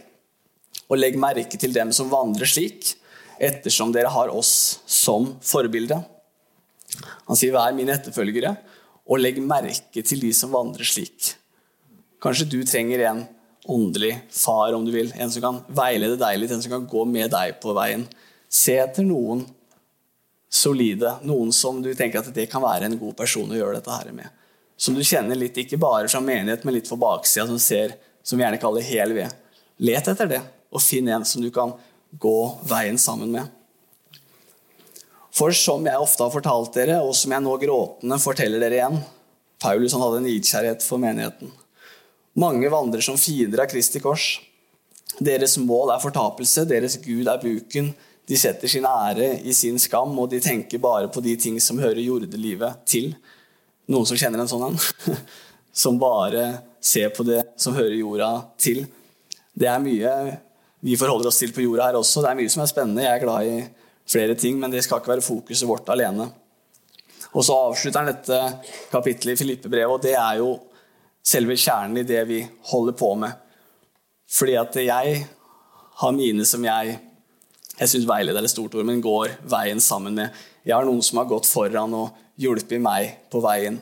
og 0.88 0.98
legg 0.98 1.18
merke 1.20 1.61
til 1.61 1.74
dem 1.76 1.92
som 1.96 2.09
vandrer 2.12 2.48
slik, 2.48 2.94
ettersom 3.40 3.92
dere 3.92 4.11
har 4.12 4.33
oss 4.33 4.80
som 4.88 5.35
forbilde. 5.44 6.00
Han 7.28 7.38
sier, 7.38 7.54
vær 7.54 7.76
mine 7.76 7.94
etterfølgere, 7.94 8.54
og 9.11 9.20
legg 9.20 9.40
merke 9.44 10.02
til 10.06 10.24
de 10.24 10.33
som 10.37 10.52
vandrer 10.52 10.88
slik. 10.88 11.35
Kanskje 12.20 12.48
du 12.52 12.59
trenger 12.68 13.04
en 13.09 13.22
åndelig 13.64 14.18
far, 14.30 14.72
om 14.72 14.84
du 14.84 14.92
vil. 14.92 15.12
En 15.16 15.30
som 15.30 15.42
kan 15.42 15.60
veilede 15.66 16.18
deg 16.20 16.38
litt, 16.40 16.52
en 16.54 16.62
som 16.62 16.72
kan 16.72 16.86
gå 16.88 17.04
med 17.08 17.30
deg 17.32 17.58
på 17.62 17.74
veien. 17.76 18.06
Se 18.50 18.76
etter 18.80 19.06
noen 19.06 19.44
solide, 20.50 21.14
noen 21.22 21.52
som 21.54 21.78
du 21.82 21.92
tenker 21.94 22.22
at 22.22 22.32
det 22.34 22.48
kan 22.50 22.64
være 22.64 22.88
en 22.88 22.98
god 22.98 23.14
person 23.18 23.50
å 23.50 23.58
gjøre 23.58 23.78
dette 23.78 23.94
her 23.94 24.10
med. 24.16 24.32
Som 24.80 24.96
du 24.96 25.04
kjenner 25.04 25.38
litt, 25.38 25.58
ikke 25.60 25.78
bare 25.80 26.08
fra 26.08 26.22
menighet, 26.24 26.64
men 26.64 26.78
litt 26.78 26.88
for 26.90 27.00
baksida, 27.00 27.46
som 27.46 27.60
ser, 27.60 27.94
som 28.22 28.40
vi 28.40 28.46
gjerne 28.46 28.60
kaller 28.62 28.86
hel 28.86 29.14
ved. 29.14 29.38
Let 29.80 30.08
etter 30.10 30.28
det, 30.30 30.42
og 30.72 30.82
finn 30.82 31.08
en 31.12 31.26
som 31.28 31.44
du 31.44 31.50
kan 31.54 31.76
gå 32.18 32.38
veien 32.68 32.98
sammen 32.98 33.30
med. 33.34 33.56
For 35.36 35.54
som 35.54 35.84
jeg 35.86 36.00
ofte 36.02 36.24
har 36.24 36.32
fortalt 36.34 36.74
dere, 36.74 36.98
og 37.04 37.14
som 37.14 37.32
jeg 37.32 37.44
nå 37.44 37.54
gråtende 37.62 38.18
forteller 38.18 38.62
dere 38.62 38.80
igjen 38.80 39.02
Paulus 39.60 39.92
han 39.92 40.02
hadde 40.02 40.22
en 40.22 40.24
nidkjærhet 40.24 40.84
for 40.84 41.00
menigheten. 41.00 41.52
Mange 42.38 42.70
vandrer 42.70 43.02
som 43.02 43.18
fiender 43.18 43.64
av 43.64 43.70
Kristi 43.70 44.00
kors. 44.02 44.38
Deres 45.18 45.56
mål 45.58 45.90
er 45.94 46.02
fortapelse, 46.02 46.66
deres 46.68 46.96
Gud 47.02 47.28
er 47.28 47.40
buken. 47.42 47.90
De 48.30 48.38
setter 48.38 48.70
sin 48.70 48.86
ære 48.86 49.40
i 49.42 49.54
sin 49.56 49.78
skam, 49.82 50.12
og 50.22 50.30
de 50.30 50.38
tenker 50.42 50.78
bare 50.78 51.10
på 51.10 51.22
de 51.24 51.34
ting 51.40 51.58
som 51.60 51.80
hører 51.82 52.02
jordelivet 52.04 52.84
til. 52.86 53.16
Noen 53.90 54.06
som 54.06 54.18
kjenner 54.20 54.44
en 54.44 54.50
sånn 54.50 54.68
en? 54.68 54.78
Som 55.80 56.00
bare 56.02 56.64
ser 56.82 57.12
på 57.14 57.22
det 57.22 57.44
som 57.62 57.76
hører 57.76 57.94
jorda 57.94 58.28
til. 58.58 58.80
Det 59.54 59.68
er 59.70 59.78
mye 59.78 60.14
vi 60.82 60.96
forholder 60.98 61.28
oss 61.28 61.38
til 61.38 61.52
på 61.54 61.62
jorda 61.62 61.86
her 61.86 61.98
også. 62.00 62.24
Det 62.24 62.30
er 62.32 62.38
mye 62.40 62.50
som 62.50 62.64
er 62.64 62.70
spennende. 62.72 63.04
Jeg 63.04 63.12
er 63.12 63.22
glad 63.22 63.46
i 63.46 63.60
flere 64.10 64.34
ting, 64.34 64.58
men 64.58 64.72
det 64.72 64.82
skal 64.82 64.98
ikke 64.98 65.12
være 65.12 65.24
fokuset 65.24 65.68
vårt 65.68 65.88
alene. 65.94 66.26
Og 67.30 67.44
så 67.46 67.54
avslutter 67.68 68.02
han 68.02 68.10
dette 68.10 68.40
kapittelet 68.90 69.36
i 69.36 69.40
Filippe-brevet, 69.44 69.94
og 69.94 70.02
det 70.02 70.16
er 70.18 70.40
jo 70.40 70.56
selve 71.26 71.56
kjernen 71.59 72.00
i 72.00 72.06
det 72.06 72.22
vi 72.28 72.40
holder 72.70 72.96
på 72.96 73.12
med. 73.18 73.37
Fordi 74.30 74.56
at 74.61 74.76
jeg 74.80 75.22
har 76.00 76.16
mine 76.16 76.46
som 76.48 76.64
jeg 76.64 76.98
Jeg 77.80 77.88
syns 77.88 78.04
veileder 78.04 78.42
er 78.42 78.44
et 78.44 78.52
stort 78.52 78.74
ord, 78.76 78.85
men 78.85 79.00
går 79.00 79.38
veien 79.48 79.78
sammen 79.80 80.12
med. 80.12 80.35
Jeg 80.68 80.74
har 80.76 80.85
noen 80.85 81.00
som 81.00 81.16
har 81.16 81.30
gått 81.30 81.46
foran 81.48 81.94
og 81.96 82.11
hjulpet 82.37 82.76
meg 82.76 83.14
på 83.33 83.40
veien. 83.40 83.78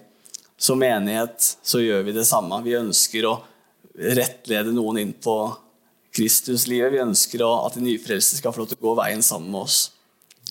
Som 0.54 0.78
menighet 0.78 1.42
så 1.66 1.80
gjør 1.82 2.04
vi 2.06 2.14
det 2.14 2.22
samme. 2.28 2.60
Vi 2.62 2.76
ønsker 2.78 3.26
å 3.26 3.32
rettlede 3.98 4.70
noen 4.76 5.00
inn 5.02 5.12
på 5.18 5.34
Kristuslivet. 6.14 6.92
Vi 6.94 7.02
ønsker 7.02 7.42
at 7.42 7.74
de 7.74 7.82
nyfrelste 7.88 8.38
skal 8.38 8.54
få 8.54 8.62
lov 8.62 8.70
til 8.70 8.78
å 8.78 8.86
gå 8.86 8.94
veien 9.00 9.24
sammen 9.26 9.50
med 9.50 9.66
oss. 9.66 9.80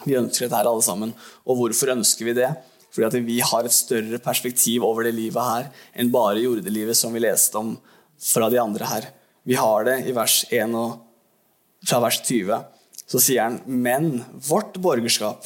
Vi 0.03 0.19
ønsker 0.19 0.45
dette 0.45 0.59
her 0.59 0.67
alle 0.67 0.83
sammen. 0.83 1.15
Og 1.47 1.61
hvorfor 1.61 1.95
ønsker 1.95 2.27
vi 2.27 2.35
det? 2.37 2.51
Fordi 2.97 3.07
at 3.07 3.27
vi 3.27 3.37
har 3.45 3.67
et 3.67 3.75
større 3.75 4.17
perspektiv 4.23 4.85
over 4.87 5.05
det 5.05 5.13
livet 5.13 5.37
her 5.37 5.67
enn 5.93 6.09
bare 6.09 6.41
jordelivet 6.41 6.97
som 6.97 7.13
vi 7.13 7.21
leste 7.21 7.59
om 7.59 7.75
fra 8.17 8.49
de 8.49 8.57
andre 8.57 8.89
her. 8.89 9.05
Vi 9.45 9.53
har 9.53 9.85
det 9.85 9.99
i 10.09 10.15
vers 10.17 10.39
1 10.49 10.73
og 10.73 10.97
fra 11.85 12.01
vers 12.01 12.17
20. 12.25 12.57
Så 13.07 13.21
sier 13.21 13.45
han, 13.45 13.59
men 13.69 14.23
vårt 14.49 14.79
borgerskap, 14.81 15.45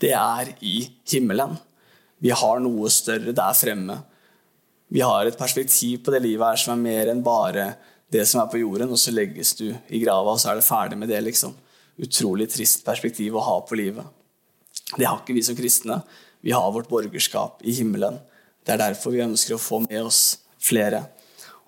det 0.00 0.14
er 0.16 0.54
i 0.64 0.80
himmelen. 1.12 1.58
Vi 2.24 2.32
har 2.32 2.64
noe 2.64 2.88
større 2.90 3.36
der 3.36 3.56
fremme. 3.56 4.00
Vi 4.90 5.04
har 5.04 5.28
et 5.28 5.38
perspektiv 5.38 6.00
på 6.06 6.16
det 6.16 6.24
livet 6.24 6.46
her 6.48 6.64
som 6.64 6.72
er 6.74 6.86
mer 6.88 7.12
enn 7.12 7.20
bare 7.22 7.74
det 8.10 8.24
som 8.26 8.40
er 8.40 8.48
på 8.50 8.64
jorden, 8.64 8.90
og 8.90 8.98
så 8.98 9.12
legges 9.14 9.52
du 9.60 9.68
i 9.68 10.00
grava, 10.02 10.32
og 10.32 10.40
så 10.40 10.50
er 10.50 10.58
det 10.58 10.66
ferdig 10.66 10.98
med 10.98 11.12
det. 11.12 11.20
liksom 11.22 11.52
utrolig 12.00 12.48
trist 12.50 12.84
perspektiv 12.86 13.36
å 13.36 13.44
ha 13.44 13.58
på 13.66 13.76
livet. 13.78 14.04
Det 14.96 15.06
har 15.06 15.20
ikke 15.20 15.36
vi 15.36 15.44
som 15.44 15.58
kristne. 15.58 16.00
Vi 16.40 16.52
har 16.52 16.72
vårt 16.72 16.88
borgerskap 16.88 17.60
i 17.62 17.74
himmelen. 17.76 18.18
Det 18.64 18.74
er 18.74 18.82
derfor 18.86 19.14
vi 19.14 19.24
ønsker 19.24 19.56
å 19.56 19.62
få 19.62 19.82
med 19.84 20.02
oss 20.02 20.40
flere. 20.60 21.04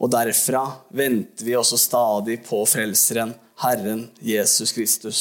Og 0.03 0.11
derfra 0.13 0.65
venter 0.95 1.47
vi 1.47 1.57
også 1.59 1.79
stadig 1.79 2.41
på 2.47 2.63
Frelseren, 2.67 3.35
Herren 3.63 4.07
Jesus 4.19 4.73
Kristus. 4.75 5.21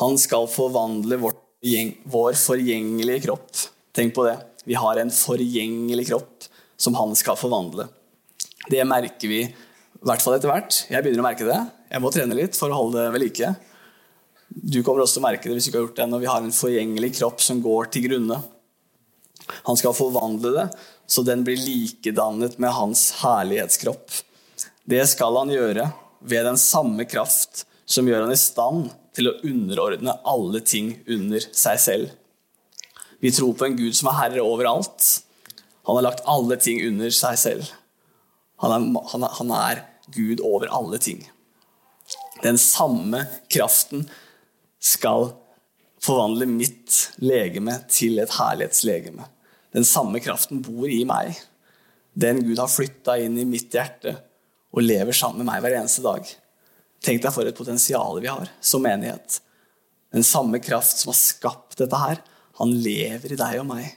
Han 0.00 0.16
skal 0.18 0.48
forvandle 0.48 1.18
vår 1.20 2.38
forgjengelige 2.40 3.26
kropp. 3.26 3.50
Tenk 3.92 4.14
på 4.16 4.24
det. 4.28 4.38
Vi 4.64 4.78
har 4.78 5.00
en 5.00 5.10
forgjengelig 5.12 6.06
kropp 6.08 6.46
som 6.80 6.96
han 6.96 7.12
skal 7.18 7.36
forvandle. 7.36 7.88
Det 8.70 8.84
merker 8.88 9.28
vi 9.28 9.42
i 9.44 10.06
hvert 10.06 10.22
fall 10.24 10.38
etter 10.38 10.48
hvert. 10.48 10.84
Jeg 10.88 11.04
begynner 11.04 11.24
å 11.24 11.26
merke 11.26 11.48
det. 11.48 11.58
Jeg 11.90 12.00
må 12.04 12.12
trene 12.14 12.38
litt 12.38 12.56
for 12.56 12.72
å 12.72 12.78
holde 12.78 13.02
det 13.02 13.12
ved 13.12 13.24
like. 13.26 13.52
Du 14.50 14.82
kommer 14.82 15.04
også 15.04 15.18
til 15.18 15.22
å 15.22 15.26
merke 15.28 15.48
det 15.48 15.56
hvis 15.56 15.68
du 15.68 15.70
ikke 15.70 15.78
har 15.78 15.86
gjort 15.86 15.98
det 15.98 16.06
ennå. 16.06 16.18
vi 16.22 16.30
har 16.30 16.42
en 16.42 16.54
forgjengelig 16.54 17.12
kropp 17.20 17.42
som 17.44 17.62
går 17.62 17.92
til 17.94 18.08
grunne. 18.08 18.40
Han 19.66 19.78
skal 19.78 19.96
forvandle 19.96 20.54
det 20.54 20.66
så 21.10 21.24
den 21.26 21.42
blir 21.42 21.58
likedannet 21.58 22.58
med 22.62 22.70
hans 22.70 23.08
herlighetskropp. 23.18 24.12
Det 24.86 25.02
skal 25.10 25.40
han 25.40 25.50
gjøre 25.50 25.88
ved 26.20 26.46
den 26.46 26.58
samme 26.60 27.06
kraft 27.10 27.64
som 27.90 28.06
gjør 28.06 28.28
han 28.28 28.34
i 28.34 28.38
stand 28.38 28.92
til 29.18 29.26
å 29.26 29.34
underordne 29.42 30.14
alle 30.28 30.60
ting 30.62 30.92
under 31.10 31.42
seg 31.50 31.82
selv. 31.82 32.12
Vi 33.18 33.32
tror 33.34 33.56
på 33.58 33.66
en 33.66 33.76
Gud 33.76 33.96
som 33.98 34.12
er 34.12 34.20
herre 34.20 34.46
overalt. 34.46 35.08
Han 35.88 35.98
har 35.98 36.06
lagt 36.06 36.22
alle 36.30 36.60
ting 36.62 36.78
under 36.86 37.10
seg 37.10 37.42
selv. 37.42 37.74
Han 38.62 38.76
er, 38.76 39.02
han 39.10 39.26
han 39.40 39.54
er 39.56 39.84
Gud 40.14 40.44
over 40.46 40.70
alle 40.70 41.02
ting. 41.02 41.24
Den 42.44 42.58
samme 42.58 43.26
kraften 43.50 44.06
skal 44.80 45.30
forvandle 46.00 46.48
mitt 46.48 46.96
legeme 47.20 47.76
til 47.92 48.18
et 48.22 48.32
herlighetslegeme. 48.38 49.26
Den 49.76 49.86
samme 49.86 50.20
kraften 50.24 50.62
bor 50.64 50.88
i 50.90 51.04
meg. 51.06 51.36
Den 52.16 52.40
Gud 52.46 52.58
har 52.58 52.72
flytta 52.72 53.18
inn 53.22 53.36
i 53.38 53.46
mitt 53.48 53.70
hjerte 53.74 54.16
og 54.70 54.82
lever 54.82 55.14
sammen 55.16 55.44
med 55.44 55.50
meg 55.52 55.62
hver 55.64 55.76
eneste 55.78 56.02
dag. 56.04 56.24
Tenk 57.00 57.22
deg 57.22 57.32
for 57.34 57.48
et 57.48 57.56
potensial 57.56 58.18
vi 58.20 58.30
har 58.30 58.50
som 58.64 58.82
menighet. 58.84 59.40
Den 60.10 60.26
samme 60.26 60.58
kraft 60.62 60.98
som 60.98 61.12
har 61.12 61.20
skapt 61.20 61.78
dette 61.78 62.00
her, 62.00 62.20
han 62.58 62.74
lever 62.82 63.32
i 63.32 63.38
deg 63.38 63.60
og 63.62 63.68
meg. 63.70 63.94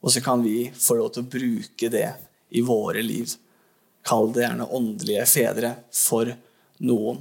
Og 0.00 0.12
så 0.12 0.22
kan 0.24 0.42
vi 0.44 0.70
få 0.74 0.98
lov 0.98 1.14
til 1.14 1.24
å 1.24 1.30
bruke 1.32 1.90
det 1.92 2.08
i 2.56 2.62
våre 2.64 3.02
liv. 3.04 3.32
Kall 4.06 4.30
det 4.34 4.44
gjerne 4.44 4.68
åndelige 4.76 5.26
fedre 5.28 5.74
for 5.94 6.30
noen. 6.86 7.20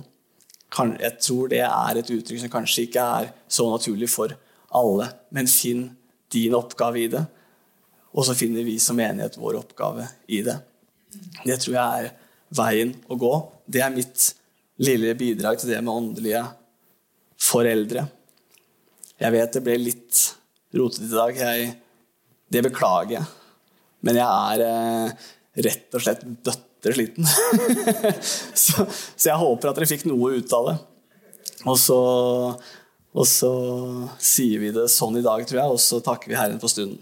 Jeg 0.70 1.16
tror 1.18 1.50
det 1.50 1.64
er 1.66 1.98
et 1.98 2.12
uttrykk 2.14 2.44
som 2.44 2.52
kanskje 2.54 2.86
ikke 2.86 3.06
er 3.20 3.32
så 3.50 3.66
naturlig 3.72 4.10
for 4.12 4.36
alle. 4.76 5.10
Men 5.34 5.50
finn 5.50 5.88
din 6.30 6.54
oppgave 6.58 7.02
i 7.02 7.10
det, 7.10 7.24
og 8.14 8.26
så 8.26 8.36
finner 8.38 8.66
vi 8.66 8.78
som 8.82 8.98
menighet 8.98 9.38
vår 9.38 9.60
oppgave 9.64 10.06
i 10.30 10.44
det. 10.46 10.58
Det 11.46 11.58
tror 11.62 11.76
jeg 11.76 12.06
er 12.06 12.12
veien 12.58 12.94
å 13.10 13.18
gå. 13.20 13.34
Det 13.66 13.82
er 13.86 13.94
mitt 13.94 14.30
lille 14.82 15.16
bidrag 15.18 15.60
til 15.60 15.74
det 15.74 15.82
med 15.82 15.94
åndelige 15.94 16.44
foreldre. 17.42 18.06
Jeg 19.20 19.36
vet 19.36 19.58
det 19.58 19.66
ble 19.66 19.76
litt 19.82 20.22
rotete 20.78 21.10
i 21.10 21.14
dag. 21.18 21.42
Jeg, 21.44 21.74
det 22.50 22.66
beklager 22.70 23.18
jeg. 23.18 23.28
Men 24.06 24.22
jeg 24.22 24.54
er 24.54 24.64
eh, 24.66 25.30
rett 25.66 25.98
og 25.98 26.04
slett 26.06 26.24
dødt 26.24 26.69
sliten. 26.86 27.28
så, 28.64 28.86
så, 28.88 29.26
jeg 29.28 29.40
håper 29.42 29.72
at 29.72 29.80
dere 29.80 29.90
fikk 29.90 30.06
noe 30.10 30.38
ut 30.40 30.54
av 30.56 30.70
det. 30.70 30.76
Og 31.68 31.76
så, 31.80 32.00
og 33.12 33.28
så 33.28 33.54
sier 34.24 34.62
vi 34.64 34.72
det 34.76 34.88
sånn 34.92 35.20
i 35.20 35.26
dag, 35.26 35.44
tror 35.48 35.60
jeg, 35.60 35.76
og 35.76 35.82
så 35.84 36.00
takker 36.04 36.32
vi 36.32 36.40
Herren 36.40 36.62
for 36.62 36.72
stunden. 36.72 37.02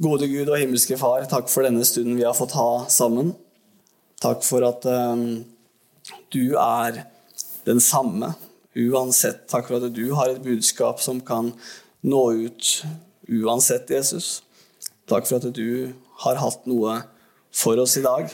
Gode 0.00 0.30
Gud 0.32 0.48
og 0.48 0.56
himmelske 0.56 0.96
Far, 0.96 1.26
takk 1.28 1.50
for 1.52 1.66
denne 1.66 1.84
stunden 1.84 2.16
vi 2.16 2.24
har 2.24 2.36
fått 2.36 2.56
ha 2.56 2.86
sammen. 2.90 3.34
Takk 4.20 4.42
for 4.46 4.64
at 4.64 4.86
um, 4.88 5.42
du 6.32 6.56
er 6.56 7.04
den 7.68 7.80
samme 7.84 8.32
uansett. 8.74 9.46
Takk 9.50 9.68
for 9.68 9.78
at 9.78 9.94
du 9.94 10.06
har 10.16 10.32
et 10.32 10.42
budskap 10.42 11.02
som 11.04 11.20
kan 11.20 11.52
nå 12.00 12.22
ut 12.46 12.70
uansett, 13.28 13.92
Jesus. 13.92 14.40
Takk 15.10 15.28
for 15.28 15.38
at 15.40 15.52
du 15.56 15.92
har 16.24 16.40
hatt 16.40 16.66
noe 16.70 17.00
for 17.52 17.80
oss 17.82 17.96
i 17.98 18.04
dag. 18.04 18.30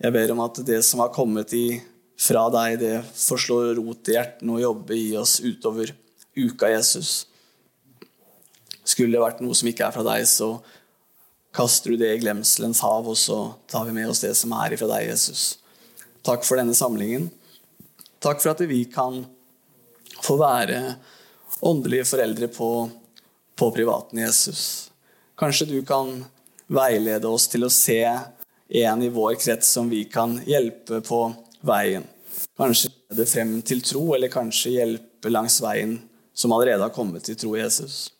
Jeg 0.00 0.14
ber 0.14 0.32
om 0.34 0.42
at 0.44 0.60
det 0.66 0.80
som 0.86 1.02
har 1.04 1.12
kommet 1.14 1.52
i, 1.56 1.80
fra 2.20 2.46
deg, 2.52 2.76
det 2.82 2.94
får 3.16 3.40
slå 3.46 3.58
rot 3.78 4.10
i 4.12 4.16
hjertene 4.16 4.56
og 4.56 4.64
jobbe 4.64 4.96
i 4.96 5.08
oss 5.16 5.38
utover 5.40 5.94
uka, 6.36 6.68
Jesus. 6.68 7.26
Skulle 8.84 9.16
det 9.16 9.22
vært 9.22 9.40
noe 9.44 9.56
som 9.56 9.70
ikke 9.70 9.86
er 9.86 9.94
fra 9.94 10.04
deg, 10.04 10.26
så 10.28 10.58
kaster 11.56 11.94
du 11.94 12.00
det 12.00 12.12
i 12.14 12.20
glemselens 12.20 12.82
hav, 12.84 13.08
og 13.08 13.16
så 13.18 13.38
tar 13.70 13.86
vi 13.88 13.96
med 13.96 14.10
oss 14.12 14.22
det 14.24 14.34
som 14.38 14.52
er 14.58 14.76
ifra 14.76 14.88
deg, 14.92 15.08
Jesus. 15.08 15.44
Takk 16.26 16.44
for 16.44 16.60
denne 16.60 16.76
samlingen. 16.76 17.30
Takk 18.20 18.42
for 18.42 18.52
at 18.52 18.60
vi 18.68 18.82
kan 18.92 19.22
få 20.20 20.36
være 20.40 20.80
åndelige 21.64 22.04
foreldre 22.08 22.50
på, 22.52 22.70
på 23.56 23.70
privaten 23.72 24.20
Jesus. 24.20 24.90
Kanskje 25.40 25.70
du 25.72 25.78
kan 25.88 26.20
veilede 26.70 27.28
oss 27.28 27.48
til 27.50 27.64
å 27.64 27.72
se 27.72 28.02
en 28.70 29.02
i 29.02 29.08
vår 29.08 29.34
krets 29.34 29.68
som 29.68 29.88
vi 29.90 30.04
kan 30.04 30.38
hjelpe 30.46 31.00
på 31.00 31.20
veien. 31.66 32.06
Kanskje 32.56 32.92
lede 33.10 33.26
frem 33.26 33.54
til 33.66 33.82
tro, 33.82 34.04
eller 34.14 34.32
kanskje 34.32 34.76
hjelpe 34.76 35.32
langs 35.32 35.58
veien 35.62 35.98
som 36.34 36.52
allerede 36.52 36.82
har 36.82 36.94
kommet 36.94 37.26
til 37.26 37.36
tro 37.36 37.56
i 37.56 37.62
Jesus. 37.64 38.12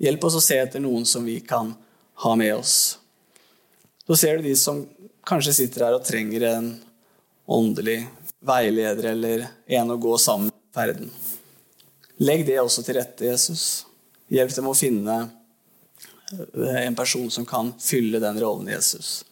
Hjelp 0.00 0.24
oss 0.28 0.38
å 0.38 0.44
se 0.44 0.58
etter 0.60 0.82
noen 0.82 1.06
som 1.08 1.24
vi 1.24 1.38
kan 1.40 1.74
ha 2.24 2.34
med 2.36 2.54
oss. 2.56 2.98
Så 4.06 4.16
ser 4.16 4.38
du 4.38 4.48
de 4.48 4.56
som 4.56 4.84
kanskje 5.26 5.54
sitter 5.60 5.86
her 5.86 5.96
og 5.96 6.04
trenger 6.06 6.48
en 6.50 6.68
åndelig 7.46 8.04
veileder 8.46 9.12
eller 9.12 9.46
en 9.66 9.90
å 9.90 9.98
gå 10.00 10.16
sammen 10.18 10.50
med 10.50 10.74
ferden. 10.74 11.10
Legg 12.22 12.46
det 12.48 12.60
også 12.62 12.84
til 12.86 12.96
rette, 12.96 13.26
Jesus. 13.26 13.84
Hjelp 14.32 14.54
dem 14.56 14.70
å 14.70 14.76
finne 14.76 15.16
en 16.86 16.94
person 16.98 17.30
som 17.30 17.46
kan 17.46 17.72
fylle 17.80 18.20
den 18.22 18.40
rollen, 18.40 18.68
Jesus. 18.68 19.24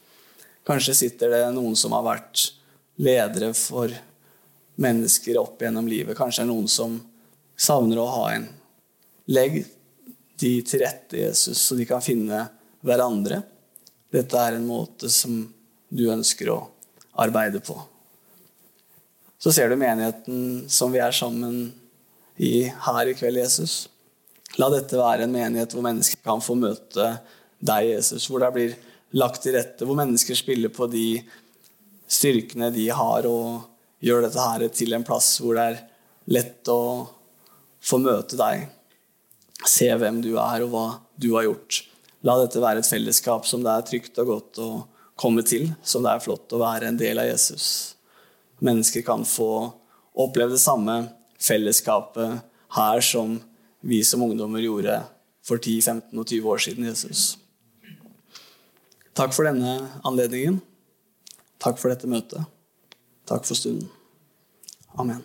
Kanskje 0.65 0.95
sitter 0.95 1.29
det 1.29 1.41
noen 1.53 1.75
som 1.75 1.93
har 1.93 2.05
vært 2.05 2.49
ledere 2.95 3.51
for 3.57 3.91
mennesker 4.81 5.37
opp 5.39 5.61
gjennom 5.61 5.87
livet. 5.87 6.17
Kanskje 6.17 6.43
det 6.43 6.47
er 6.47 6.51
noen 6.53 6.69
som 6.71 6.99
savner 7.57 7.99
å 8.01 8.07
ha 8.11 8.23
en. 8.35 8.47
Legg 9.31 9.63
de 10.39 10.53
til 10.67 10.83
rette, 10.83 11.17
Jesus, 11.17 11.61
så 11.61 11.77
de 11.77 11.87
kan 11.87 12.03
finne 12.03 12.45
hverandre. 12.85 13.41
Dette 14.11 14.39
er 14.39 14.57
en 14.57 14.67
måte 14.67 15.09
som 15.11 15.43
du 15.89 16.05
ønsker 16.11 16.51
å 16.51 16.59
arbeide 17.21 17.61
på. 17.63 17.77
Så 19.39 19.53
ser 19.53 19.69
du 19.69 19.77
menigheten 19.79 20.65
som 20.71 20.91
vi 20.91 21.01
er 21.03 21.13
sammen 21.15 21.69
i 22.41 22.65
her 22.67 23.11
i 23.11 23.15
kveld, 23.15 23.39
Jesus. 23.39 23.85
La 24.61 24.69
dette 24.71 24.99
være 24.99 25.25
en 25.25 25.33
menighet 25.33 25.73
hvor 25.75 25.83
mennesker 25.83 26.21
kan 26.23 26.43
få 26.43 26.55
møte 26.59 27.09
deg, 27.59 27.89
Jesus. 27.89 28.29
Hvor 28.29 28.43
det 28.43 28.51
blir 28.55 28.77
lagt 29.15 29.43
til 29.43 29.55
rette, 29.57 29.85
hvor 29.87 29.97
mennesker 29.99 30.37
spiller 30.37 30.71
på 30.73 30.87
de 30.91 31.21
styrkene 32.07 32.69
de 32.75 32.87
har, 32.93 33.27
og 33.27 33.65
gjør 34.05 34.27
dette 34.27 34.47
her 34.47 34.67
til 34.75 34.95
en 34.95 35.05
plass 35.07 35.35
hvor 35.41 35.57
det 35.57 35.65
er 35.71 35.81
lett 36.31 36.71
å 36.71 36.79
få 37.85 37.99
møte 38.01 38.39
deg. 38.39 38.67
Se 39.65 39.89
hvem 39.89 40.21
du 40.23 40.35
er, 40.37 40.65
og 40.65 40.71
hva 40.71 40.85
du 41.19 41.31
har 41.35 41.47
gjort. 41.47 41.83
La 42.25 42.37
dette 42.41 42.61
være 42.61 42.81
et 42.81 42.89
fellesskap 42.89 43.45
som 43.49 43.63
det 43.65 43.73
er 43.73 43.89
trygt 43.89 44.21
og 44.21 44.31
godt 44.31 44.61
å 44.63 44.69
komme 45.19 45.43
til, 45.47 45.69
som 45.83 46.03
det 46.03 46.15
er 46.15 46.23
flott 46.23 46.53
å 46.53 46.61
være 46.61 46.89
en 46.89 46.99
del 46.99 47.21
av 47.21 47.29
Jesus. 47.29 47.67
Mennesker 48.65 49.03
kan 49.05 49.25
få 49.27 49.49
oppleve 50.15 50.55
det 50.55 50.63
samme 50.63 50.97
fellesskapet 51.41 52.39
her 52.75 53.03
som 53.03 53.37
vi 53.85 54.01
som 54.03 54.23
ungdommer 54.25 54.63
gjorde 54.63 54.97
for 55.45 55.61
10, 55.61 55.81
15 55.81 56.19
og 56.19 56.25
20 56.25 56.49
år 56.49 56.63
siden 56.65 56.87
Jesus. 56.89 57.37
Takk 59.15 59.33
for 59.35 59.47
denne 59.47 59.77
anledningen. 60.03 60.59
Takk 61.61 61.77
for 61.79 61.93
dette 61.93 62.09
møtet. 62.09 62.49
Takk 63.29 63.45
for 63.45 63.57
stunden. 63.57 63.87
Amen. 64.97 65.21